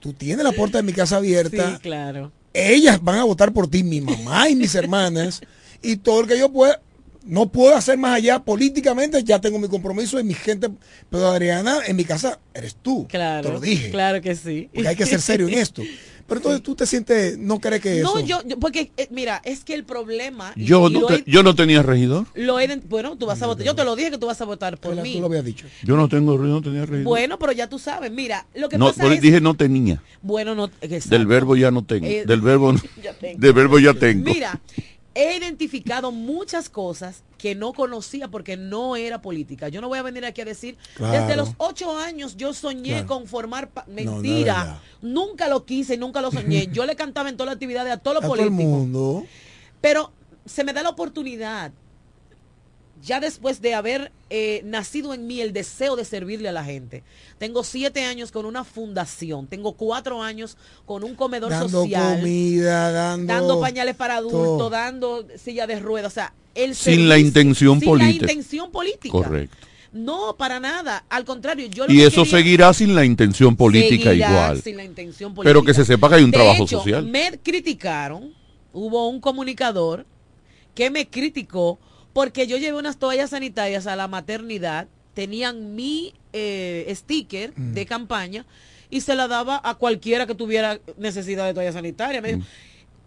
tú 0.00 0.12
tienes 0.12 0.44
la 0.44 0.52
puerta 0.52 0.78
de 0.78 0.82
mi 0.84 0.92
casa 0.92 1.16
abierta, 1.16 1.72
Sí, 1.76 1.82
claro. 1.82 2.32
ellas 2.52 3.02
van 3.02 3.18
a 3.18 3.24
votar 3.24 3.52
por 3.52 3.68
ti, 3.68 3.82
mi 3.82 4.00
mamá 4.00 4.48
y 4.48 4.56
mis 4.56 4.74
hermanas, 4.74 5.40
y 5.82 5.96
todo 5.96 6.22
lo 6.22 6.28
que 6.28 6.38
yo 6.38 6.50
pueda, 6.52 6.80
no 7.24 7.50
puedo 7.50 7.74
hacer 7.76 7.96
más 7.98 8.16
allá 8.16 8.40
políticamente, 8.40 9.22
ya 9.22 9.40
tengo 9.40 9.58
mi 9.58 9.68
compromiso 9.68 10.18
y 10.18 10.24
mi 10.24 10.34
gente, 10.34 10.68
pero 11.08 11.28
Adriana, 11.28 11.78
en 11.86 11.96
mi 11.96 12.04
casa 12.04 12.40
eres 12.52 12.74
tú, 12.74 13.06
Claro. 13.08 13.46
te 13.48 13.52
lo 13.54 13.60
dije, 13.60 13.90
Claro 13.90 14.20
que 14.20 14.34
sí. 14.34 14.68
porque 14.74 14.88
hay 14.88 14.96
que 14.96 15.06
ser 15.06 15.20
serio 15.20 15.48
en 15.48 15.54
esto. 15.54 15.82
Pero 16.32 16.40
entonces 16.40 16.62
tú 16.62 16.74
te 16.74 16.86
sientes, 16.86 17.38
no 17.38 17.60
crees 17.60 17.80
que 17.82 18.00
No, 18.00 18.18
eso... 18.18 18.26
yo, 18.26 18.40
yo- 18.46 18.58
porque 18.58 18.90
eh, 18.96 19.08
mira, 19.10 19.40
es 19.44 19.64
que 19.64 19.74
el 19.74 19.84
problema. 19.84 20.52
Yo 20.56 20.88
no, 20.88 21.00
lo, 21.00 21.06
te- 21.06 21.14
he, 21.16 21.24
yo 21.26 21.42
no 21.42 21.54
tenía 21.54 21.82
regidor. 21.82 22.26
lo 22.34 22.58
he 22.58 22.76
bueno, 22.88 23.16
tú 23.16 23.26
vas 23.26 23.40
a 23.42 23.46
votar. 23.46 23.64
Yo 23.66 23.74
te 23.74 23.84
lo 23.84 23.94
dije 23.96 24.10
que 24.12 24.18
tú 24.18 24.26
vas 24.26 24.40
a 24.40 24.44
votar 24.44 24.78
por 24.78 24.94
Tú 24.96 25.02
mí. 25.02 25.18
lo 25.20 25.26
habías 25.26 25.44
dicho. 25.44 25.66
Yo 25.82 25.96
no 25.96 26.08
tengo 26.08 26.34
yo 26.36 26.42
no 26.42 26.62
tenía 26.62 26.82
regidor. 26.86 27.04
Bueno, 27.04 27.38
pero 27.38 27.52
ya 27.52 27.68
tú 27.68 27.78
sabes. 27.78 28.10
Mira, 28.10 28.46
lo 28.54 28.68
que 28.68 28.78
no, 28.78 28.86
pasa 28.86 29.12
es. 29.12 29.20
dije 29.20 29.40
no 29.40 29.54
tenía. 29.54 30.02
Bueno, 30.22 30.54
no. 30.54 30.70
exacto. 30.80 31.10
Del 31.16 31.26
verbo 31.26 31.56
ya 31.56 31.70
no 31.70 31.84
tengo. 31.84 32.06
Eh, 32.06 32.24
del 32.26 32.40
verbo 32.40 32.72
ya 33.02 33.12
tengo. 33.14 33.38
del 33.40 33.52
verbo 33.52 33.78
ya 33.78 33.94
tengo. 33.94 34.24
Mira, 34.24 34.60
he 35.14 35.36
identificado 35.36 36.12
muchas 36.12 36.68
cosas 36.68 37.22
que 37.42 37.56
no 37.56 37.72
conocía 37.72 38.28
porque 38.28 38.56
no 38.56 38.94
era 38.94 39.20
política. 39.20 39.68
Yo 39.68 39.80
no 39.80 39.88
voy 39.88 39.98
a 39.98 40.02
venir 40.02 40.24
aquí 40.24 40.40
a 40.42 40.44
decir, 40.44 40.76
Claro. 40.94 41.20
desde 41.26 41.34
los 41.34 41.50
ocho 41.58 41.98
años 41.98 42.36
yo 42.36 42.54
soñé 42.54 42.90
Claro. 42.90 43.06
con 43.08 43.26
formar... 43.26 43.68
no 43.88 43.92
Mentira. 43.92 44.80
nunca 45.02 45.48
lo 45.48 45.64
quise, 45.64 45.96
nunca 45.96 46.20
lo 46.20 46.30
soñé. 46.30 46.68
Yo 46.72 46.86
le 46.86 46.94
cantaba 46.94 47.28
en 47.28 47.36
todas 47.36 47.48
las 47.48 47.54
actividades 47.56 47.92
a 47.92 47.96
todos 47.96 48.14
los 48.14 48.24
a 48.24 48.26
todo 48.28 48.36
el 48.36 48.46
políticos. 48.48 48.70
mundo. 48.72 49.24
Pero 49.80 50.12
se 50.46 50.62
me 50.62 50.72
da 50.72 50.84
la 50.84 50.90
oportunidad, 50.90 51.72
ya 53.02 53.18
después 53.18 53.60
de 53.60 53.74
haber 53.74 54.12
eh, 54.30 54.62
nacido 54.64 55.12
en 55.12 55.26
mí 55.26 55.40
el 55.40 55.52
deseo 55.52 55.96
de 55.96 56.04
servirle 56.04 56.48
a 56.48 56.52
la 56.52 56.62
gente. 56.62 57.02
Tengo 57.38 57.64
siete 57.64 58.04
años 58.04 58.30
con 58.30 58.46
una 58.46 58.62
fundación, 58.62 59.48
tengo 59.48 59.72
cuatro 59.72 60.22
años 60.22 60.56
con 60.86 61.02
un 61.02 61.16
comedor 61.16 61.50
Dando 61.50 61.68
social, 61.68 62.18
comida, 62.20 62.92
dando... 62.92 63.32
dando 63.34 63.60
pañales 63.60 63.96
para 63.96 64.18
adultos, 64.18 64.70
dando 64.70 65.26
silla 65.36 65.66
de 65.66 65.80
ruedas, 65.80 66.12
o 66.12 66.14
sea, 66.14 66.32
el 66.54 66.74
Sin 66.74 67.08
la 67.08 67.18
intención 67.18 67.80
sin 67.80 67.88
política. 67.88 68.26
la 68.26 68.32
intención 68.32 68.70
política. 68.70 69.12
Correcto. 69.12 69.56
No, 69.92 70.36
para 70.38 70.58
nada. 70.58 71.04
Al 71.10 71.24
contrario, 71.24 71.66
yo 71.66 71.86
lo 71.86 71.92
Y 71.92 71.98
que 71.98 72.06
eso 72.06 72.22
quería- 72.24 72.38
seguirá 72.38 72.72
sin 72.74 72.94
la 72.94 73.04
intención 73.04 73.56
política 73.56 74.14
igual. 74.14 74.62
sin 74.62 74.76
la 74.78 74.84
intención 74.84 75.34
Pero 75.34 75.60
que 75.60 75.66
política. 75.66 75.74
se 75.74 75.84
sepa 75.84 76.08
que 76.08 76.14
hay 76.16 76.24
un 76.24 76.30
De 76.30 76.38
trabajo 76.38 76.64
hecho, 76.64 76.78
social. 76.78 77.04
Me 77.06 77.38
criticaron, 77.42 78.32
hubo 78.72 79.08
un 79.08 79.20
comunicador 79.20 80.06
que 80.74 80.88
me 80.90 81.08
criticó 81.08 81.78
porque 82.14 82.46
yo 82.46 82.56
llevé 82.56 82.78
unas 82.78 82.96
toallas 82.98 83.30
sanitarias 83.30 83.86
a 83.86 83.94
la 83.96 84.08
maternidad, 84.08 84.88
tenían 85.14 85.74
mi 85.74 86.14
eh, 86.34 86.90
sticker 86.96 87.52
Mm. 87.54 87.74
de 87.74 87.84
campaña 87.84 88.46
y 88.88 89.02
se 89.02 89.14
la 89.14 89.28
daba 89.28 89.60
a 89.62 89.74
cualquiera 89.74 90.26
que 90.26 90.34
tuviera 90.34 90.80
necesidad 90.96 91.44
de 91.46 91.52
toalla 91.52 91.72
sanitaria. 91.72 92.22
Me 92.22 92.28
dijo, 92.28 92.40
Mm. 92.40 92.44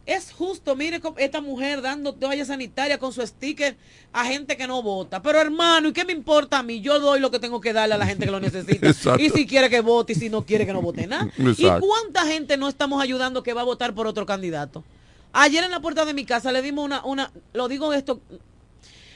Es 0.06 0.32
justo, 0.32 0.76
mire 0.76 1.02
esta 1.18 1.42
mujer 1.42 1.82
dando 1.82 2.14
toalla 2.14 2.46
sanitaria 2.46 3.00
con 3.00 3.12
su 3.12 3.26
sticker 3.26 3.76
a 4.14 4.26
gente 4.26 4.56
que 4.56 4.68
no 4.68 4.84
vota. 4.84 5.22
Pero 5.22 5.42
hermano, 5.42 5.88
¿y 5.88 5.94
qué 5.94 6.06
me 6.06 6.14
importa 6.14 6.60
a 6.60 6.64
mí? 6.64 6.82
Yo 6.82 7.00
doy 7.00 7.20
lo 7.20 7.32
que 7.32 7.40
tengo 7.40 7.60
que 7.60 7.74
darle 7.74 7.96
a 7.96 7.98
la 7.98 8.06
gente 8.06 8.26
que 8.26 8.32
lo 8.32 8.40
necesita. 8.42 8.88
Exacto. 8.88 9.22
y 9.22 9.30
si 9.30 9.48
quiere 9.48 9.70
que 9.70 9.82
vote 9.82 10.14
y 10.14 10.16
si 10.16 10.30
no 10.30 10.46
quiere 10.46 10.66
que 10.66 10.74
no 10.74 10.82
vote 10.82 11.08
nada. 11.08 11.30
¿Y 11.38 11.66
cuánta 11.80 12.26
gente 12.26 12.56
no 12.58 12.70
estamos 12.70 13.02
ayudando 13.02 13.42
que 13.42 13.54
va 13.54 13.62
a 13.62 13.66
votar 13.66 13.96
por 13.96 14.06
otro 14.06 14.26
candidato? 14.26 14.84
Ayer 15.34 15.64
en 15.64 15.72
la 15.72 15.82
puerta 15.82 16.06
de 16.06 16.14
mi 16.14 16.24
casa 16.24 16.52
le 16.52 16.62
dimos 16.62 16.86
una, 16.86 17.04
una, 17.04 17.32
lo 17.54 17.68
digo 17.68 17.92
esto, 17.92 18.22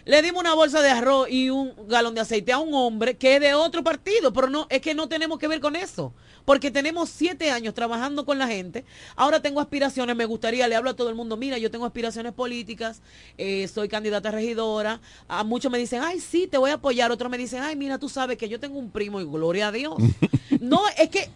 le 0.10 0.24
dimos 0.24 0.41
una 0.41 0.55
bolsa 0.55 0.82
de 0.82 0.89
arroz 0.89 1.30
y 1.30 1.51
un 1.51 1.72
galón 1.88 2.16
de 2.16 2.22
aceite 2.22 2.51
a 2.51 2.57
un 2.57 2.74
hombre 2.74 3.16
que 3.16 3.36
es 3.36 3.41
de 3.41 3.53
otro 3.53 3.84
partido, 3.84 4.34
pero 4.34 4.49
no, 4.49 4.66
es 4.72 4.82
que 4.82 4.95
no 4.95 5.07
tenemos 5.07 5.38
que 5.38 5.47
ver 5.47 5.60
con 5.60 5.76
eso. 5.76 6.16
Porque 6.45 6.72
tenemos 6.72 7.12
siete 7.12 7.51
años 7.51 7.76
trabajando 7.76 8.26
con 8.26 8.39
la 8.39 8.47
gente. 8.47 8.86
Ahora 9.16 9.39
tengo 9.39 9.62
aspiraciones, 9.62 10.16
me 10.16 10.26
gustaría, 10.26 10.68
le 10.68 10.76
hablo 10.76 10.89
a 10.89 10.95
todo 10.95 11.10
el 11.10 11.16
mundo, 11.16 11.38
mira, 11.38 11.60
yo 11.60 11.70
tengo 11.70 11.86
aspiraciones 11.86 12.34
políticas, 12.34 13.03
eh, 13.38 13.68
soy 13.68 13.88
candidata 13.88 14.30
a 14.30 14.32
regidora. 14.32 14.99
A 15.28 15.43
muchos 15.43 15.72
me 15.72 15.78
dicen, 15.78 16.01
ay, 16.03 16.20
sí, 16.20 16.47
te 16.47 16.57
voy 16.57 16.72
a 16.72 16.76
apoyar. 16.76 17.12
Otros 17.12 17.30
me 17.30 17.38
dicen, 17.38 17.62
ay, 17.62 17.76
mira, 17.76 17.99
tú 17.99 18.10
sabes 18.10 18.36
que 18.39 18.49
yo 18.49 18.60
tengo 18.60 18.80
un 18.80 18.89
primo 18.89 19.22
y 19.22 19.26
gloria 19.26 19.68
a 19.68 19.72
Dios. 19.72 19.93
no, 20.60 20.82
es 20.97 21.10
que 21.10 21.30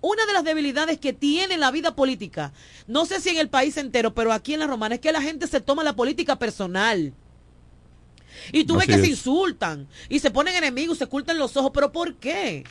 una 0.00 0.26
de 0.26 0.32
las 0.32 0.42
debilidades 0.42 0.98
que 0.98 1.12
tiene 1.12 1.56
la 1.56 1.70
vida 1.70 1.94
política, 1.94 2.52
no 2.88 3.06
sé 3.06 3.20
si 3.20 3.28
en 3.28 3.36
el 3.36 3.48
país 3.48 3.76
entero, 3.76 4.12
pero 4.12 4.32
aquí 4.32 4.54
en 4.54 4.58
la 4.58 4.66
romana, 4.66 4.96
es 4.96 5.00
que 5.00 5.12
la 5.12 5.22
gente 5.22 5.46
se 5.46 5.60
toma 5.60 5.84
la 5.84 5.94
política 5.94 6.36
personal. 6.36 7.14
Y 8.52 8.64
tú 8.64 8.76
ves 8.76 8.86
que 8.86 8.98
se 8.98 9.08
insultan 9.08 9.86
y 10.08 10.18
se 10.18 10.30
ponen 10.30 10.54
enemigos, 10.56 10.98
se 10.98 11.04
ocultan 11.04 11.38
los 11.38 11.56
ojos, 11.56 11.70
pero 11.74 11.92
¿por 11.92 12.14
qué? 12.14 12.64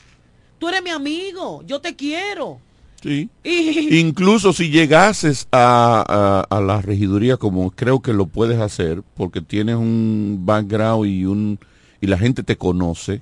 Tú 0.60 0.70
eres 0.70 0.82
mi 0.84 0.90
amigo, 0.90 1.64
yo 1.66 1.80
te 1.82 1.96
quiero. 1.96 2.60
Sí. 3.04 3.30
Y 3.44 4.00
Incluso 4.00 4.54
si 4.54 4.70
llegases 4.70 5.48
a, 5.52 6.04
a- 6.50 6.56
a 6.58 6.62
la 6.62 6.82
regiduría, 6.82 7.38
como 7.38 7.70
creo 7.72 8.02
que 8.02 8.14
lo 8.14 8.26
puedes 8.26 8.60
hacer, 8.60 9.04
porque 9.16 9.42
tienes 9.42 9.76
un 9.76 10.42
background 10.46 11.06
y 11.08 11.26
un 11.26 11.60
y 12.02 12.08
la 12.08 12.18
gente 12.18 12.44
te 12.44 12.58
conoce, 12.58 13.22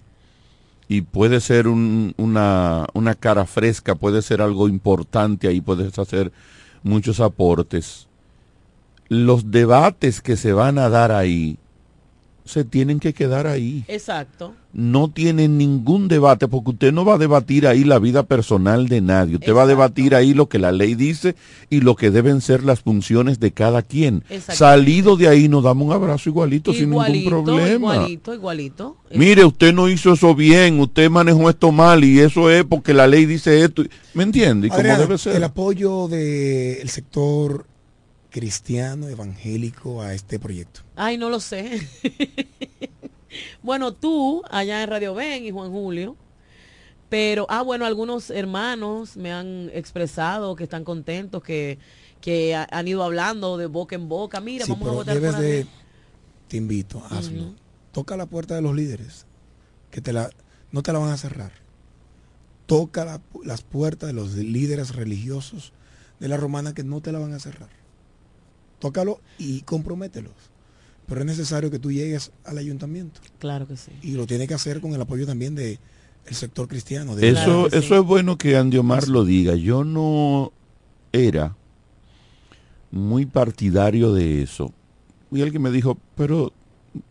y 0.87 1.01
puede 1.01 1.41
ser 1.41 1.67
un- 1.67 2.13
una, 2.17 2.85
una 2.93 3.15
cara 3.15 3.45
fresca, 3.45 3.95
puede 3.95 4.21
ser 4.21 4.41
algo 4.41 4.67
importante, 4.69 5.47
ahí 5.47 5.59
puedes 5.61 5.97
hacer 5.99 6.31
muchos 6.83 7.19
aportes. 7.19 8.07
Los 9.09 9.51
debates 9.51 10.21
que 10.21 10.35
se 10.37 10.51
van 10.53 10.77
a 10.77 10.89
dar 10.89 11.11
ahí 11.11 11.57
se 12.45 12.63
tienen 12.63 12.99
que 12.99 13.13
quedar 13.13 13.47
ahí 13.47 13.83
Exacto. 13.87 14.53
no 14.71 15.09
tiene 15.09 15.47
ningún 15.47 16.07
debate, 16.07 16.47
porque 16.47 16.71
usted 16.71 16.93
no 16.93 17.03
va 17.03 17.15
a 17.15 17.17
debatir 17.17 17.65
ahí 17.65 17.83
la 17.83 17.97
vida 17.97 18.23
personal 18.23 18.87
de 18.87 19.01
nadie, 19.01 19.35
usted 19.35 19.53
va 19.53 19.63
a 19.63 19.67
debatir 19.67 20.13
ahí 20.13 20.33
lo 20.33 20.47
que 20.47 20.59
la 20.59 20.71
ley 20.71 20.93
dice 20.95 21.35
y 21.69 21.81
lo 21.81 21.95
que 21.95 22.11
deben 22.11 22.41
ser 22.41 22.63
las 22.63 22.81
funciones 22.81 23.39
de 23.39 23.51
cada 23.51 23.81
quien. 23.81 24.23
Salido 24.47 25.17
de 25.17 25.27
ahí 25.27 25.49
nos 25.49 25.63
damos 25.63 25.87
un 25.87 25.93
abrazo 25.93 26.29
igualito, 26.29 26.71
sin 26.71 26.91
ningún 26.91 27.25
problema. 27.25 27.95
igualito, 27.95 28.33
igualito. 28.33 28.97
Mire, 29.11 29.43
usted 29.43 29.73
no 29.73 29.89
hizo 29.89 30.13
eso 30.13 30.35
bien, 30.35 30.79
usted 30.79 31.09
manejó 31.09 31.49
esto 31.49 31.71
mal 31.71 32.03
y 32.03 32.19
eso 32.19 32.49
es 32.51 32.63
porque 32.63 32.93
la 32.93 33.07
ley 33.07 33.25
dice 33.25 33.63
esto. 33.63 33.83
¿Me 34.13 34.23
entiende? 34.23 34.67
Y 34.67 34.69
como 34.69 34.83
debe 34.83 35.17
ser. 35.17 35.35
el 35.35 35.43
apoyo 35.43 36.07
del 36.07 36.87
sector 36.89 37.65
cristiano 38.39 39.07
evangélico 39.07 40.01
a 40.01 40.13
este 40.13 40.39
proyecto. 40.39 40.81
Ay, 40.97 41.17
no 41.17 41.29
lo 41.29 41.39
sé. 41.39 41.87
bueno, 43.63 43.93
tú, 43.93 44.43
allá 44.49 44.83
en 44.83 44.89
Radio 44.89 45.13
Ben 45.13 45.45
y 45.45 45.51
Juan 45.51 45.71
Julio. 45.71 46.17
Pero, 47.07 47.45
ah, 47.49 47.61
bueno, 47.61 47.85
algunos 47.85 48.29
hermanos 48.29 49.15
me 49.15 49.31
han 49.31 49.69
expresado 49.73 50.57
que 50.57 50.65
están 50.65 50.83
contentos, 50.83 51.41
que, 51.43 51.79
que 52.19 52.53
ha- 52.55 52.67
han 52.71 52.89
ido 52.89 53.03
hablando 53.03 53.55
de 53.55 53.67
boca 53.67 53.95
en 53.95 54.09
boca. 54.09 54.41
Mira, 54.41 54.65
Sí, 54.65 54.71
vamos 54.73 54.89
a 54.89 54.91
votar 54.91 55.13
debes 55.15 55.31
por 55.35 55.41
de, 55.41 55.67
te 56.49 56.57
invito, 56.57 57.01
hazlo. 57.09 57.53
Toca 57.93 58.17
la 58.17 58.25
puerta 58.25 58.55
de 58.55 58.61
los 58.61 58.75
líderes, 58.75 59.27
que 59.91 60.01
te 60.01 60.11
la, 60.11 60.29
no 60.73 60.83
te 60.83 60.91
la 60.91 60.99
van 60.99 61.11
a 61.11 61.17
cerrar. 61.17 61.53
Toca 62.65 63.05
la- 63.05 63.21
las 63.45 63.61
puertas 63.61 64.07
de 64.07 64.13
los 64.13 64.33
líderes 64.33 64.93
religiosos 64.93 65.71
de 66.19 66.27
la 66.27 66.35
romana 66.35 66.73
que 66.73 66.83
no 66.83 66.99
te 66.99 67.13
la 67.13 67.19
van 67.19 67.31
a 67.33 67.39
cerrar. 67.39 67.69
Tócalo 68.79 69.19
y 69.37 69.61
compromételos. 69.61 70.33
Pero 71.07 71.21
es 71.21 71.25
necesario 71.27 71.69
que 71.69 71.79
tú 71.79 71.91
llegues 71.91 72.31
al 72.45 72.57
ayuntamiento. 72.57 73.21
Claro 73.39 73.67
que 73.67 73.77
sí. 73.77 73.91
Y 74.01 74.11
lo 74.13 74.25
tiene 74.25 74.47
que 74.47 74.53
hacer 74.55 74.81
con 74.81 74.93
el 74.93 75.01
apoyo 75.01 75.25
también 75.25 75.53
de 75.55 75.79
el 76.25 76.35
sector 76.35 76.67
cristiano. 76.67 77.15
de- 77.15 77.29
Eso, 77.29 77.67
eso 77.67 77.95
es 77.95 78.03
bueno 78.03 78.37
que 78.37 78.57
Andy 78.57 78.77
Omar 78.77 79.07
lo 79.07 79.23
diga. 79.23 79.53
Yo 79.55 79.83
no 79.83 80.51
era 81.11 81.55
muy 82.91 83.25
partidario 83.27 84.13
de 84.13 84.41
eso. 84.41 84.71
Y 85.31 85.41
alguien 85.43 85.61
me 85.61 85.69
dijo, 85.71 85.97
pero 86.15 86.51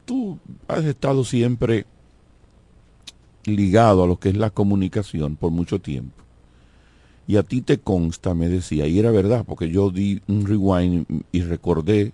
tú 0.05 0.39
has 0.67 0.85
estado 0.85 1.25
siempre 1.25 1.87
ligado 3.45 4.03
a 4.03 4.07
lo 4.07 4.19
que 4.19 4.31
es 4.31 4.37
la 4.37 4.51
comunicación 4.51 5.37
por 5.37 5.51
mucho 5.53 5.79
tiempo. 5.81 6.24
Y 7.27 7.37
a 7.37 7.43
ti 7.43 7.63
te 7.63 7.79
consta, 7.79 8.35
me 8.35 8.49
decía, 8.49 8.87
y 8.87 8.99
era 8.99 9.11
verdad, 9.11 9.45
porque 9.47 9.71
yo 9.71 9.91
di 9.91 10.21
un 10.29 10.47
rewind 10.47 11.07
y 11.33 11.43
recordé 11.43 12.13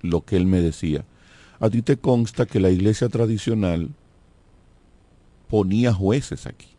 lo 0.00 0.24
que 0.24 0.36
él 0.36 0.46
me 0.46 0.60
decía. 0.60 1.04
A 1.58 1.70
ti 1.70 1.82
te 1.82 1.96
consta 1.96 2.46
que 2.46 2.60
la 2.60 2.70
iglesia 2.70 3.08
tradicional 3.08 3.90
ponía 5.48 5.92
jueces 5.92 6.46
aquí. 6.46 6.73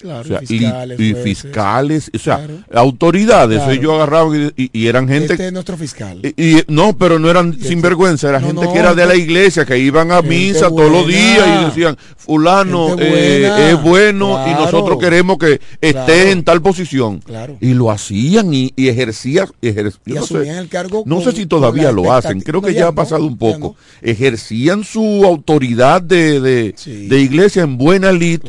Claro, 0.00 0.20
O 0.20 0.24
sea, 0.24 0.40
y- 0.42 0.46
fiscales, 0.46 1.00
y, 1.00 1.12
jueces. 1.12 1.24
fiscales, 1.24 2.10
o 2.14 2.18
sea, 2.18 2.36
Claro. 2.36 2.54
autoridades, 2.72 3.58
Claro. 3.58 3.72
ellos 3.72 3.92
agarraban 3.94 4.52
y, 4.56 4.86
eran 4.86 5.08
gente... 5.08 5.32
Este 5.34 5.46
es 5.48 5.52
nuestro 5.52 5.76
fiscal. 5.76 6.20
y, 6.36 6.56
no, 6.68 6.96
pero 6.96 7.18
no 7.18 7.28
eran 7.28 7.50
este- 7.52 7.68
sinvergüenza, 7.68 8.28
era 8.28 8.40
No, 8.40 8.46
gente 8.46 8.64
no, 8.66 8.72
que 8.72 8.78
era 8.78 8.94
de 8.94 9.06
la 9.06 9.16
iglesia, 9.16 9.64
que 9.64 9.78
iban 9.78 10.12
a 10.12 10.22
misa 10.22 10.68
todos 10.68 10.90
los 10.90 11.06
días 11.06 11.46
y 11.62 11.64
decían, 11.66 11.96
fulano 12.16 12.96
eh, 12.98 13.70
es 13.72 13.82
bueno 13.82 14.46
y 14.46 14.52
nosotros 14.52 14.98
queremos 14.98 15.38
que 15.38 15.60
esté 15.80 16.30
en 16.30 16.44
tal 16.44 16.62
posición. 16.62 17.18
Claro. 17.20 17.56
Y 17.60 17.74
lo 17.74 17.90
hacían 17.90 18.52
y, 18.54 18.72
ejercían, 18.76 19.48
ejer- 19.62 19.92
Y 20.06 20.14
yo 20.14 20.20
no 20.20 20.26
sé, 20.26 20.48
el 20.58 20.68
cargo 20.68 21.02
no 21.06 21.16
con- 21.16 21.24
sé 21.24 21.32
si 21.32 21.46
todavía 21.46 21.90
lo 21.90 22.12
hacen, 22.12 22.40
creo 22.40 22.60
que 22.60 22.68
No, 22.68 22.74
ya, 22.74 22.80
ya 22.80 22.86
ha 22.88 22.92
pasado 22.92 23.24
un 23.24 23.36
poco. 23.38 23.76
Ejercían 24.02 24.84
su 24.84 25.24
autoridad 25.24 26.02
de, 26.02 26.40
de, 26.40 26.74
de 27.08 27.20
iglesia 27.20 27.62
en 27.62 27.78
buena 27.78 28.12
lid 28.12 28.40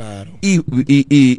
y, 0.42 0.60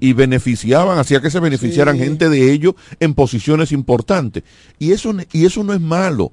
y- 0.00 0.12
beneficiaban, 0.12 0.98
hacía 0.98 1.20
que 1.20 1.30
se 1.30 1.40
beneficiaran 1.40 1.96
Sí. 1.96 2.04
gente 2.04 2.28
de 2.28 2.52
ellos 2.52 2.74
en 2.98 3.14
posiciones 3.14 3.72
importantes. 3.72 4.42
Y 4.78 4.92
eso, 4.92 5.14
y 5.32 5.44
eso 5.44 5.62
no 5.62 5.72
es 5.74 5.80
malo. 5.80 6.32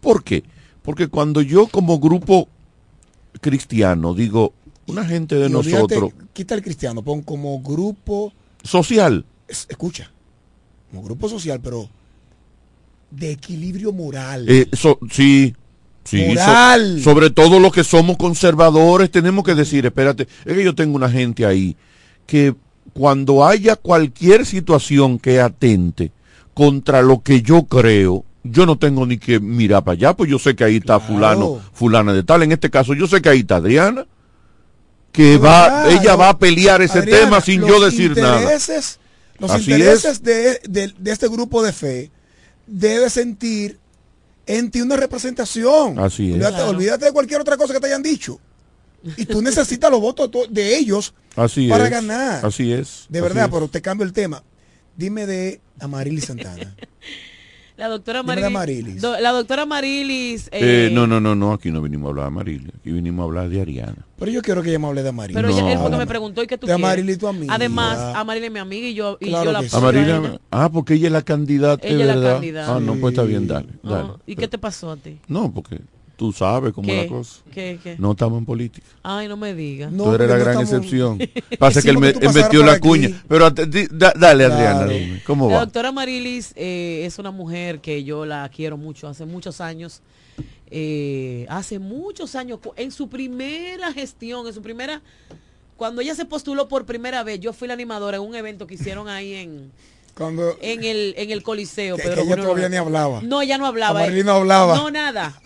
¿Por 0.00 0.22
qué? 0.22 0.44
Porque 0.82 1.08
cuando 1.08 1.40
yo 1.42 1.66
como 1.66 1.98
grupo 1.98 2.48
cristiano 3.40 4.14
digo, 4.14 4.52
una 4.86 5.04
gente 5.04 5.34
de 5.36 5.48
Y 5.50 5.54
olvídate, 5.54 5.96
nosotros, 5.96 6.12
quita 6.32 6.54
el 6.54 6.62
cristiano, 6.62 7.02
pon 7.02 7.22
como 7.22 7.60
grupo, 7.60 8.32
social, 8.62 9.24
es- 9.46 9.66
escucha, 9.68 10.10
como 10.90 11.02
grupo 11.02 11.28
social, 11.28 11.60
pero 11.62 11.88
de 13.10 13.32
equilibrio 13.32 13.92
moral. 13.92 14.46
eh, 14.48 14.68
so- 14.72 14.98
sí, 15.10 15.54
sí, 16.04 16.34
so- 16.36 16.98
sobre 17.02 17.30
todo 17.30 17.58
los 17.60 17.72
que 17.72 17.84
somos 17.84 18.16
conservadores, 18.16 19.10
tenemos 19.10 19.44
que 19.44 19.54
decir, 19.54 19.84
espérate, 19.86 20.26
es 20.44 20.54
que 20.54 20.64
yo 20.64 20.74
tengo 20.74 20.96
una 20.96 21.10
gente 21.10 21.44
ahí 21.44 21.76
que 22.26 22.54
cuando 22.98 23.46
haya 23.46 23.76
cualquier 23.76 24.44
situación 24.44 25.20
que 25.20 25.40
atente 25.40 26.10
contra 26.52 27.00
lo 27.00 27.22
que 27.22 27.42
yo 27.42 27.62
creo, 27.62 28.24
yo 28.42 28.66
no 28.66 28.76
tengo 28.76 29.06
ni 29.06 29.18
que 29.18 29.38
mirar 29.38 29.84
para 29.84 29.92
allá, 29.94 30.14
pues 30.16 30.28
yo 30.28 30.38
sé 30.40 30.56
que 30.56 30.64
ahí 30.64 30.76
está 30.78 30.98
fulano, 30.98 31.60
fulana 31.72 32.12
de 32.12 32.24
tal, 32.24 32.42
en 32.42 32.50
este 32.50 32.70
caso 32.70 32.94
yo 32.94 33.06
sé 33.06 33.22
que 33.22 33.28
ahí 33.28 33.40
está 33.40 33.56
Adriana, 33.56 34.04
que 35.12 35.38
va, 35.38 35.84
verdad, 35.84 35.92
ella 35.92 36.12
no. 36.12 36.18
va 36.18 36.28
a 36.30 36.38
pelear 36.38 36.82
ese 36.82 36.98
Adriana, 36.98 37.20
tema 37.24 37.40
sin 37.40 37.64
yo 37.64 37.80
decir 37.80 38.16
nada. 38.16 38.40
Los 39.40 39.52
Así 39.52 39.70
intereses 39.70 40.20
de, 40.24 40.60
de- 40.68 40.92
de 40.98 41.10
este 41.12 41.28
grupo 41.28 41.62
de 41.62 41.72
fe 41.72 42.10
debe 42.66 43.08
sentir 43.08 43.78
en 44.46 44.72
ti 44.72 44.80
una 44.80 44.96
representación. 44.96 45.96
Así 46.00 46.30
es. 46.30 46.32
Olvídate, 46.34 46.54
Claro. 46.56 46.70
olvídate 46.70 47.04
de 47.04 47.12
cualquier 47.12 47.40
otra 47.42 47.56
cosa 47.56 47.72
que 47.74 47.78
te 47.78 47.86
hayan 47.86 48.02
dicho. 48.02 48.40
Y 49.16 49.26
tú 49.26 49.40
necesitas 49.40 49.88
los 49.92 50.00
votos 50.00 50.26
de 50.26 50.32
to- 50.32 50.46
de 50.50 50.76
ellos 50.76 51.14
Así 51.38 51.68
para 51.68 51.84
es. 51.84 51.90
ganar. 51.90 52.44
Así 52.44 52.72
es. 52.72 53.06
De 53.08 53.20
verdad, 53.20 53.46
es. 53.46 53.50
pero 53.52 53.68
te 53.68 53.80
cambio 53.82 54.04
el 54.06 54.12
tema. 54.12 54.42
Dime 54.96 55.26
de 55.26 55.60
Amarili 55.80 56.20
Santana. 56.20 56.74
La 57.76 57.86
doctora 57.86 58.22
Dime 58.22 58.34
de 58.34 58.50
Marilis. 58.50 58.84
Marilis. 58.86 59.02
do- 59.02 59.20
la 59.20 59.30
doctora 59.30 59.64
Marilis. 59.64 60.48
Eh, 60.48 60.88
eh, 60.88 60.90
no, 60.92 61.06
no, 61.06 61.20
no, 61.20 61.36
no, 61.36 61.52
aquí 61.52 61.70
no 61.70 61.80
vinimos 61.80 62.08
a 62.08 62.10
hablar 62.10 62.24
de 62.24 62.30
Marilia, 62.32 62.72
aquí 62.76 62.90
vinimos 62.90 63.22
a 63.22 63.26
hablar 63.26 63.48
de 63.48 63.60
Ariana. 63.60 64.04
Pero 64.18 64.32
yo 64.32 64.42
quiero 64.42 64.64
que 64.64 64.70
ella 64.70 64.80
me 64.80 64.88
hable 64.88 65.04
de 65.04 65.12
Marilis. 65.12 65.36
Pero 65.36 65.48
ella- 65.48 65.70
él 65.70 65.76
No. 65.76 65.82
porque 65.84 65.96
me 65.96 66.06
preguntó, 66.08 66.42
¿y 66.42 66.48
qué 66.48 66.58
tú 66.58 66.66
De? 66.66 66.72
Amarili, 66.72 67.16
tu 67.16 67.28
amiga. 67.28 67.54
Además, 67.54 67.96
Amarili 68.16 68.46
es 68.46 68.52
mi 68.52 68.58
amiga 68.58 68.88
y 68.88 68.94
yo, 68.94 69.16
y 69.20 69.26
Claro 69.28 69.44
yo 69.44 69.52
la 69.52 69.60
que 69.60 69.68
sí. 69.68 69.76
Amarilla, 69.76 70.40
ah, 70.50 70.68
porque 70.72 70.94
ella 70.94 71.06
es 71.06 71.12
la 71.12 71.22
candidata, 71.22 71.86
Ella 71.86 72.00
es 72.12 72.16
la 72.20 72.32
candidata. 72.34 72.74
Ah, 72.74 72.80
no, 72.80 72.96
pues 72.96 73.12
está 73.12 73.22
bien, 73.22 73.46
dale, 73.46 73.68
Ah, 73.84 73.88
dale. 73.90 74.08
¿Y 74.26 74.34
qué 74.34 74.48
te 74.48 74.58
pasó 74.58 74.90
a 74.90 74.96
ti? 74.96 75.20
No, 75.28 75.54
porque 75.54 75.78
tú 76.18 76.32
sabes 76.32 76.72
cómo 76.72 76.90
es 76.92 77.04
la 77.04 77.08
cosa. 77.08 77.40
¿Qué, 77.54 77.78
qué? 77.82 77.94
No 77.98 78.10
estamos 78.10 78.38
en 78.38 78.44
política. 78.44 78.86
Ay, 79.04 79.28
no 79.28 79.36
me 79.36 79.54
digas. 79.54 79.90
tú 79.96 80.12
eres 80.14 80.28
la 80.28 80.36
gran 80.36 80.60
excepción. 80.60 81.16
Pasa 81.58 81.80
que 81.80 81.90
él, 81.90 81.98
me- 81.98 82.08
él 82.08 82.30
metió 82.34 82.64
la 82.64 82.72
aquí. 82.72 82.80
cuña. 82.88 83.22
Pero 83.28 83.48
da- 83.50 84.12
dale, 84.18 84.44
Adriana, 84.44 84.84
dime, 84.86 85.22
¿cómo 85.24 85.48
La 85.48 85.54
va? 85.58 85.60
doctora 85.64 85.92
Marilis 85.92 86.52
eh, 86.56 87.04
es 87.06 87.18
una 87.20 87.30
mujer 87.30 87.80
que 87.80 88.02
yo 88.02 88.26
la 88.26 88.48
quiero 88.48 88.76
mucho, 88.76 89.06
hace 89.06 89.24
muchos 89.26 89.60
años, 89.60 90.02
eh, 90.70 91.46
hace 91.48 91.78
muchos 91.78 92.34
años, 92.34 92.58
en 92.76 92.90
su 92.90 93.08
primera 93.08 93.92
gestión, 93.92 94.46
en 94.46 94.52
su 94.52 94.60
primera, 94.60 95.00
cuando 95.76 96.00
ella 96.00 96.14
se 96.16 96.24
postuló 96.24 96.66
por 96.66 96.84
primera 96.84 97.22
vez, 97.22 97.38
yo 97.38 97.52
fui 97.52 97.68
la 97.68 97.74
animadora 97.74 98.16
en 98.16 98.24
un 98.24 98.34
evento 98.34 98.66
que 98.66 98.74
hicieron 98.74 99.08
ahí 99.08 99.34
en, 99.34 99.70
Cuando 100.14 100.56
en 100.60 100.82
el, 100.82 101.14
en 101.16 101.30
el 101.30 101.42
Coliseo. 101.44 101.96
que, 101.96 102.02
Pedro 102.02 102.16
que 102.16 102.22
ella 102.32 102.36
todavía 102.42 102.68
ni 102.68 102.76
hablaba. 102.76 103.22
No, 103.22 103.40
ella 103.40 103.56
no 103.56 103.66
hablaba. 103.66 104.04
Eh. 104.06 104.24
no 104.24 104.32
hablaba. 104.32 104.76
No, 104.76 104.90
nada. 104.90 105.40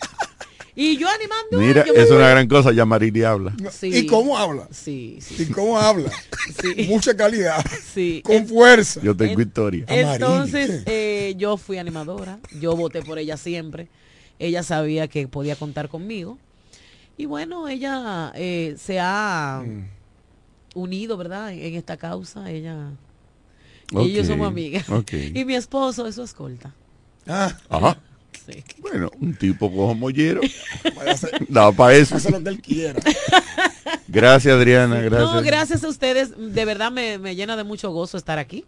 Y 0.75 0.97
yo 0.97 1.07
animando. 1.07 1.59
Mira, 1.59 1.85
yo 1.85 1.93
es 1.93 2.09
una 2.09 2.29
gran 2.29 2.47
cosa, 2.47 2.71
ya 2.71 2.83
Marilia 2.85 3.29
habla. 3.31 3.53
Sí. 3.71 3.95
¿Y 3.95 4.07
cómo 4.07 4.37
habla? 4.37 4.67
Sí, 4.71 5.19
¿Y 5.37 5.45
cómo 5.45 5.77
habla? 5.77 6.11
Mucha 6.87 7.15
calidad. 7.15 7.63
Sí. 7.93 8.21
Con 8.25 8.47
fuerza. 8.47 8.99
Yo 9.03 9.15
tengo 9.15 9.39
historia. 9.39 9.85
Entonces, 9.87 10.81
eh, 10.87 11.35
yo 11.37 11.57
fui 11.57 11.77
animadora, 11.77 12.39
yo 12.59 12.75
voté 12.75 13.03
por 13.03 13.19
ella 13.19 13.37
siempre. 13.37 13.87
Ella 14.39 14.63
sabía 14.63 15.07
que 15.07 15.27
podía 15.27 15.55
contar 15.55 15.89
conmigo. 15.89 16.39
Y 17.17 17.25
bueno, 17.27 17.67
ella 17.67 18.31
eh, 18.35 18.75
se 18.79 18.99
ha 18.99 19.61
Mm. 19.63 19.83
unido, 20.73 21.17
¿verdad? 21.17 21.51
En 21.53 21.75
esta 21.75 21.97
causa. 21.97 22.49
Ella 22.49 22.89
y 23.91 23.95
Ok, 23.97 24.05
ellos 24.05 24.25
somos 24.25 24.47
amigas. 24.47 24.89
ok. 24.89 25.11
Y 25.35 25.45
mi 25.45 25.53
esposo 25.53 26.07
es 26.07 26.15
su 26.15 26.23
escolta. 26.23 26.73
Ah, 27.27 27.55
Ajá. 27.69 27.99
Sí. 28.45 28.63
Bueno, 28.79 29.09
un 29.19 29.33
tipo 29.35 29.69
como 29.71 29.93
mollero. 29.95 30.41
Da 31.49 31.71
para 31.71 31.95
eso. 31.95 32.15
Hace 32.15 32.31
lo 32.31 32.41
que 32.43 32.49
él 32.49 32.61
quiera. 32.61 32.99
Gracias, 34.07 34.53
Adriana. 34.53 34.99
Gracias. 35.01 35.33
No, 35.33 35.41
gracias 35.41 35.83
a 35.83 35.87
ustedes. 35.89 36.31
De 36.37 36.65
verdad 36.65 36.91
me, 36.91 37.17
me 37.17 37.35
llena 37.35 37.55
de 37.57 37.63
mucho 37.63 37.91
gozo 37.91 38.17
estar 38.17 38.39
aquí. 38.39 38.65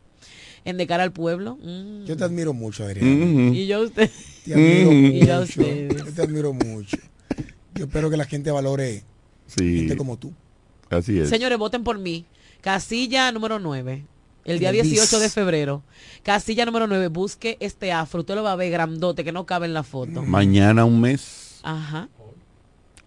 En 0.64 0.78
De 0.78 0.88
Cara 0.88 1.04
al 1.04 1.12
Pueblo. 1.12 1.58
Mm. 1.62 2.06
Yo 2.06 2.18
te 2.18 2.24
admiro 2.24 2.54
mucho, 2.54 2.84
Adriana. 2.84 3.26
Ujú. 3.26 3.54
Y 3.54 3.68
yo 3.68 3.78
a 3.78 3.82
usted. 3.82 4.10
Te 4.46 4.54
admiro 4.54 4.92
Mm. 4.92 5.06
Y 5.06 5.26
yo 5.26 5.36
a 5.36 5.40
mucho. 5.42 5.62
ustedes. 5.62 5.98
Yo 6.06 6.14
te 6.14 6.22
admiro 6.24 6.54
mucho. 6.54 6.98
Yo 7.76 7.86
espero 7.86 8.10
que 8.10 8.18
la 8.18 8.26
gente 8.26 8.50
valore 8.52 9.04
Sí. 9.48 9.80
gente 9.80 9.96
como 9.98 10.18
tú. 10.18 10.34
Así 10.90 11.20
es. 11.20 11.30
Señores, 11.30 11.58
voten 11.60 11.84
por 11.84 12.00
mí. 12.00 12.26
Casilla 12.62 13.32
número 13.32 13.60
9. 13.60 14.06
El 14.46 14.60
día 14.60 14.70
En 14.70 14.76
el 14.76 14.82
18 14.84 15.02
bis. 15.18 15.20
de 15.22 15.30
febrero. 15.30 15.84
Casilla 16.24 16.66
número 16.66 16.88
9. 16.88 17.08
Busque 17.10 17.58
este 17.60 17.92
afro. 17.92 18.22
Usted 18.22 18.36
lo 18.36 18.44
va 18.44 18.52
a 18.54 18.56
ver 18.56 18.72
grandote 18.72 19.24
que 19.24 19.32
no 19.32 19.46
cabe 19.46 19.66
en 19.66 19.74
la 19.74 19.84
foto. 19.84 20.22
Mañana 20.22 20.86
un 20.86 21.02
mes. 21.02 21.60
Ajá. 21.64 22.08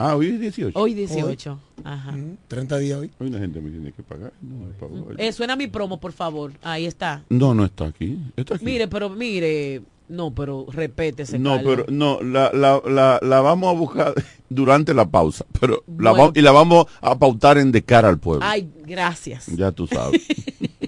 Ah, 0.01 0.15
hoy 0.15 0.29
es 0.29 0.41
18. 0.41 0.79
Hoy 0.79 0.95
18. 0.95 1.59
Ajá. 1.85 2.15
30 2.49 2.79
días 2.79 2.99
hoy. 3.01 3.11
Hoy 3.19 3.31
la 3.31 3.39
gente 3.39 3.61
me 3.61 3.71
tiene 3.71 3.93
que 3.93 4.03
pagar. 4.03 4.33
No, 4.43 4.67
me 4.67 4.73
pagó. 4.75 5.09
Eh, 5.17 5.33
suena 5.33 5.57
mi 5.57 5.67
promo, 5.69 5.99
por 5.99 6.13
favor. 6.13 6.53
Ahí 6.63 6.87
está. 6.87 7.25
no, 7.29 7.55
no 7.55 7.65
está 7.65 7.87
aquí. 7.87 8.19
Está 8.37 8.55
aquí. 8.57 8.65
Mire, 8.65 8.87
pero 8.89 9.09
mire. 9.11 9.83
No, 10.09 10.35
pero 10.35 10.65
repétese. 10.71 11.39
no, 11.39 11.57
Carlos. 11.57 11.77
pero 11.85 11.87
no, 11.91 12.23
la, 12.23 12.51
la, 12.55 12.81
la, 12.89 13.19
la 13.23 13.41
vamos 13.43 13.69
a 13.75 13.79
buscar 13.79 14.15
durante 14.49 14.95
la 14.95 15.07
pausa. 15.09 15.45
Pero 15.61 15.85
la 15.99 16.13
Bueno. 16.13 16.27
va- 16.29 16.33
y 16.35 16.43
la 16.43 16.51
vamos 16.53 16.87
a 17.01 17.19
pautar 17.19 17.59
en 17.59 17.71
de 17.73 17.83
cara 17.83 18.09
al 18.09 18.19
pueblo. 18.19 18.45
Ay, 18.49 18.71
gracias. 18.87 19.47
Ya 19.49 19.71
tú 19.73 19.87
sabes. 19.87 20.23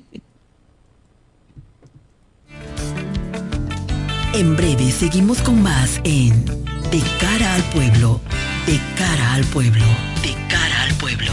En 4.32 4.54
breve 4.56 4.92
seguimos 4.92 5.42
con 5.42 5.60
más 5.60 6.00
en 6.04 6.44
De 6.44 7.02
cara 7.20 7.54
al 7.54 7.62
pueblo, 7.64 8.20
de 8.66 8.78
cara 8.96 9.34
al 9.34 9.44
pueblo, 9.44 9.84
de 10.22 10.34
cara 10.48 10.82
al 10.82 10.94
pueblo. 10.94 11.32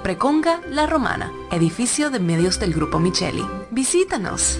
Preconga 0.03 0.61
La 0.67 0.87
Romana, 0.87 1.31
edificio 1.51 2.09
de 2.09 2.19
medios 2.19 2.59
del 2.59 2.73
Grupo 2.73 2.99
Micheli. 2.99 3.45
Visítanos. 3.69 4.59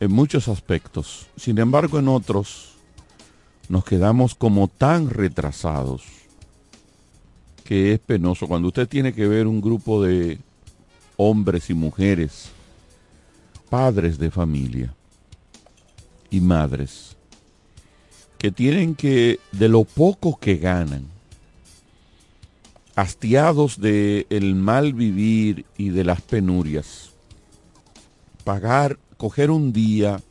En 0.01 0.11
muchos 0.11 0.49
aspectos. 0.49 1.27
Sin 1.37 1.59
embargo, 1.59 1.99
en 1.99 2.09
otros 2.09 2.77
nos 3.69 3.85
quedamos 3.85 4.35
como 4.35 4.69
tan 4.69 5.11
retrasados 5.11 6.05
que 7.63 7.93
es 7.93 7.99
penoso. 7.99 8.49
Cuando 8.49 8.69
usted 8.69 8.89
tiene 8.89 9.13
que 9.13 9.29
ver 9.29 9.47
un 9.47 9.61
grupo 9.61 10.03
de 10.03 10.39
hombres 11.19 11.69
y 11.69 11.75
mujeres, 11.75 12.49
padres 13.69 14.17
de 14.17 14.31
familia 14.31 14.95
y 16.31 16.41
madres, 16.41 17.10
que 18.41 18.51
tienen 18.51 18.95
que, 18.95 19.39
de 19.53 19.69
lo 19.69 19.85
poco 19.85 20.39
que 20.39 20.57
ganan, 20.57 21.05
hastiados 22.97 23.79
de 23.79 24.27
mal 24.55 24.95
vivir 24.95 25.67
y 25.77 25.91
de 25.91 26.05
las 26.05 26.23
penurias, 26.23 27.11
pagar, 28.43 28.99
coger 29.19 29.51
un 29.51 29.75
día, 29.75 30.23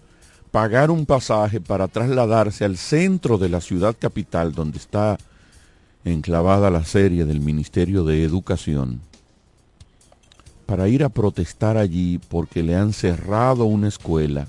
pagar 0.50 0.90
un 0.90 1.06
pasaje 1.06 1.62
para 1.62 1.88
trasladarse 1.88 2.66
al 2.66 2.78
centro 2.78 3.38
de 3.38 3.50
la 3.50 3.62
ciudad 3.62 3.96
capital 3.98 4.54
donde 4.54 4.80
está 4.80 5.20
enclavada 6.04 6.72
la 6.72 6.86
serie 6.86 7.26
del 7.26 7.42
Ministerio 7.42 8.04
de 8.04 8.24
Educación, 8.24 9.02
para 10.66 10.88
ir 10.88 11.04
a 11.04 11.10
protestar 11.10 11.78
allí 11.78 12.20
porque 12.28 12.64
le 12.64 12.76
han 12.76 12.92
cerrado 12.92 13.66
una 13.66 13.88
escuela, 13.88 14.48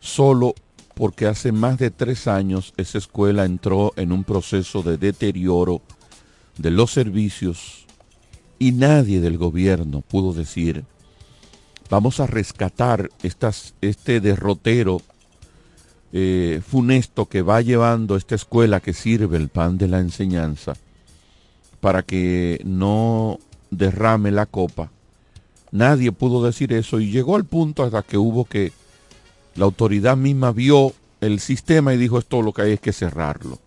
solo 0.00 0.56
porque 0.98 1.26
hace 1.28 1.52
más 1.52 1.78
de 1.78 1.92
tres 1.92 2.26
años 2.26 2.74
esa 2.76 2.98
escuela 2.98 3.44
entró 3.44 3.92
en 3.94 4.10
un 4.10 4.24
proceso 4.24 4.82
de 4.82 4.98
deterioro 4.98 5.80
de 6.56 6.72
los 6.72 6.90
servicios 6.90 7.86
y 8.58 8.72
nadie 8.72 9.20
del 9.20 9.38
gobierno 9.38 10.00
pudo 10.00 10.32
decir, 10.32 10.84
vamos 11.88 12.18
a 12.18 12.26
rescatar 12.26 13.10
estas, 13.22 13.74
este 13.80 14.20
derrotero 14.20 15.00
eh, 16.12 16.60
funesto 16.66 17.26
que 17.26 17.42
va 17.42 17.60
llevando 17.60 18.16
esta 18.16 18.34
escuela 18.34 18.80
que 18.80 18.92
sirve 18.92 19.36
el 19.36 19.50
pan 19.50 19.78
de 19.78 19.86
la 19.86 20.00
enseñanza 20.00 20.74
para 21.80 22.02
que 22.02 22.60
no 22.64 23.38
derrame 23.70 24.32
la 24.32 24.46
copa. 24.46 24.90
Nadie 25.70 26.10
pudo 26.10 26.44
decir 26.44 26.72
eso 26.72 26.98
y 26.98 27.12
llegó 27.12 27.36
al 27.36 27.44
punto 27.44 27.84
hasta 27.84 28.02
que 28.02 28.18
hubo 28.18 28.44
que 28.46 28.72
la 29.58 29.64
autoridad 29.64 30.16
misma 30.16 30.52
vio 30.52 30.92
el 31.20 31.40
sistema 31.40 31.92
y 31.92 31.96
dijo 31.96 32.18
esto 32.18 32.42
lo 32.42 32.52
que 32.52 32.62
hay 32.62 32.72
es 32.72 32.80
que 32.80 32.92
cerrarlo. 32.92 33.58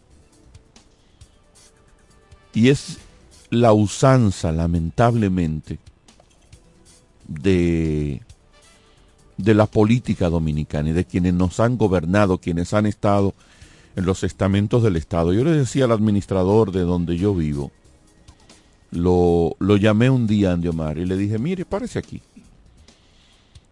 Y 2.54 2.70
es 2.70 2.98
la 3.50 3.74
usanza, 3.74 4.54
lamentablemente, 4.54 5.80
de, 7.28 8.22
de 9.38 9.54
la 9.54 9.66
política 9.66 10.30
dominicana 10.30 10.90
y 10.90 10.94
de 10.94 11.06
quienes 11.06 11.34
nos 11.34 11.60
han 11.60 11.78
gobernado, 11.78 12.38
quienes 12.38 12.74
han 12.74 12.86
estado 12.86 13.34
en 13.98 14.06
los 14.06 14.24
estamentos 14.24 14.84
del 14.84 14.96
Estado. 14.96 15.34
Yo 15.34 15.44
le 15.44 15.52
decía 15.52 15.86
al 15.86 15.92
administrador 15.92 16.72
de 16.72 16.82
donde 16.82 17.18
yo 17.18 17.36
vivo, 17.36 17.72
lo, 18.92 19.56
lo 19.60 19.76
llamé 19.76 20.10
un 20.10 20.28
día 20.28 20.54
Andiomar 20.54 20.98
y 20.98 21.06
le 21.06 21.18
dije, 21.18 21.38
mire, 21.38 21.66
párese 21.66 22.00
aquí. 22.00 22.22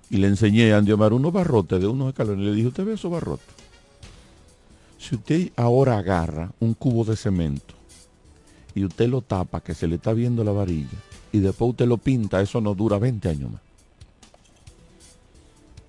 Y 0.10 0.18
le 0.18 0.28
enseñé 0.28 0.74
a 0.74 0.78
Andiomar 0.78 1.14
unos 1.14 1.32
barrotes 1.32 1.80
de 1.80 1.88
unos 1.88 2.10
escalones. 2.10 2.46
Le 2.46 2.54
dije, 2.54 2.68
¿usted 2.68 2.86
ve 2.86 2.94
esos 2.94 3.12
barrotes? 3.12 3.48
Si 4.98 5.16
usted 5.16 5.52
ahora 5.56 5.98
agarra 5.98 6.52
un 6.60 6.74
cubo 6.74 7.06
de 7.06 7.16
cemento 7.16 7.74
y 8.76 8.84
usted 8.84 9.08
lo 9.08 9.22
tapa, 9.22 9.62
que 9.62 9.74
se 9.74 9.88
le 9.88 9.96
está 9.96 10.14
viendo 10.14 10.44
la 10.44 10.52
varilla, 10.52 10.98
y 11.32 11.40
después 11.40 11.72
usted 11.72 11.88
lo 11.88 11.98
pinta, 11.98 12.42
eso 12.42 12.60
no 12.60 12.74
dura 12.74 12.98
20 12.98 13.30
años 13.30 13.52
más. 13.52 13.62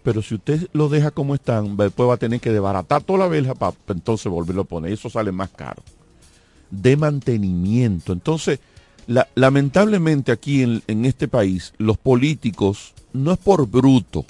Pero 0.03 0.23
si 0.23 0.35
usted 0.35 0.69
lo 0.73 0.89
deja 0.89 1.11
como 1.11 1.35
están, 1.35 1.77
después 1.77 2.09
va 2.09 2.15
a 2.15 2.19
tener 2.19 2.41
que 2.41 2.51
desbaratar 2.51 3.03
toda 3.03 3.21
la 3.21 3.29
verja 3.29 3.55
para 3.55 3.75
entonces 3.89 4.31
volverlo 4.31 4.63
a 4.63 4.65
poner. 4.65 4.93
Eso 4.93 5.11
sale 5.11 5.31
más 5.31 5.51
caro. 5.51 5.83
De 6.71 6.97
mantenimiento. 6.97 8.13
Entonces, 8.13 8.61
la, 9.11 9.27
lamentablemente 9.35 10.31
aquí 10.31 10.63
en, 10.63 11.05
este 11.05 11.27
país, 11.27 11.75
los 11.79 11.99
políticos 11.99 12.95
no 13.13 13.33
es 13.33 13.39
por 13.39 13.67
bruto, 13.67 14.25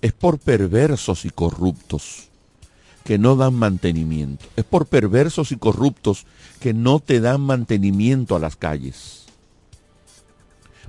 es 0.00 0.12
por 0.12 0.38
perversos 0.38 1.24
y 1.24 1.30
corruptos 1.30 2.28
que 3.02 3.18
no 3.18 3.34
dan 3.34 3.54
mantenimiento. 3.54 4.46
Es 4.54 4.64
por 4.64 4.86
perversos 4.86 5.50
y 5.50 5.56
corruptos 5.56 6.26
que 6.60 6.72
no 6.74 7.00
te 7.00 7.18
dan 7.18 7.40
mantenimiento 7.40 8.36
a 8.36 8.38
las 8.38 8.54
calles. 8.54 9.26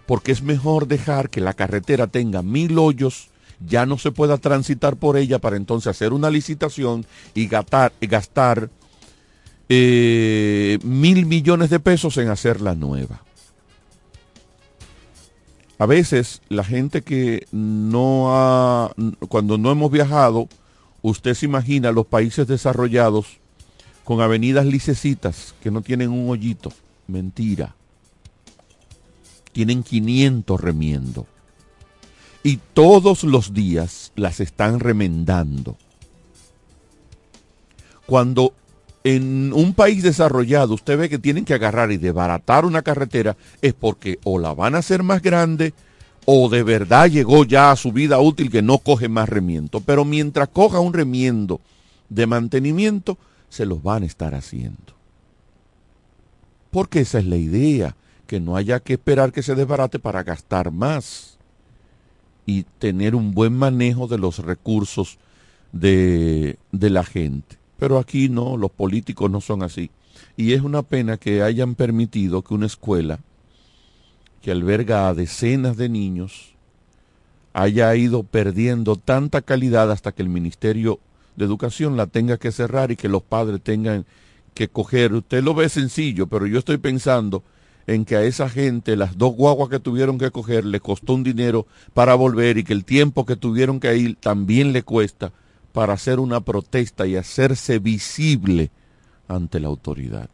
Porque 0.05 0.31
es 0.31 0.43
mejor 0.43 0.87
dejar 0.87 1.31
que 1.31 1.41
la 1.41 1.55
carretera 1.55 2.05
tenga 2.05 2.43
mil 2.43 2.77
hoyos, 2.77 3.29
ya 3.67 3.87
no 3.87 3.97
se 3.97 4.11
pueda 4.11 4.37
transitar 4.37 4.97
por 4.97 5.17
ella 5.17 5.39
para 5.39 5.57
entonces 5.57 5.87
hacer 5.87 6.13
una 6.13 6.29
licitación 6.29 7.07
y 7.33 7.47
gastar 7.47 8.69
eh, 9.73 10.79
mil 10.83 11.25
millones 11.25 11.69
de 11.69 11.79
pesos 11.79 12.17
en 12.17 12.27
hacerla 12.27 12.75
nueva. 12.75 13.23
A 15.77 15.85
veces 15.85 16.41
la 16.49 16.65
gente 16.65 17.03
que 17.03 17.47
no 17.53 18.35
ha, 18.35 18.93
cuando 19.29 19.57
no 19.57 19.71
hemos 19.71 19.89
viajado, 19.89 20.49
usted 21.01 21.35
se 21.35 21.45
imagina 21.45 21.93
los 21.93 22.05
países 22.05 22.47
desarrollados 22.47 23.39
con 24.03 24.19
avenidas 24.19 24.65
licecitas 24.65 25.55
que 25.63 25.71
no 25.71 25.81
tienen 25.81 26.09
un 26.09 26.29
hoyito. 26.29 26.73
Mentira. 27.07 27.73
Tienen 29.53 29.83
500 29.83 30.59
remiendo. 30.59 31.27
Y 32.43 32.57
todos 32.73 33.23
los 33.23 33.53
días 33.53 34.11
las 34.17 34.41
están 34.41 34.81
remendando. 34.81 35.77
Cuando 38.05 38.53
en 39.03 39.51
un 39.53 39.73
país 39.73 40.03
desarrollado 40.03 40.75
usted 40.75 40.97
ve 40.97 41.09
que 41.09 41.19
tienen 41.19 41.45
que 41.45 41.53
agarrar 41.53 41.91
y 41.91 41.97
desbaratar 41.97 42.65
una 42.65 42.81
carretera, 42.81 43.35
es 43.61 43.73
porque 43.73 44.19
o 44.23 44.39
la 44.39 44.53
van 44.53 44.75
a 44.75 44.79
hacer 44.79 45.03
más 45.03 45.21
grande 45.21 45.73
o 46.25 46.49
de 46.49 46.63
verdad 46.63 47.09
llegó 47.09 47.45
ya 47.45 47.71
a 47.71 47.75
su 47.75 47.91
vida 47.91 48.19
útil 48.19 48.51
que 48.51 48.61
no 48.61 48.77
coge 48.77 49.09
más 49.09 49.27
remiendo. 49.27 49.81
Pero 49.81 50.05
mientras 50.05 50.49
coja 50.49 50.79
un 50.79 50.93
remiendo 50.93 51.59
de 52.09 52.27
mantenimiento, 52.27 53.17
se 53.49 53.65
los 53.65 53.81
van 53.81 54.03
a 54.03 54.05
estar 54.05 54.35
haciendo. 54.35 54.93
Porque 56.69 57.01
esa 57.01 57.19
es 57.19 57.25
la 57.25 57.37
idea, 57.37 57.95
que 58.27 58.39
no 58.39 58.55
haya 58.55 58.79
que 58.79 58.93
esperar 58.93 59.31
que 59.31 59.43
se 59.43 59.55
desbarate 59.55 59.99
para 59.99 60.23
gastar 60.23 60.71
más 60.71 61.37
y 62.45 62.63
tener 62.79 63.13
un 63.15 63.33
buen 63.33 63.53
manejo 63.53 64.07
de 64.07 64.17
los 64.17 64.39
recursos 64.39 65.17
de, 65.73 66.57
de 66.71 66.89
la 66.89 67.03
gente. 67.03 67.60
Pero 67.81 67.97
aquí 67.97 68.29
no, 68.29 68.57
los 68.57 68.69
políticos 68.69 69.31
no 69.31 69.41
son 69.41 69.63
así. 69.63 69.89
Y 70.37 70.53
es 70.53 70.61
una 70.61 70.83
pena 70.83 71.17
que 71.17 71.41
hayan 71.41 71.73
permitido 71.73 72.43
que 72.43 72.53
una 72.53 72.67
escuela 72.67 73.21
que 74.43 74.51
alberga 74.51 75.07
a 75.07 75.15
decenas 75.15 75.77
de 75.77 75.89
niños 75.89 76.53
haya 77.53 77.95
ido 77.95 78.21
perdiendo 78.21 78.97
tanta 78.97 79.41
calidad 79.41 79.89
hasta 79.89 80.11
que 80.11 80.21
el 80.21 80.29
Ministerio 80.29 80.99
de 81.35 81.45
educación 81.45 81.97
la 81.97 82.05
tenga 82.05 82.37
que 82.37 82.51
cerrar 82.51 82.91
y 82.91 82.97
que 82.97 83.09
los 83.09 83.23
padres 83.23 83.59
tengan 83.63 84.05
que 84.53 84.67
coger. 84.67 85.13
Usted 85.13 85.41
lo 85.43 85.55
ve 85.55 85.67
sencillo, 85.67 86.27
pero 86.27 86.45
yo 86.45 86.59
estoy 86.59 86.77
pensando 86.77 87.43
en 87.87 88.05
que 88.05 88.15
a 88.15 88.23
esa 88.23 88.47
gente 88.47 88.95
las 88.95 89.17
dos 89.17 89.33
guaguas 89.33 89.69
que 89.69 89.79
tuvieron 89.79 90.19
que 90.19 90.29
coger 90.29 90.65
le 90.65 90.81
costó 90.81 91.15
un 91.15 91.23
dinero 91.23 91.65
para 91.95 92.13
volver 92.13 92.59
y 92.59 92.63
que 92.63 92.73
el 92.73 92.85
tiempo 92.85 93.25
que 93.25 93.37
tuvieron 93.37 93.79
que 93.79 93.97
ir 93.97 94.17
también 94.17 94.71
le 94.71 94.83
cuesta 94.83 95.31
para 95.73 95.93
hacer 95.93 96.19
una 96.19 96.41
protesta 96.41 97.07
y 97.07 97.15
hacerse 97.15 97.79
visible 97.79 98.71
ante 99.27 99.59
la 99.59 99.67
autoridad. 99.67 100.29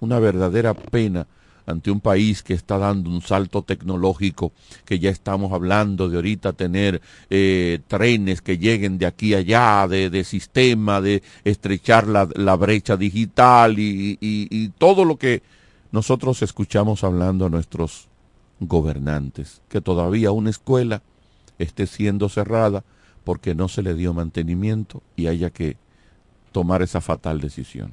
Una 0.00 0.18
verdadera 0.18 0.74
pena 0.74 1.26
ante 1.66 1.90
un 1.90 2.00
país 2.00 2.42
que 2.44 2.54
está 2.54 2.78
dando 2.78 3.10
un 3.10 3.22
salto 3.22 3.62
tecnológico, 3.62 4.52
que 4.84 5.00
ya 5.00 5.10
estamos 5.10 5.52
hablando 5.52 6.08
de 6.08 6.16
ahorita 6.16 6.52
tener 6.52 7.02
eh, 7.28 7.80
trenes 7.88 8.40
que 8.40 8.56
lleguen 8.56 8.98
de 8.98 9.06
aquí 9.06 9.34
a 9.34 9.38
allá, 9.38 9.88
de, 9.88 10.08
de 10.08 10.22
sistema, 10.22 11.00
de 11.00 11.22
estrechar 11.44 12.06
la, 12.06 12.28
la 12.34 12.54
brecha 12.54 12.96
digital 12.96 13.78
y, 13.80 14.12
y, 14.20 14.46
y 14.48 14.68
todo 14.68 15.04
lo 15.04 15.16
que 15.16 15.42
nosotros 15.90 16.40
escuchamos 16.42 17.02
hablando 17.02 17.46
a 17.46 17.50
nuestros 17.50 18.06
gobernantes, 18.60 19.60
que 19.68 19.80
todavía 19.80 20.30
una 20.30 20.50
escuela 20.50 21.02
esté 21.58 21.86
siendo 21.86 22.28
cerrada 22.28 22.84
porque 23.26 23.56
no 23.56 23.66
se 23.68 23.82
le 23.82 23.94
dio 23.94 24.14
mantenimiento 24.14 25.02
y 25.16 25.26
haya 25.26 25.50
que 25.50 25.76
tomar 26.52 26.80
esa 26.82 27.00
fatal 27.00 27.40
decisión. 27.40 27.90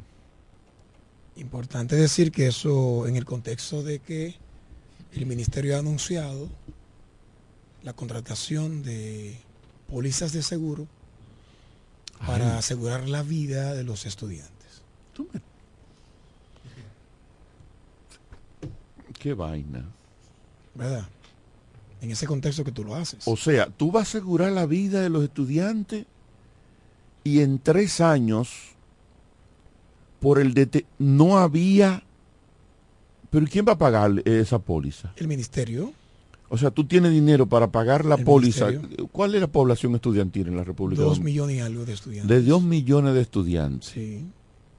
Importante 1.38 1.95
decir 1.95 2.31
que 2.31 2.45
eso 2.45 3.07
en 3.07 3.15
el 3.15 3.26
contexto 3.26 3.81
de 3.81 3.97
que 3.97 4.35
el 5.11 5.26
ministerio 5.26 5.76
ha 5.76 5.80
anunciado 5.80 6.49
la 7.81 7.93
contratación 7.93 8.84
de 8.84 9.35
pólizas 9.89 10.34
de 10.34 10.43
seguro 10.43 10.88
para 12.27 12.60
asegurar 12.60 13.10
la 13.10 13.23
vida 13.23 13.73
de 13.73 13.84
los 13.84 14.05
estudiantes. 14.05 14.84
Qué 19.18 19.34
vaina. 19.34 19.84
¿Verdad? 20.76 21.07
En 22.04 22.12
ese 22.12 22.28
contexto 22.28 22.66
que 22.66 22.74
tú 22.74 22.84
lo 22.84 22.96
haces. 22.96 23.26
O 23.26 23.38
sea, 23.38 23.68
tú 23.68 23.90
vas 23.90 24.02
a 24.14 24.18
asegurar 24.18 24.52
la 24.52 24.66
vida 24.66 25.00
de 25.00 25.10
los 25.10 25.24
estudiantes 25.24 26.06
y 27.24 27.40
en 27.40 27.60
tres 27.60 28.02
años, 28.02 28.50
por 30.20 30.38
el 30.40 30.54
DT, 30.54 30.86
no 31.00 31.38
había... 31.38 32.04
Pero 33.30 33.46
¿quién 33.50 33.66
va 33.66 33.72
a 33.72 33.78
pagar 33.78 34.22
esa 34.26 34.60
póliza? 34.60 35.14
El 35.16 35.30
ministerio. 35.30 35.94
O 36.50 36.58
sea, 36.58 36.72
tú 36.72 36.84
tienes 36.84 37.14
dinero 37.14 37.48
para 37.48 37.72
pagar 37.72 38.04
la 38.04 38.16
El 38.16 38.26
póliza. 38.26 38.68
ministerio. 38.68 39.08
¿Cuál 39.08 39.36
es 39.36 39.42
la 39.42 39.48
población 39.48 39.96
estudiantil 39.96 40.50
en 40.50 40.58
la 40.58 40.66
República 40.66 41.02
Dos 41.02 41.22
millones 41.22 41.56
y 41.56 41.60
algo 41.62 41.86
de 41.86 41.94
estudiantes. 41.94 42.30
De 42.30 42.44
dos 42.44 42.62
millones 42.62 43.14
de 43.14 43.22
estudiantes. 43.22 43.90
Sí. 43.92 44.26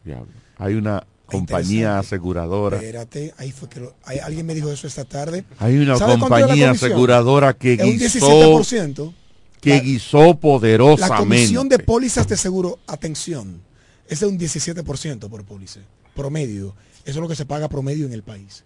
Diablo. 0.04 0.30
Hay 0.58 0.74
una 0.74 1.06
compañía 1.38 1.98
aseguradora. 1.98 2.76
Espérate, 2.78 3.34
ahí 3.38 3.52
fue 3.52 3.68
que 3.68 3.80
lo- 3.80 3.94
hay- 4.04 4.18
alguien 4.18 4.46
me 4.46 4.54
dijo 4.54 4.70
eso 4.72 4.86
esta 4.86 5.04
tarde. 5.04 5.44
Hay 5.58 5.76
una 5.76 5.96
¿Sabe 5.96 6.12
cuánto 6.18 6.26
es 6.26 6.30
la 6.30 6.38
compañía 6.46 6.70
aseguradora 6.70 7.54
que 7.54 7.74
Es 7.74 7.80
un 7.82 7.98
guisó, 7.98 8.26
17%. 8.28 9.14
que 9.60 9.80
guisó 9.80 10.20
La 10.28 10.34
poderosamente. 10.34 11.16
comisión 11.18 11.68
de 11.68 11.78
pólizas 11.78 12.28
de 12.28 12.36
seguro, 12.36 12.78
atención, 12.86 13.60
es 14.08 14.20
de 14.20 14.26
un 14.26 14.38
17% 14.38 15.28
por 15.28 15.44
póliza, 15.44 15.80
promedio. 16.14 16.74
Eso 17.04 17.18
es 17.18 17.22
lo 17.22 17.28
que 17.28 17.36
se 17.36 17.44
paga 17.46 17.68
promedio 17.68 18.06
en 18.06 18.12
el 18.12 18.22
país. 18.22 18.64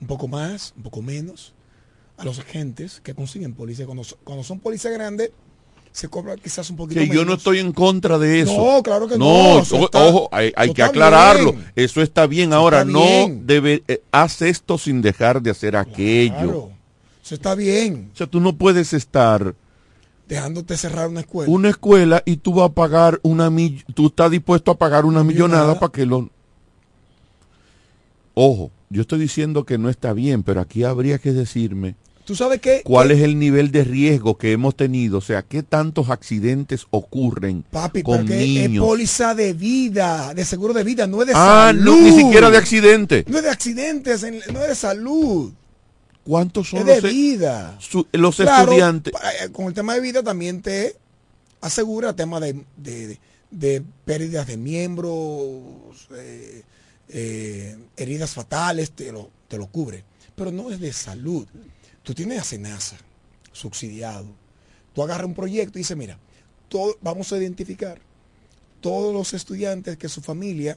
Un 0.00 0.06
poco 0.06 0.28
más, 0.28 0.72
un 0.76 0.82
poco 0.82 1.02
menos. 1.02 1.54
A 2.18 2.24
los 2.24 2.38
agentes 2.38 3.00
que 3.02 3.14
consiguen 3.14 3.54
póliza, 3.54 3.84
cuando, 3.86 4.04
cuando 4.22 4.44
son 4.44 4.60
pólizas 4.60 4.92
grandes, 4.92 5.30
se 5.92 6.08
cobra 6.08 6.36
quizás 6.36 6.70
un 6.70 6.76
poquito 6.76 7.00
que 7.00 7.06
menos. 7.06 7.14
yo 7.16 7.24
no 7.24 7.34
estoy 7.34 7.58
en 7.58 7.72
contra 7.72 8.18
de 8.18 8.40
eso. 8.40 8.56
No, 8.56 8.82
claro 8.82 9.06
que 9.06 9.18
no, 9.18 9.58
eso 9.60 9.76
o- 9.76 9.84
está- 9.84 10.02
ojo, 10.04 10.28
hay, 10.32 10.52
que 10.74 10.82
aclararlo. 10.82 11.52
bien. 11.52 11.72
Eso 11.76 12.00
está 12.02 12.26
bien. 12.26 12.52
Ahora, 12.54 12.78
está 12.80 12.90
no 12.92 13.04
debe, 13.44 13.82
eh, 13.88 14.02
haz 14.10 14.40
esto 14.42 14.78
sin 14.78 15.02
dejar 15.02 15.42
de 15.42 15.50
hacer 15.50 15.76
aquello. 15.76 16.34
Claro, 16.34 16.70
eso 17.22 17.34
está 17.34 17.54
bien. 17.54 18.10
O 18.12 18.16
sea, 18.16 18.26
tú 18.26 18.40
no 18.40 18.54
puedes 18.56 18.92
estar 18.94 19.54
Dejándote 20.26 20.78
cerrar 20.78 21.08
una 21.08 21.20
escuela. 21.20 21.52
una 21.52 21.68
escuela 21.68 22.22
y 22.24 22.38
tú 22.38 22.54
vas 22.54 22.70
a 22.70 22.72
pagar 22.72 23.20
una 23.22 23.50
mill- 23.50 23.84
tú 23.94 24.06
estás 24.06 24.30
dispuesto 24.30 24.70
a 24.70 24.78
pagar 24.78 25.04
una 25.04 25.22
millonada 25.22 25.78
para 25.78 25.92
que 25.92 26.06
lo 26.06 26.30
Ojo, 28.34 28.70
yo 28.88 29.02
estoy 29.02 29.18
diciendo 29.18 29.64
que 29.64 29.76
no 29.76 29.90
está 29.90 30.12
bien, 30.14 30.42
pero 30.42 30.60
aquí 30.62 30.84
habría 30.84 31.18
que 31.18 31.32
decirme 31.32 31.96
¿Tú 32.24 32.36
sabes 32.36 32.60
qué? 32.60 32.82
cuál 32.84 33.10
es 33.10 33.20
el 33.20 33.38
nivel 33.38 33.72
de 33.72 33.82
riesgo 33.82 34.38
que 34.38 34.52
hemos 34.52 34.76
tenido, 34.76 35.18
o 35.18 35.20
sea, 35.20 35.42
qué 35.42 35.62
tantos 35.64 36.08
accidentes 36.08 36.86
ocurren 36.90 37.64
Papi, 37.70 38.02
con 38.04 38.18
porque 38.18 38.42
es 38.42 38.68
niños. 38.70 38.86
póliza 38.86 39.34
de 39.34 39.52
vida, 39.54 40.32
de 40.32 40.44
seguro 40.44 40.72
de 40.72 40.84
vida, 40.84 41.06
no 41.08 41.20
es 41.22 41.28
de 41.28 41.32
Ah, 41.34 41.72
salud. 41.72 41.82
no, 41.84 42.00
ni 42.00 42.12
siquiera 42.12 42.48
de 42.50 42.58
accidente. 42.58 43.24
No 43.26 43.38
es 43.38 43.44
de 43.44 43.50
accidentes, 43.50 44.22
en- 44.22 44.40
no 44.52 44.62
es 44.62 44.68
de 44.68 44.74
salud. 44.76 45.52
¿Cuántos 46.24 46.68
son 46.70 46.80
es 46.80 46.86
de 46.86 46.94
los, 47.02 47.04
e- 47.04 47.08
vida. 47.14 47.76
su- 47.80 48.06
los 48.12 48.36
Claro, 48.36 48.62
estudiantes? 48.70 49.12
eh, 49.44 49.48
con 49.50 49.66
el 49.66 49.74
tema 49.74 49.94
de 49.94 50.00
vida 50.00 50.22
también 50.22 50.62
te 50.62 50.94
asegura 51.60 52.14
tema 52.14 52.38
de, 52.38 52.64
de- 52.76 53.18
de 53.50 53.82
pérdidas 54.04 54.46
de 54.46 54.56
miembros, 54.56 56.08
eh, 56.16 56.62
eh, 57.08 57.76
heridas 57.96 58.30
fatales, 58.30 58.92
te 58.92 59.10
lo, 59.10 59.28
te 59.48 59.58
lo 59.58 59.66
cubre. 59.66 60.04
Pero 60.36 60.50
no 60.52 60.70
es 60.70 60.78
de 60.80 60.92
salud. 60.92 61.46
Tú 62.02 62.14
tienes 62.14 62.40
a 62.40 62.44
Senasa 62.44 62.96
subsidiado. 63.52 64.26
Tú 64.94 65.02
agarras 65.02 65.26
un 65.26 65.34
proyecto 65.34 65.78
y 65.78 65.82
dices, 65.82 65.96
mira, 65.96 66.18
todo, 66.68 66.96
vamos 67.00 67.32
a 67.32 67.38
identificar 67.38 68.00
todos 68.80 69.14
los 69.14 69.32
estudiantes 69.32 69.96
que 69.96 70.08
su 70.08 70.20
familia 70.20 70.76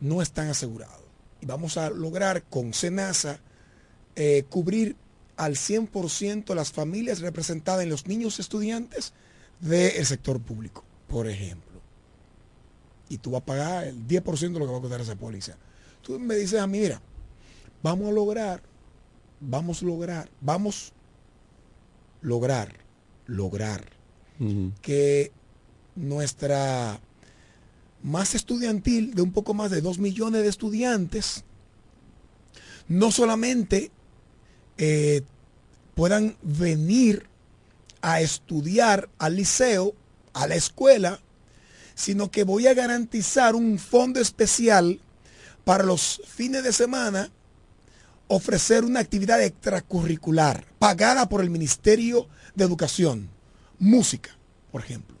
no 0.00 0.22
están 0.22 0.48
asegurados. 0.48 1.04
Y 1.40 1.46
vamos 1.46 1.76
a 1.76 1.90
lograr 1.90 2.44
con 2.44 2.72
Senasa 2.72 3.40
eh, 4.14 4.44
cubrir 4.48 4.96
al 5.36 5.56
100% 5.56 6.54
las 6.54 6.72
familias 6.72 7.20
representadas 7.20 7.82
en 7.82 7.90
los 7.90 8.06
niños 8.06 8.40
estudiantes 8.40 9.12
del 9.60 10.06
sector 10.06 10.40
público, 10.40 10.84
por 11.08 11.28
ejemplo. 11.28 11.80
Y 13.08 13.18
tú 13.18 13.32
vas 13.32 13.42
a 13.42 13.44
pagar 13.44 13.84
el 13.84 14.06
10% 14.06 14.38
de 14.38 14.58
lo 14.58 14.66
que 14.66 14.72
va 14.72 14.78
a 14.78 14.80
costar 14.80 15.00
esa 15.00 15.16
póliza. 15.16 15.56
Tú 16.02 16.18
me 16.18 16.34
dices 16.36 16.60
a 16.60 16.66
mí, 16.66 16.78
mira, 16.78 17.00
vamos 17.82 18.08
a 18.08 18.12
lograr, 18.12 18.62
vamos 19.40 19.82
a 19.82 19.86
lograr, 19.86 20.30
vamos 20.40 20.92
a 20.92 22.26
lograr, 22.26 22.74
lograr 23.26 23.84
que 24.82 25.32
nuestra 25.94 27.00
más 28.02 28.34
estudiantil 28.34 29.14
de 29.14 29.22
un 29.22 29.32
poco 29.32 29.54
más 29.54 29.70
de 29.70 29.80
2 29.80 29.98
millones 29.98 30.42
de 30.42 30.48
estudiantes 30.48 31.42
no 32.88 33.10
solamente 33.10 33.90
eh, 34.76 35.22
puedan 35.94 36.36
venir 36.42 37.26
a 38.02 38.20
estudiar 38.20 39.08
al 39.18 39.36
liceo, 39.36 39.94
a 40.34 40.46
la 40.46 40.54
escuela, 40.54 41.20
sino 41.94 42.30
que 42.30 42.44
voy 42.44 42.66
a 42.66 42.74
garantizar 42.74 43.54
un 43.54 43.78
fondo 43.78 44.20
especial 44.20 45.00
para 45.64 45.82
los 45.82 46.20
fines 46.26 46.62
de 46.62 46.72
semana, 46.72 47.30
ofrecer 48.28 48.84
una 48.84 49.00
actividad 49.00 49.42
extracurricular 49.42 50.64
pagada 50.78 51.28
por 51.28 51.40
el 51.42 51.50
Ministerio 51.50 52.26
de 52.54 52.64
Educación, 52.64 53.28
música, 53.78 54.30
por 54.72 54.82
ejemplo. 54.82 55.16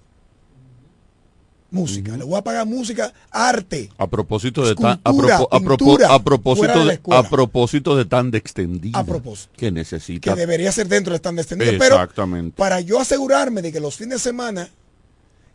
Música, 1.68 2.16
le 2.16 2.22
voy 2.24 2.38
a 2.38 2.42
pagar 2.44 2.64
música, 2.64 3.12
arte, 3.30 3.90
A 3.98 4.06
propósito 4.06 4.64
de 4.66 4.76
tan, 4.76 5.00
a, 5.02 5.12
propo- 5.12 5.48
a 5.50 5.60
propo- 5.60 6.04
a 6.08 6.22
propósito 6.22 6.84
de 6.84 6.92
de, 6.96 7.00
a 7.16 7.22
propósito 7.28 7.96
de 7.96 8.04
tan 8.04 8.30
de 8.30 8.38
extendida 8.38 8.98
A 8.98 9.04
propósito. 9.04 9.52
que 9.56 9.72
necesita 9.72 10.32
que 10.32 10.40
debería 10.40 10.70
ser 10.70 10.86
dentro 10.86 11.12
del 11.12 11.18
stand 11.18 11.40
extendido, 11.40 11.72
pero 11.78 11.96
exactamente. 11.96 12.56
para 12.56 12.80
yo 12.80 13.00
asegurarme 13.00 13.62
de 13.62 13.72
que 13.72 13.80
los 13.80 13.96
fines 13.96 14.14
de 14.14 14.18
semana 14.20 14.70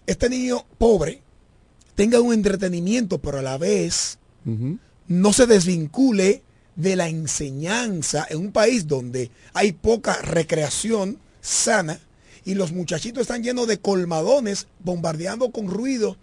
este 0.06 0.30
niño 0.30 0.66
pobre 0.78 1.22
tenga 1.96 2.20
un 2.20 2.34
entretenimiento, 2.34 3.20
pero 3.20 3.40
a 3.40 3.42
la 3.42 3.58
vez 3.58 4.20
no 5.08 5.34
se 5.34 5.48
desvincule 5.48 6.44
de 6.76 6.96
la 6.96 7.08
enseñanza 7.10 8.26
en 8.30 8.38
un 8.40 8.52
país 8.52 8.88
donde 8.88 9.30
hay 9.54 9.72
poca 9.74 10.22
recreación 10.22 11.20
sana 11.42 12.00
y 12.46 12.56
los 12.56 12.72
muchachitos 12.72 13.22
están 13.22 13.44
llenos 13.44 13.68
de 13.68 13.80
colmadones 13.80 14.68
bombardeando 14.80 15.52
con 15.52 15.68
ruido 15.68 16.18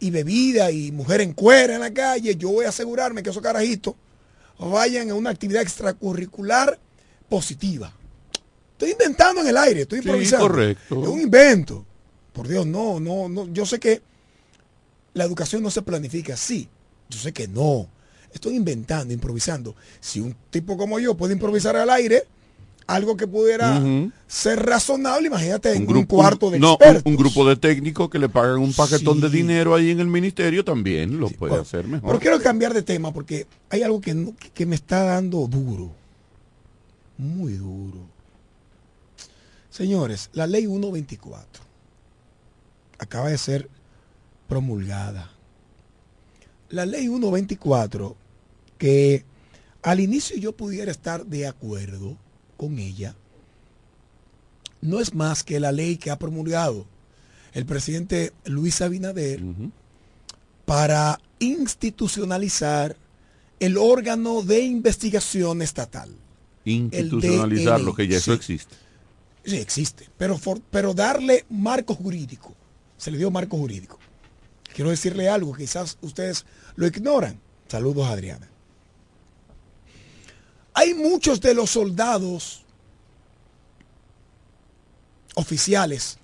y 0.00 0.10
bebida 0.10 0.70
y 0.70 0.90
mujer 0.92 1.20
en 1.20 1.32
cuera 1.32 1.74
en 1.74 1.80
la 1.80 1.92
calle. 1.92 2.34
Yo 2.36 2.50
voy 2.50 2.64
a 2.64 2.70
asegurarme 2.70 3.22
que 3.22 3.30
esos 3.30 3.42
carajitos 3.42 3.94
vayan 4.58 5.10
a 5.10 5.14
una 5.14 5.30
actividad 5.30 5.62
extracurricular 5.62 6.78
positiva. 7.28 7.92
Estoy 8.72 8.92
inventando 8.92 9.40
en 9.42 9.48
el 9.48 9.56
aire, 9.56 9.82
estoy 9.82 9.98
Sí, 10.00 10.04
improvisando. 10.04 10.48
correcto. 10.48 11.02
Es 11.02 11.08
un 11.08 11.20
invento. 11.20 11.84
Por 12.32 12.46
Dios, 12.48 12.66
no, 12.66 13.00
no, 13.00 13.28
no. 13.28 13.46
Yo 13.52 13.66
sé 13.66 13.78
que 13.80 14.00
la 15.14 15.24
educación 15.24 15.62
no 15.62 15.70
se 15.70 15.82
planifica 15.82 16.34
así. 16.34 16.68
Yo 17.08 17.18
sé 17.18 17.32
que 17.32 17.48
no. 17.48 17.88
Estoy 18.32 18.56
inventando, 18.56 19.12
improvisando. 19.14 19.74
Si 20.00 20.20
un 20.20 20.34
tipo 20.50 20.76
como 20.76 20.98
yo 21.00 21.16
puede 21.16 21.32
improvisar 21.34 21.76
al 21.76 21.90
aire, 21.90 22.24
algo 22.86 23.16
que 23.16 23.26
pudiera 23.26 23.82
ser 24.26 24.64
razonable, 24.64 25.26
imagínate 25.28 25.74
un, 25.76 25.86
grupo- 25.86 26.16
cuarto 26.16 26.50
de 26.50 26.56
un- 26.58 26.64
expertos. 26.64 27.02
un, 27.04 27.16
grupo 27.16 27.46
de 27.46 27.56
técnicos 27.56 28.08
que 28.08 28.18
le 28.18 28.28
pagan 28.30 28.58
un 28.60 28.72
paquetón 28.72 29.20
de 29.20 29.28
dinero 29.28 29.74
ahí 29.74 29.90
en 29.90 30.00
el 30.00 30.06
ministerio 30.06 30.64
también 30.64 31.18
lo 31.20 31.28
puede 31.28 31.56
hacer 31.58 31.86
mejor. 31.86 32.08
Pero 32.08 32.20
quiero 32.20 32.40
cambiar 32.40 32.72
de 32.72 32.82
tema 32.82 33.12
porque 33.12 33.46
hay 33.70 33.82
algo 33.82 34.00
que, 34.00 34.14
no- 34.14 34.34
que 34.54 34.64
me 34.66 34.74
está 34.74 35.04
dando 35.04 35.46
duro. 35.46 35.90
Muy 37.18 37.54
duro. 37.54 37.98
Señores, 39.70 40.30
la 40.32 40.46
ley 40.46 40.62
124 40.66 41.62
acaba 42.98 43.28
de 43.28 43.38
ser 43.38 43.68
promulgada. 44.48 45.30
La 46.70 46.84
ley 46.86 47.02
124, 47.08 48.16
que 48.76 49.24
al 49.82 50.00
inicio 50.00 50.36
yo 50.36 50.52
pudiera 50.56 50.90
estar 50.90 51.24
de 51.26 51.46
acuerdo 51.46 52.16
con 52.56 52.78
ella, 52.78 53.14
no 54.80 55.00
es 55.00 55.14
más 55.14 55.42
que 55.44 55.60
la 55.60 55.72
ley 55.72 55.96
que 55.96 56.10
ha 56.10 56.18
promulgado 56.18 56.86
el 57.52 57.64
presidente 57.66 58.32
Luis 58.44 58.80
Abinader 58.82 59.40
para 60.64 61.20
institucionalizar 61.38 62.96
el 63.60 63.76
órgano 63.76 64.42
de 64.42 64.60
investigación 64.60 65.62
estatal. 65.62 66.10
Institucionalizar 66.64 67.80
lo 67.80 67.94
que 67.94 68.06
ya 68.06 68.18
eso 68.18 68.32
existe. 68.34 68.76
Sí, 69.44 69.56
existe, 69.56 70.08
pero, 70.18 70.36
for- 70.36 70.60
pero 70.70 70.92
darle 70.92 71.46
marco 71.48 71.94
jurídico. 71.94 72.54
Se 72.98 73.10
le 73.10 73.16
dio 73.18 73.30
marco 73.30 73.56
jurídico. 73.56 73.97
Quiero 74.78 74.92
decirle 74.92 75.28
algo, 75.28 75.54
quizás 75.54 75.98
ustedes 76.02 76.46
lo 76.76 76.86
ignoran. 76.86 77.40
Saludos, 77.66 78.06
Adriana. 78.06 78.48
Hay 80.72 80.94
muchos 80.94 81.40
de 81.40 81.52
los 81.52 81.70
soldados 81.70 82.64
oficiales 85.34 86.18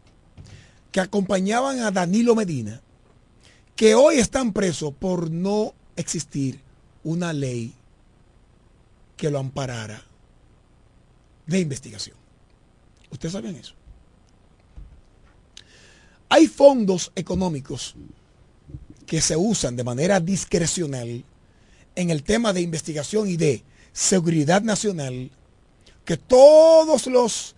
que 0.92 1.00
acompañaban 1.00 1.80
a 1.80 1.90
Danilo 1.90 2.36
Medina 2.36 2.80
que 3.74 3.96
hoy 3.96 4.18
están 4.18 4.52
presos 4.52 4.94
por 4.94 5.32
no 5.32 5.74
existir 5.96 6.60
una 7.02 7.32
ley 7.32 7.74
que 9.16 9.32
lo 9.32 9.40
amparara 9.40 10.00
de 11.44 11.58
investigación. 11.58 12.16
¿Ustedes 13.10 13.32
sabían 13.32 13.56
eso? 13.56 13.74
Hay 16.28 16.46
fondos 16.46 17.10
económicos 17.16 17.96
que 19.06 19.20
se 19.20 19.36
usan 19.36 19.76
de 19.76 19.84
manera 19.84 20.20
discrecional 20.20 21.24
en 21.96 22.10
el 22.10 22.22
tema 22.22 22.52
de 22.52 22.60
investigación 22.60 23.28
y 23.28 23.36
de 23.36 23.62
seguridad 23.92 24.62
nacional, 24.62 25.30
que 26.04 26.16
todos 26.16 27.06
los 27.06 27.54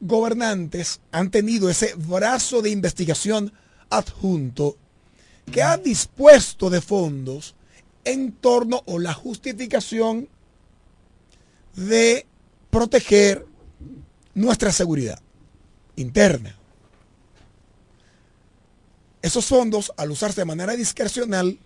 gobernantes 0.00 1.00
han 1.12 1.30
tenido 1.30 1.68
ese 1.68 1.94
brazo 1.94 2.62
de 2.62 2.70
investigación 2.70 3.52
adjunto 3.90 4.76
que 5.50 5.62
ha 5.62 5.76
dispuesto 5.76 6.70
de 6.70 6.80
fondos 6.80 7.54
en 8.04 8.32
torno 8.32 8.82
o 8.86 8.98
la 8.98 9.14
justificación 9.14 10.28
de 11.74 12.26
proteger 12.70 13.46
nuestra 14.34 14.72
seguridad 14.72 15.20
interna. 15.96 16.58
Esos 19.24 19.46
fondos, 19.46 19.90
al 19.96 20.10
usarse 20.10 20.42
de 20.42 20.44
manera 20.44 20.74
discrecional, 20.76 21.58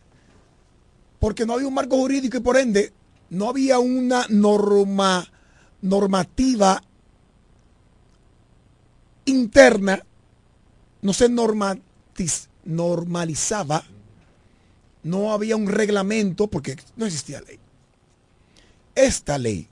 porque 1.18 1.44
no 1.44 1.54
había 1.54 1.66
un 1.66 1.74
marco 1.74 1.96
jurídico 1.96 2.36
y 2.36 2.40
por 2.40 2.56
ende 2.56 2.92
no 3.30 3.48
había 3.48 3.80
una 3.80 4.26
norma, 4.28 5.28
normativa 5.82 6.80
interna, 9.24 10.00
no 11.02 11.12
se 11.12 11.28
normalizaba, 12.64 13.82
no 15.02 15.32
había 15.32 15.56
un 15.56 15.66
reglamento 15.66 16.46
porque 16.46 16.76
no 16.94 17.06
existía 17.06 17.40
ley. 17.40 17.58
Esta 18.94 19.36
ley 19.36 19.66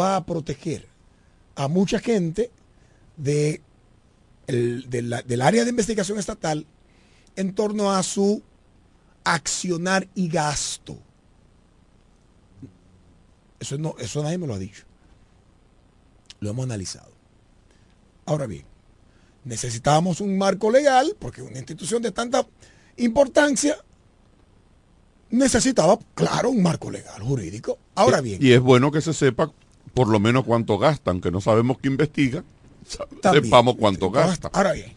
va 0.00 0.16
a 0.16 0.24
proteger 0.24 0.86
a 1.56 1.68
mucha 1.68 1.98
gente 1.98 2.50
de 3.18 3.60
el- 4.46 4.88
del 4.88 5.42
área 5.42 5.64
de 5.64 5.70
investigación 5.70 6.18
estatal 6.18 6.66
en 7.38 7.54
torno 7.54 7.92
a 7.92 8.02
su 8.02 8.42
accionar 9.22 10.08
y 10.16 10.28
gasto. 10.28 10.98
Eso, 13.60 13.78
no, 13.78 13.94
eso 13.98 14.22
nadie 14.24 14.38
me 14.38 14.46
lo 14.48 14.54
ha 14.54 14.58
dicho. 14.58 14.82
Lo 16.40 16.50
hemos 16.50 16.64
analizado. 16.64 17.12
Ahora 18.26 18.46
bien, 18.46 18.64
necesitábamos 19.44 20.20
un 20.20 20.36
marco 20.36 20.70
legal, 20.70 21.14
porque 21.18 21.42
una 21.42 21.58
institución 21.58 22.02
de 22.02 22.10
tanta 22.10 22.44
importancia 22.96 23.76
necesitaba, 25.30 25.96
claro, 26.14 26.50
un 26.50 26.62
marco 26.62 26.90
legal 26.90 27.22
jurídico. 27.22 27.78
Ahora 27.94 28.20
bien, 28.20 28.38
Y 28.42 28.50
es 28.52 28.60
bueno 28.60 28.90
que 28.90 29.00
se 29.00 29.12
sepa 29.14 29.52
por 29.94 30.08
lo 30.08 30.18
menos 30.18 30.44
cuánto 30.44 30.76
gasta, 30.76 31.12
aunque 31.12 31.30
no 31.30 31.40
sabemos 31.40 31.78
qué 31.78 31.86
investiga, 31.88 32.42
También. 33.22 33.44
sepamos 33.44 33.76
cuánto 33.78 34.10
gasta. 34.10 34.48
ahora 34.52 34.72
bien, 34.72 34.92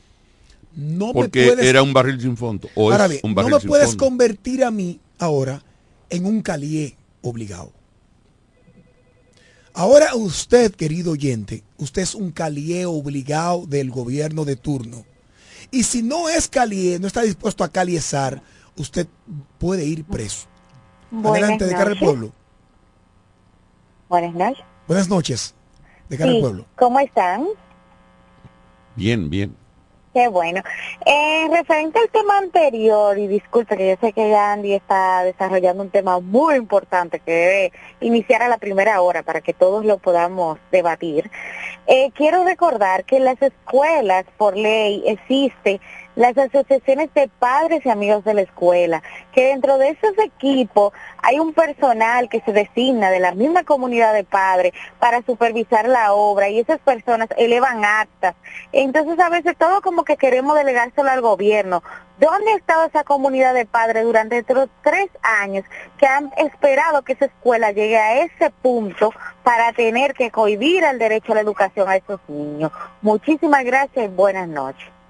no 0.76 1.14
Porque 1.14 1.40
me 1.40 1.54
puedes 1.56 1.66
era 1.68 1.84
un 1.84 1.94
barril 1.94 2.20
sin 2.22 2.38
fondo. 2.38 2.70
O 2.76 2.92
Ahora 2.92 3.06
es 3.06 3.10
bien, 3.10 3.22
un 3.24 3.34
no 3.34 3.50
me 3.50 3.60
sin 3.60 3.70
puedes 3.70 3.90
fondo. 3.90 4.06
convertir 4.06 4.64
a 4.64 4.72
mí 4.72 5.00
ahora 5.20 5.64
en 6.10 6.26
un 6.26 6.42
calié 6.42 6.98
obligado. 7.22 7.74
Ahora 9.74 10.16
usted, 10.16 10.74
querido 10.76 11.12
oyente, 11.14 11.64
usted 11.78 12.02
es 12.02 12.16
un 12.16 12.32
calié 12.32 12.86
obligado 12.86 13.66
del 13.68 13.90
gobierno 13.90 14.44
de 14.46 14.56
turno. 14.58 15.06
Y 15.72 15.84
si 15.84 16.04
no 16.04 16.30
es 16.30 16.48
calié, 16.50 17.00
no 17.00 17.08
está 17.08 17.22
dispuesto 17.22 17.64
a 17.64 17.72
caliezar, 17.72 18.44
usted 18.76 19.08
puede 19.58 19.86
ir 19.86 20.06
preso. 20.06 20.48
Buenas 21.12 21.32
Adelante, 21.42 21.66
de 21.66 21.76
cara 21.76 21.92
al 21.92 21.98
noches. 21.98 22.00
pueblo. 22.00 22.36
Buenas 24.10 24.34
noches. 24.36 24.66
Buenas 24.88 25.10
noches, 25.10 25.56
de 26.10 26.18
cara 26.18 26.30
Sí, 26.30 26.36
al 26.36 26.38
pueblo. 26.38 26.68
¿Cómo 26.76 27.00
están? 27.00 27.48
Bien, 28.96 29.30
bien. 29.30 29.61
Qué 30.14 30.28
bueno. 30.28 30.62
Eh, 31.06 31.48
referente 31.50 31.98
al 32.00 32.10
tema 32.10 32.38
anterior, 32.38 33.18
y 33.18 33.28
disculpe 33.28 33.78
que 33.78 33.92
yo 33.92 33.96
sé 34.02 34.12
que 34.12 34.36
Andy 34.36 34.74
está 34.74 35.24
desarrollando 35.24 35.84
un 35.84 35.90
tema 35.90 36.20
muy 36.20 36.56
importante 36.56 37.20
que 37.20 37.32
debe 37.32 37.72
iniciar 38.02 38.44
a 38.44 38.50
la 38.50 38.58
primera 38.58 39.00
hora 39.02 39.24
para 39.24 39.40
que 39.40 39.54
todos 39.54 39.86
lo 39.86 40.00
podamos 40.00 40.60
debatir. 40.70 41.32
Eh, 41.88 42.12
quiero 42.14 42.44
recordar 42.44 43.06
que 43.06 43.22
las 43.22 43.42
escuelas, 43.42 44.26
por 44.38 44.58
ley, 44.58 45.02
existe 45.08 45.80
las 46.16 46.38
asociaciones 46.38 47.14
de 47.14 47.30
padres 47.40 47.86
y 47.86 47.90
amigos 47.90 48.24
de 48.24 48.34
la 48.34 48.42
escuela, 48.42 49.02
que 49.32 49.48
dentro 49.48 49.78
de 49.78 49.90
esos 49.90 50.18
equipos 50.18 50.94
hay 51.22 51.40
un 51.40 51.54
personal 51.54 52.30
que 52.30 52.42
se 52.42 52.52
designa 52.52 53.10
de 53.10 53.20
la 53.20 53.34
misma 53.34 53.64
comunidad 53.64 54.14
de 54.14 54.24
padres 54.24 54.74
para 55.00 55.22
supervisar 55.24 55.88
la 55.88 56.14
obra 56.14 56.50
y 56.50 56.60
esas 56.60 56.80
personas 56.80 57.30
elevan 57.38 57.86
actas. 57.86 58.36
Entonces 58.72 59.20
a 59.20 59.30
veces 59.30 59.56
todo 59.58 59.82
como 59.82 60.04
que 60.04 60.18
queremos 60.18 60.56
delegárselo 60.56 61.10
al 61.10 61.22
gobierno. 61.22 61.84
¿Dónde 62.20 62.52
ha 62.52 62.58
estado 62.58 62.86
esa 62.86 63.04
comunidad 63.04 63.56
de 63.56 63.66
padres 63.66 64.04
durante 64.04 64.38
estos 64.38 64.70
tres 64.84 65.10
años 65.24 65.66
que 65.98 66.06
han 66.06 66.32
esperado 66.38 67.02
que 67.02 67.14
esa 67.14 67.26
escuela 67.26 67.72
llegue 67.72 67.98
a 67.98 68.24
ese 68.24 68.52
punto 68.62 69.12
para 69.44 69.74
tener 69.74 70.14
que 70.14 70.30
cohibir 70.30 70.84
el 70.84 71.00
derecho 71.00 71.32
a 71.32 71.36
la 71.36 71.42
educación 71.42 71.90
a 71.90 71.96
esos 71.96 72.20
niños? 72.28 72.72
Muchísimas 73.02 73.64
gracias 73.64 74.06
y 74.06 74.08
buenas 74.10 74.48
noches. 74.48 75.01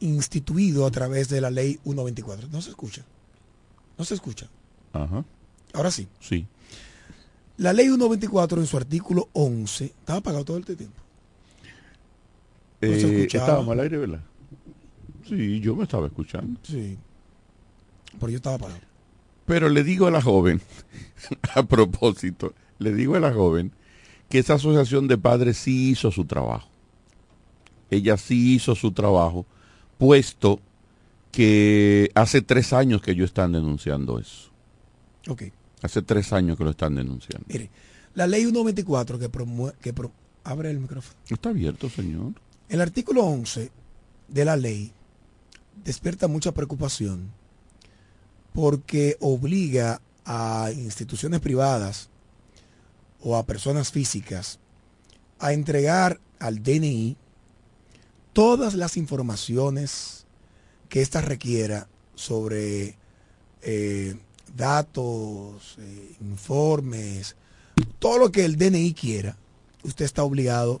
Instituido 0.00 0.86
a 0.86 0.90
través 0.90 1.28
de 1.28 1.40
la 1.40 1.50
ley 1.50 1.78
124. 1.84 2.48
No 2.50 2.60
se 2.62 2.70
escucha. 2.70 3.04
No 3.98 4.04
se 4.04 4.14
escucha. 4.14 4.48
Ajá. 4.92 5.24
Ahora 5.74 5.90
sí. 5.90 6.08
Sí. 6.20 6.46
La 7.58 7.72
ley 7.74 7.86
124 7.86 8.60
en 8.60 8.66
su 8.66 8.76
artículo 8.76 9.28
11 9.34 9.84
estaba 9.84 10.18
apagado 10.20 10.44
todo 10.44 10.56
el 10.56 10.64
tiempo. 10.64 10.86
No 12.80 12.88
se 12.88 12.94
Eh, 12.94 13.16
escuchaba. 13.18 13.44
estábamos 13.44 13.72
al 13.72 13.80
aire, 13.80 13.98
¿verdad? 13.98 14.20
Sí, 15.28 15.60
yo 15.60 15.76
me 15.76 15.82
estaba 15.84 16.06
escuchando. 16.06 16.58
Sí. 16.62 16.96
Pero 18.18 18.30
yo 18.30 18.36
estaba 18.36 18.56
apagado. 18.56 18.80
Pero 19.44 19.68
le 19.68 19.84
digo 19.84 20.06
a 20.06 20.10
la 20.10 20.22
joven, 20.22 20.62
a 21.54 21.62
propósito, 21.64 22.54
le 22.78 22.94
digo 22.94 23.16
a 23.16 23.20
la 23.20 23.32
joven 23.34 23.72
que 24.30 24.38
esa 24.38 24.54
asociación 24.54 25.08
de 25.08 25.18
padres 25.18 25.58
sí 25.58 25.90
hizo 25.90 26.10
su 26.10 26.24
trabajo. 26.24 26.68
Ella 27.90 28.16
sí 28.16 28.54
hizo 28.54 28.74
su 28.74 28.92
trabajo, 28.92 29.46
puesto 29.98 30.60
que 31.32 32.10
hace 32.14 32.42
tres 32.42 32.72
años 32.72 33.02
que 33.02 33.12
ellos 33.12 33.26
están 33.30 33.52
denunciando 33.52 34.18
eso. 34.18 34.50
Ok. 35.28 35.44
Hace 35.82 36.02
tres 36.02 36.32
años 36.32 36.56
que 36.58 36.64
lo 36.64 36.70
están 36.70 36.94
denunciando. 36.94 37.46
Mire, 37.48 37.70
la 38.14 38.26
ley 38.26 38.42
124 38.42 39.18
que 39.18 39.28
promueve... 39.28 39.76
Que 39.80 39.92
pro- 39.92 40.12
abre 40.44 40.70
el 40.70 40.80
micrófono. 40.80 41.16
Está 41.28 41.50
abierto, 41.50 41.88
señor. 41.90 42.32
El 42.68 42.80
artículo 42.80 43.24
11 43.24 43.70
de 44.28 44.44
la 44.44 44.56
ley 44.56 44.92
despierta 45.84 46.28
mucha 46.28 46.52
preocupación 46.52 47.30
porque 48.52 49.16
obliga 49.20 50.00
a 50.24 50.70
instituciones 50.74 51.40
privadas 51.40 52.08
o 53.22 53.36
a 53.36 53.46
personas 53.46 53.90
físicas 53.90 54.58
a 55.38 55.52
entregar 55.52 56.20
al 56.38 56.62
DNI 56.62 57.16
todas 58.32 58.74
las 58.74 58.96
informaciones 58.96 60.24
que 60.88 61.02
ésta 61.02 61.20
requiera 61.20 61.88
sobre 62.14 62.96
eh, 63.62 64.16
datos, 64.56 65.76
eh, 65.78 66.12
informes, 66.20 67.36
todo 67.98 68.18
lo 68.18 68.32
que 68.32 68.44
el 68.44 68.56
DNI 68.56 68.94
quiera, 68.94 69.36
usted 69.82 70.04
está 70.04 70.22
obligado 70.24 70.80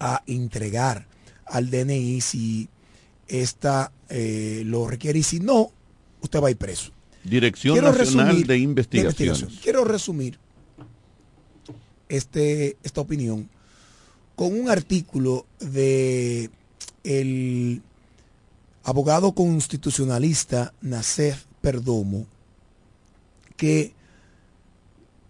a 0.00 0.22
entregar 0.26 1.06
al 1.46 1.70
DNI 1.70 2.20
si 2.20 2.68
esta 3.26 3.92
eh, 4.08 4.62
lo 4.64 4.86
requiere 4.86 5.18
y 5.18 5.22
si 5.22 5.40
no, 5.40 5.70
usted 6.22 6.40
va 6.42 6.48
a 6.48 6.50
ir 6.50 6.56
preso. 6.56 6.92
Dirección 7.24 7.74
Quiero 7.74 7.92
Nacional 7.92 8.36
resumir- 8.36 8.46
de 8.46 8.58
Investigaciones. 8.58 9.58
Quiero 9.62 9.84
resumir 9.84 10.38
este, 12.08 12.76
esta 12.82 13.00
opinión 13.00 13.48
con 14.38 14.56
un 14.56 14.70
artículo 14.70 15.46
de 15.58 16.48
el 17.02 17.82
abogado 18.84 19.32
constitucionalista 19.32 20.72
Nacef 20.80 21.46
Perdomo, 21.60 22.24
que 23.56 23.94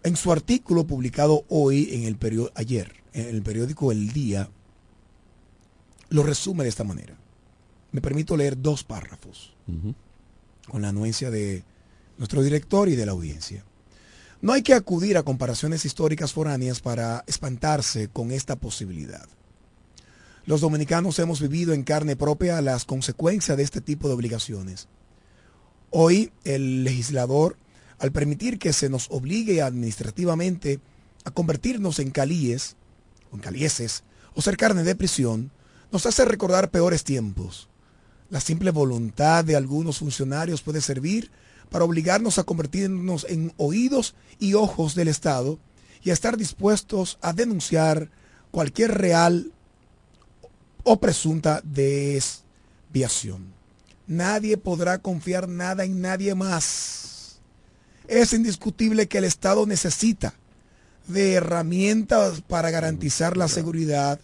en 0.02 0.14
su 0.14 0.30
artículo 0.30 0.86
publicado 0.86 1.46
hoy 1.48 1.88
en 1.92 2.02
el 2.02 2.16
periódico, 2.16 2.52
ayer, 2.54 2.92
en 3.14 3.28
el 3.28 3.40
periódico 3.40 3.92
El 3.92 4.12
Día, 4.12 4.50
lo 6.10 6.22
resume 6.22 6.64
de 6.64 6.68
esta 6.68 6.84
manera. 6.84 7.16
Me 7.92 8.02
permito 8.02 8.36
leer 8.36 8.60
dos 8.60 8.84
párrafos 8.84 9.54
con 10.70 10.82
la 10.82 10.90
anuencia 10.90 11.30
de 11.30 11.64
nuestro 12.18 12.42
director 12.42 12.90
y 12.90 12.94
de 12.94 13.06
la 13.06 13.12
audiencia. 13.12 13.64
No 14.40 14.52
hay 14.52 14.62
que 14.62 14.74
acudir 14.74 15.16
a 15.16 15.24
comparaciones 15.24 15.84
históricas 15.84 16.32
foráneas 16.32 16.80
para 16.80 17.24
espantarse 17.26 18.08
con 18.08 18.30
esta 18.30 18.54
posibilidad. 18.54 19.26
Los 20.46 20.60
dominicanos 20.60 21.18
hemos 21.18 21.40
vivido 21.40 21.74
en 21.74 21.82
carne 21.82 22.14
propia 22.14 22.62
las 22.62 22.84
consecuencias 22.84 23.56
de 23.56 23.64
este 23.64 23.80
tipo 23.80 24.06
de 24.06 24.14
obligaciones. 24.14 24.86
Hoy 25.90 26.32
el 26.44 26.84
legislador, 26.84 27.56
al 27.98 28.12
permitir 28.12 28.60
que 28.60 28.72
se 28.72 28.88
nos 28.88 29.08
obligue 29.10 29.60
administrativamente 29.60 30.78
a 31.24 31.32
convertirnos 31.32 31.98
en 31.98 32.12
calíes, 32.12 32.76
o 33.32 33.36
en 33.36 33.42
calieses, 33.42 34.04
o 34.34 34.40
ser 34.40 34.56
carne 34.56 34.84
de 34.84 34.94
prisión, 34.94 35.50
nos 35.90 36.06
hace 36.06 36.24
recordar 36.24 36.70
peores 36.70 37.02
tiempos. 37.02 37.68
La 38.30 38.40
simple 38.40 38.70
voluntad 38.70 39.44
de 39.44 39.56
algunos 39.56 39.98
funcionarios 39.98 40.62
puede 40.62 40.80
servir 40.80 41.30
para 41.70 41.84
obligarnos 41.84 42.38
a 42.38 42.44
convertirnos 42.44 43.26
en 43.28 43.52
oídos 43.56 44.14
y 44.38 44.54
ojos 44.54 44.94
del 44.94 45.08
Estado 45.08 45.58
y 46.02 46.10
a 46.10 46.12
estar 46.12 46.36
dispuestos 46.36 47.18
a 47.20 47.32
denunciar 47.32 48.10
cualquier 48.50 48.96
real 48.96 49.52
o 50.84 50.98
presunta 51.00 51.60
desviación. 51.64 53.52
Nadie 54.06 54.56
podrá 54.56 54.98
confiar 54.98 55.48
nada 55.48 55.84
en 55.84 56.00
nadie 56.00 56.34
más. 56.34 57.40
Es 58.06 58.32
indiscutible 58.32 59.06
que 59.06 59.18
el 59.18 59.24
Estado 59.24 59.66
necesita 59.66 60.34
de 61.06 61.34
herramientas 61.34 62.40
para 62.40 62.70
garantizar 62.70 63.36
la 63.36 63.48
seguridad, 63.48 64.18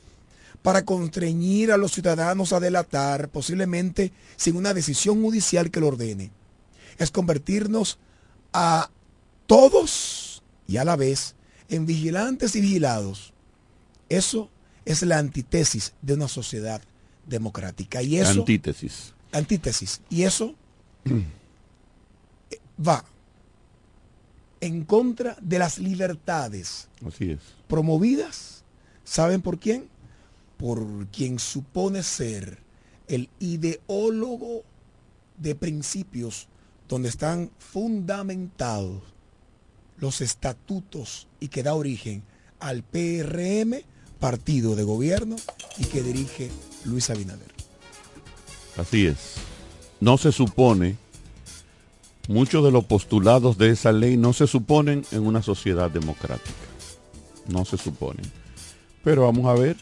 para 0.62 0.86
constreñir 0.86 1.70
a 1.70 1.76
los 1.76 1.92
ciudadanos 1.92 2.54
a 2.54 2.60
delatar, 2.60 3.28
posiblemente 3.28 4.12
sin 4.36 4.56
una 4.56 4.72
decisión 4.72 5.20
judicial 5.20 5.70
que 5.70 5.80
lo 5.80 5.88
ordene. 5.88 6.30
Es 6.98 7.10
convertirnos 7.10 7.98
a 8.52 8.90
todos 9.46 10.42
y 10.66 10.76
a 10.78 10.84
la 10.84 10.96
vez 10.96 11.34
en 11.68 11.86
vigilantes 11.86 12.54
y 12.56 12.60
vigilados. 12.60 13.32
Eso 14.08 14.50
es 14.84 15.02
la 15.02 15.18
antítesis 15.18 15.94
de 16.02 16.14
una 16.14 16.28
sociedad 16.28 16.82
democrática. 17.26 18.02
Y 18.02 18.18
eso, 18.18 18.40
Antítesis. 18.40 19.14
antítesis. 19.32 20.00
Y 20.10 20.22
eso 20.24 20.54
va 22.86 23.04
en 24.60 24.84
contra 24.84 25.36
de 25.40 25.58
las 25.58 25.78
libertades 25.78 26.88
Así 27.06 27.32
es. 27.32 27.40
promovidas, 27.68 28.64
¿saben 29.04 29.42
por 29.42 29.58
quién? 29.58 29.88
Por 30.56 31.06
quien 31.08 31.38
supone 31.38 32.02
ser 32.02 32.58
el 33.08 33.28
ideólogo 33.38 34.62
de 35.38 35.54
principios 35.54 36.48
donde 36.88 37.08
están 37.08 37.50
fundamentados 37.58 39.02
los 39.98 40.20
estatutos 40.20 41.28
y 41.40 41.48
que 41.48 41.62
da 41.62 41.74
origen 41.74 42.22
al 42.60 42.82
PRM, 42.82 43.82
partido 44.20 44.74
de 44.74 44.82
gobierno, 44.82 45.36
y 45.78 45.84
que 45.84 46.02
dirige 46.02 46.50
Luis 46.84 47.10
Abinader. 47.10 47.52
Así 48.76 49.06
es. 49.06 49.34
No 50.00 50.18
se 50.18 50.32
supone, 50.32 50.96
muchos 52.28 52.64
de 52.64 52.70
los 52.70 52.84
postulados 52.84 53.56
de 53.58 53.70
esa 53.70 53.92
ley 53.92 54.16
no 54.16 54.32
se 54.32 54.46
suponen 54.46 55.04
en 55.12 55.26
una 55.26 55.42
sociedad 55.42 55.90
democrática. 55.90 56.50
No 57.48 57.64
se 57.64 57.76
suponen. 57.76 58.30
Pero 59.02 59.22
vamos 59.22 59.46
a 59.46 59.60
ver 59.60 59.76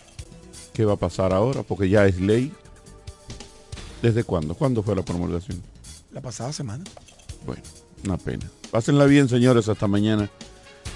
qué 0.72 0.84
va 0.84 0.94
a 0.94 0.98
pasar 0.98 1.32
ahora, 1.32 1.62
porque 1.62 1.88
ya 1.88 2.06
es 2.06 2.20
ley. 2.20 2.52
¿Desde 4.02 4.24
cuándo? 4.24 4.54
¿Cuándo 4.54 4.82
fue 4.82 4.96
la 4.96 5.04
promulgación? 5.04 5.62
La 6.12 6.20
pasada 6.20 6.52
semana. 6.52 6.84
Bueno, 7.46 7.62
una 8.04 8.18
pena. 8.18 8.44
Pásenla 8.70 9.06
bien, 9.06 9.28
señores. 9.28 9.68
Hasta 9.68 9.86
mañana. 9.88 10.28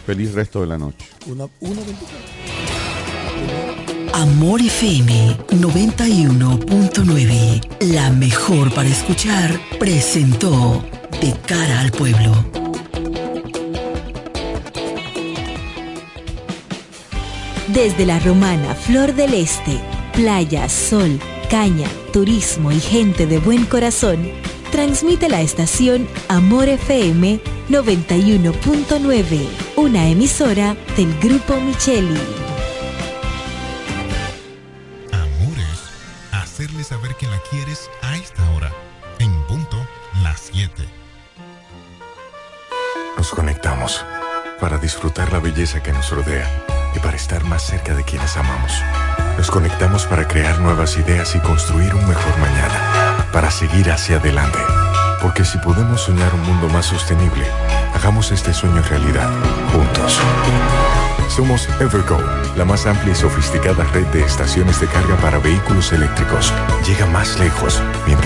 Feliz 0.05 0.35
resto 0.35 0.61
de 0.61 0.67
la 0.67 0.77
noche. 0.79 1.07
Una, 1.27 1.47
uno, 1.61 1.81
24. 1.85 2.17
Amor 4.13 4.61
FM 4.63 5.37
91.9, 5.51 7.83
la 7.93 8.11
mejor 8.11 8.73
para 8.73 8.89
escuchar, 8.89 9.61
presentó 9.79 10.83
De 11.21 11.35
cara 11.47 11.81
al 11.81 11.91
pueblo. 11.93 12.33
Desde 17.69 18.07
la 18.07 18.19
romana 18.21 18.75
Flor 18.75 19.15
del 19.15 19.35
Este, 19.35 19.79
playa, 20.15 20.69
sol, 20.71 21.19
caña, 21.51 21.89
turismo 22.13 22.73
y 22.73 22.81
gente 22.81 23.27
de 23.27 23.39
buen 23.39 23.67
corazón, 23.67 24.31
transmite 24.77 25.31
la 25.31 25.41
estación 25.41 26.07
Amor 26.29 26.69
FM 26.69 27.41
91.9, 27.71 29.49
una 29.77 30.07
emisora 30.07 30.77
del 30.99 31.19
Grupo 31.19 31.59
Micheli. 31.59 32.21
Amor 35.13 35.57
es 35.57 35.81
hacerle 36.31 36.85
saber 36.85 37.15
que 37.15 37.27
la 37.27 37.41
quieres 37.51 37.89
a 38.03 38.19
esta 38.19 38.51
hora, 38.51 38.71
en 39.19 39.33
punto 39.47 39.79
las 40.23 40.51
7. 40.53 40.71
Nos 43.17 43.31
conectamos 43.31 44.05
para 44.61 44.77
disfrutar 44.77 45.33
la 45.33 45.39
belleza 45.39 45.83
que 45.83 45.93
nos 45.93 46.11
rodea 46.11 46.67
y 46.95 46.99
para 46.99 47.17
estar 47.17 47.45
más 47.45 47.63
cerca 47.63 47.95
de 47.95 48.05
quienes 48.05 48.37
amamos. 48.37 48.73
Nos 49.39 49.51
conectamos 49.51 50.05
para 50.05 50.29
crear 50.29 50.61
nuevas 50.61 50.99
ideas 50.99 51.35
y 51.35 51.39
construir 51.39 51.95
un 51.95 52.07
mejor 52.07 52.39
mañana, 52.39 53.16
para 53.37 53.51
seguir 53.51 53.91
hacia 53.91 54.17
adelante. 54.17 54.59
Porque 55.21 55.45
si 55.45 55.59
podemos 55.59 56.01
soñar 56.01 56.33
un 56.33 56.41
mundo 56.41 56.71
más 56.71 56.87
sostenible, 56.87 57.45
hagamos 57.95 58.33
este 58.33 58.55
sueño 58.55 58.81
realidad, 58.89 59.29
juntos. 59.75 60.19
Somos 61.29 61.69
Evergo, 61.79 62.19
la 62.57 62.65
más 62.65 62.87
amplia 62.87 63.13
y 63.13 63.15
sofisticada 63.15 63.85
red 63.93 64.07
de 64.07 64.23
estaciones 64.23 64.81
de 64.81 64.87
carga 64.87 65.17
para 65.17 65.39
vehículos 65.39 65.93
eléctricos. 65.93 66.51
Llega 66.87 67.05
más 67.05 67.39
lejos 67.39 67.83
mientras 68.07 68.26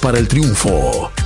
para 0.00 0.18
el 0.18 0.26
triunfo. 0.26 1.25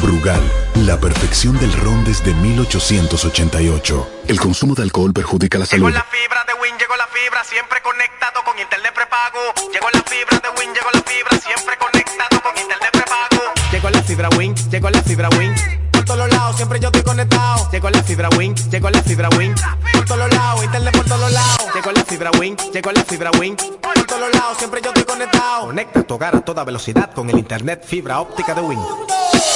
Brugal, 0.00 0.42
la 0.86 0.98
perfección 0.98 1.58
del 1.58 1.72
ron 1.72 2.04
desde 2.04 2.34
1888. 2.34 4.08
El 4.28 4.40
consumo 4.40 4.74
de 4.74 4.82
alcohol 4.82 5.12
perjudica 5.12 5.58
la 5.58 5.66
salud. 5.66 5.86
Llegó 5.86 5.98
la 5.98 6.04
fibra 6.04 6.44
de 6.46 6.54
Win, 6.60 6.78
llegó 6.78 6.96
la 6.96 7.06
fibra, 7.06 7.44
siempre 7.44 7.80
conectado 7.82 8.42
con 8.44 8.58
internet 8.58 8.92
prepago. 8.94 9.40
Llegó 9.72 9.88
la 9.92 10.02
fibra 10.02 10.40
de 10.40 10.48
Win, 10.60 10.74
llegó 10.74 10.90
la 10.92 11.02
fibra, 11.02 11.38
siempre 11.38 11.76
conectado 11.78 12.42
con 12.42 12.52
internet 12.58 12.90
prepago. 12.92 13.42
Llegó 13.70 13.90
la 13.90 14.02
fibra 14.02 14.28
Win, 14.36 14.54
llegó 14.70 14.90
la 14.90 15.02
fibra 15.02 15.28
Win. 15.30 15.54
Por 15.92 16.04
todos 16.04 16.28
lados, 16.28 16.56
siempre 16.56 16.80
yo 16.80 16.88
estoy 16.88 17.02
conectado. 17.02 17.70
Llegó 17.70 17.90
la 17.90 18.02
fibra 18.02 18.28
Win, 18.30 18.54
llegó 18.70 18.90
la 18.90 19.02
fibra 19.02 19.28
Win. 19.30 19.54
Por 19.92 20.04
todos 20.04 20.30
lados, 20.32 20.64
internet 20.64 20.96
por 20.96 21.06
todos 21.06 21.32
lados. 21.32 21.66
Llegó 21.74 21.92
la 21.92 22.04
fibra 22.04 22.30
Win, 22.38 22.56
llegó 22.72 22.92
la 22.92 23.04
fibra 23.04 23.30
Win. 23.38 23.56
Por 23.56 24.06
todos 24.06 24.34
lados, 24.34 24.58
siempre 24.58 24.80
yo 24.82 24.88
estoy 24.88 25.04
conectado. 25.04 25.66
Conecta 25.66 26.02
tu 26.02 26.14
hogar 26.14 26.36
a 26.36 26.40
toda 26.40 26.64
velocidad 26.64 27.12
con 27.14 27.30
el 27.30 27.38
internet 27.38 27.84
fibra 27.86 28.20
óptica 28.20 28.54
de 28.54 28.60
Win. 28.60 28.80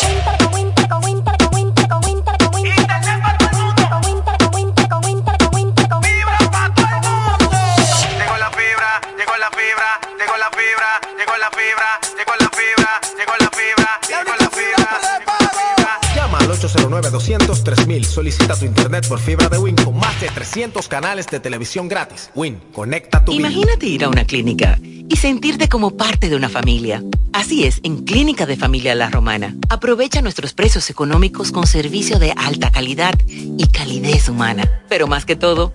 Llegó 0.09 1.28
al 16.51 16.57
809-200-3000. 16.59 18.05
Solicita 18.05 18.57
tu 18.57 18.65
internet 18.65 19.07
por 19.07 19.19
fibra 19.19 19.49
de 19.49 19.59
Win 19.59 19.77
con 19.77 19.97
más 19.97 20.19
de 20.21 20.29
300 20.29 20.89
canales 20.89 21.27
de 21.27 21.41
televisión 21.41 21.89
gratis. 21.89 22.31
Win, 22.35 22.61
conecta 22.73 23.25
tu. 23.25 23.33
Imagínate 23.33 23.87
ir 23.87 24.05
a 24.05 24.09
una 24.09 24.25
clínica 24.25 24.79
y 24.83 25.17
sentirte 25.17 25.69
como 25.69 25.97
parte 25.97 26.29
de 26.29 26.37
una 26.37 26.49
familia. 26.49 27.03
Así 27.33 27.65
es, 27.65 27.81
en 27.83 28.05
Clínica 28.05 28.47
de 28.47 28.57
Familia 28.57 28.95
La 28.95 29.11
Romana. 29.11 29.55
Aprovecha 29.69 30.23
nuestros 30.23 30.55
precios 30.55 30.89
económicos 30.91 31.53
con 31.53 31.67
servicio 31.67 32.19
de 32.19 32.33
alta 32.33 32.71
calidad 32.71 33.15
y 33.27 33.67
calidez 33.69 34.29
humana. 34.29 34.83
Pero 34.89 35.07
más 35.07 35.25
que 35.25 35.37
todo, 35.37 35.75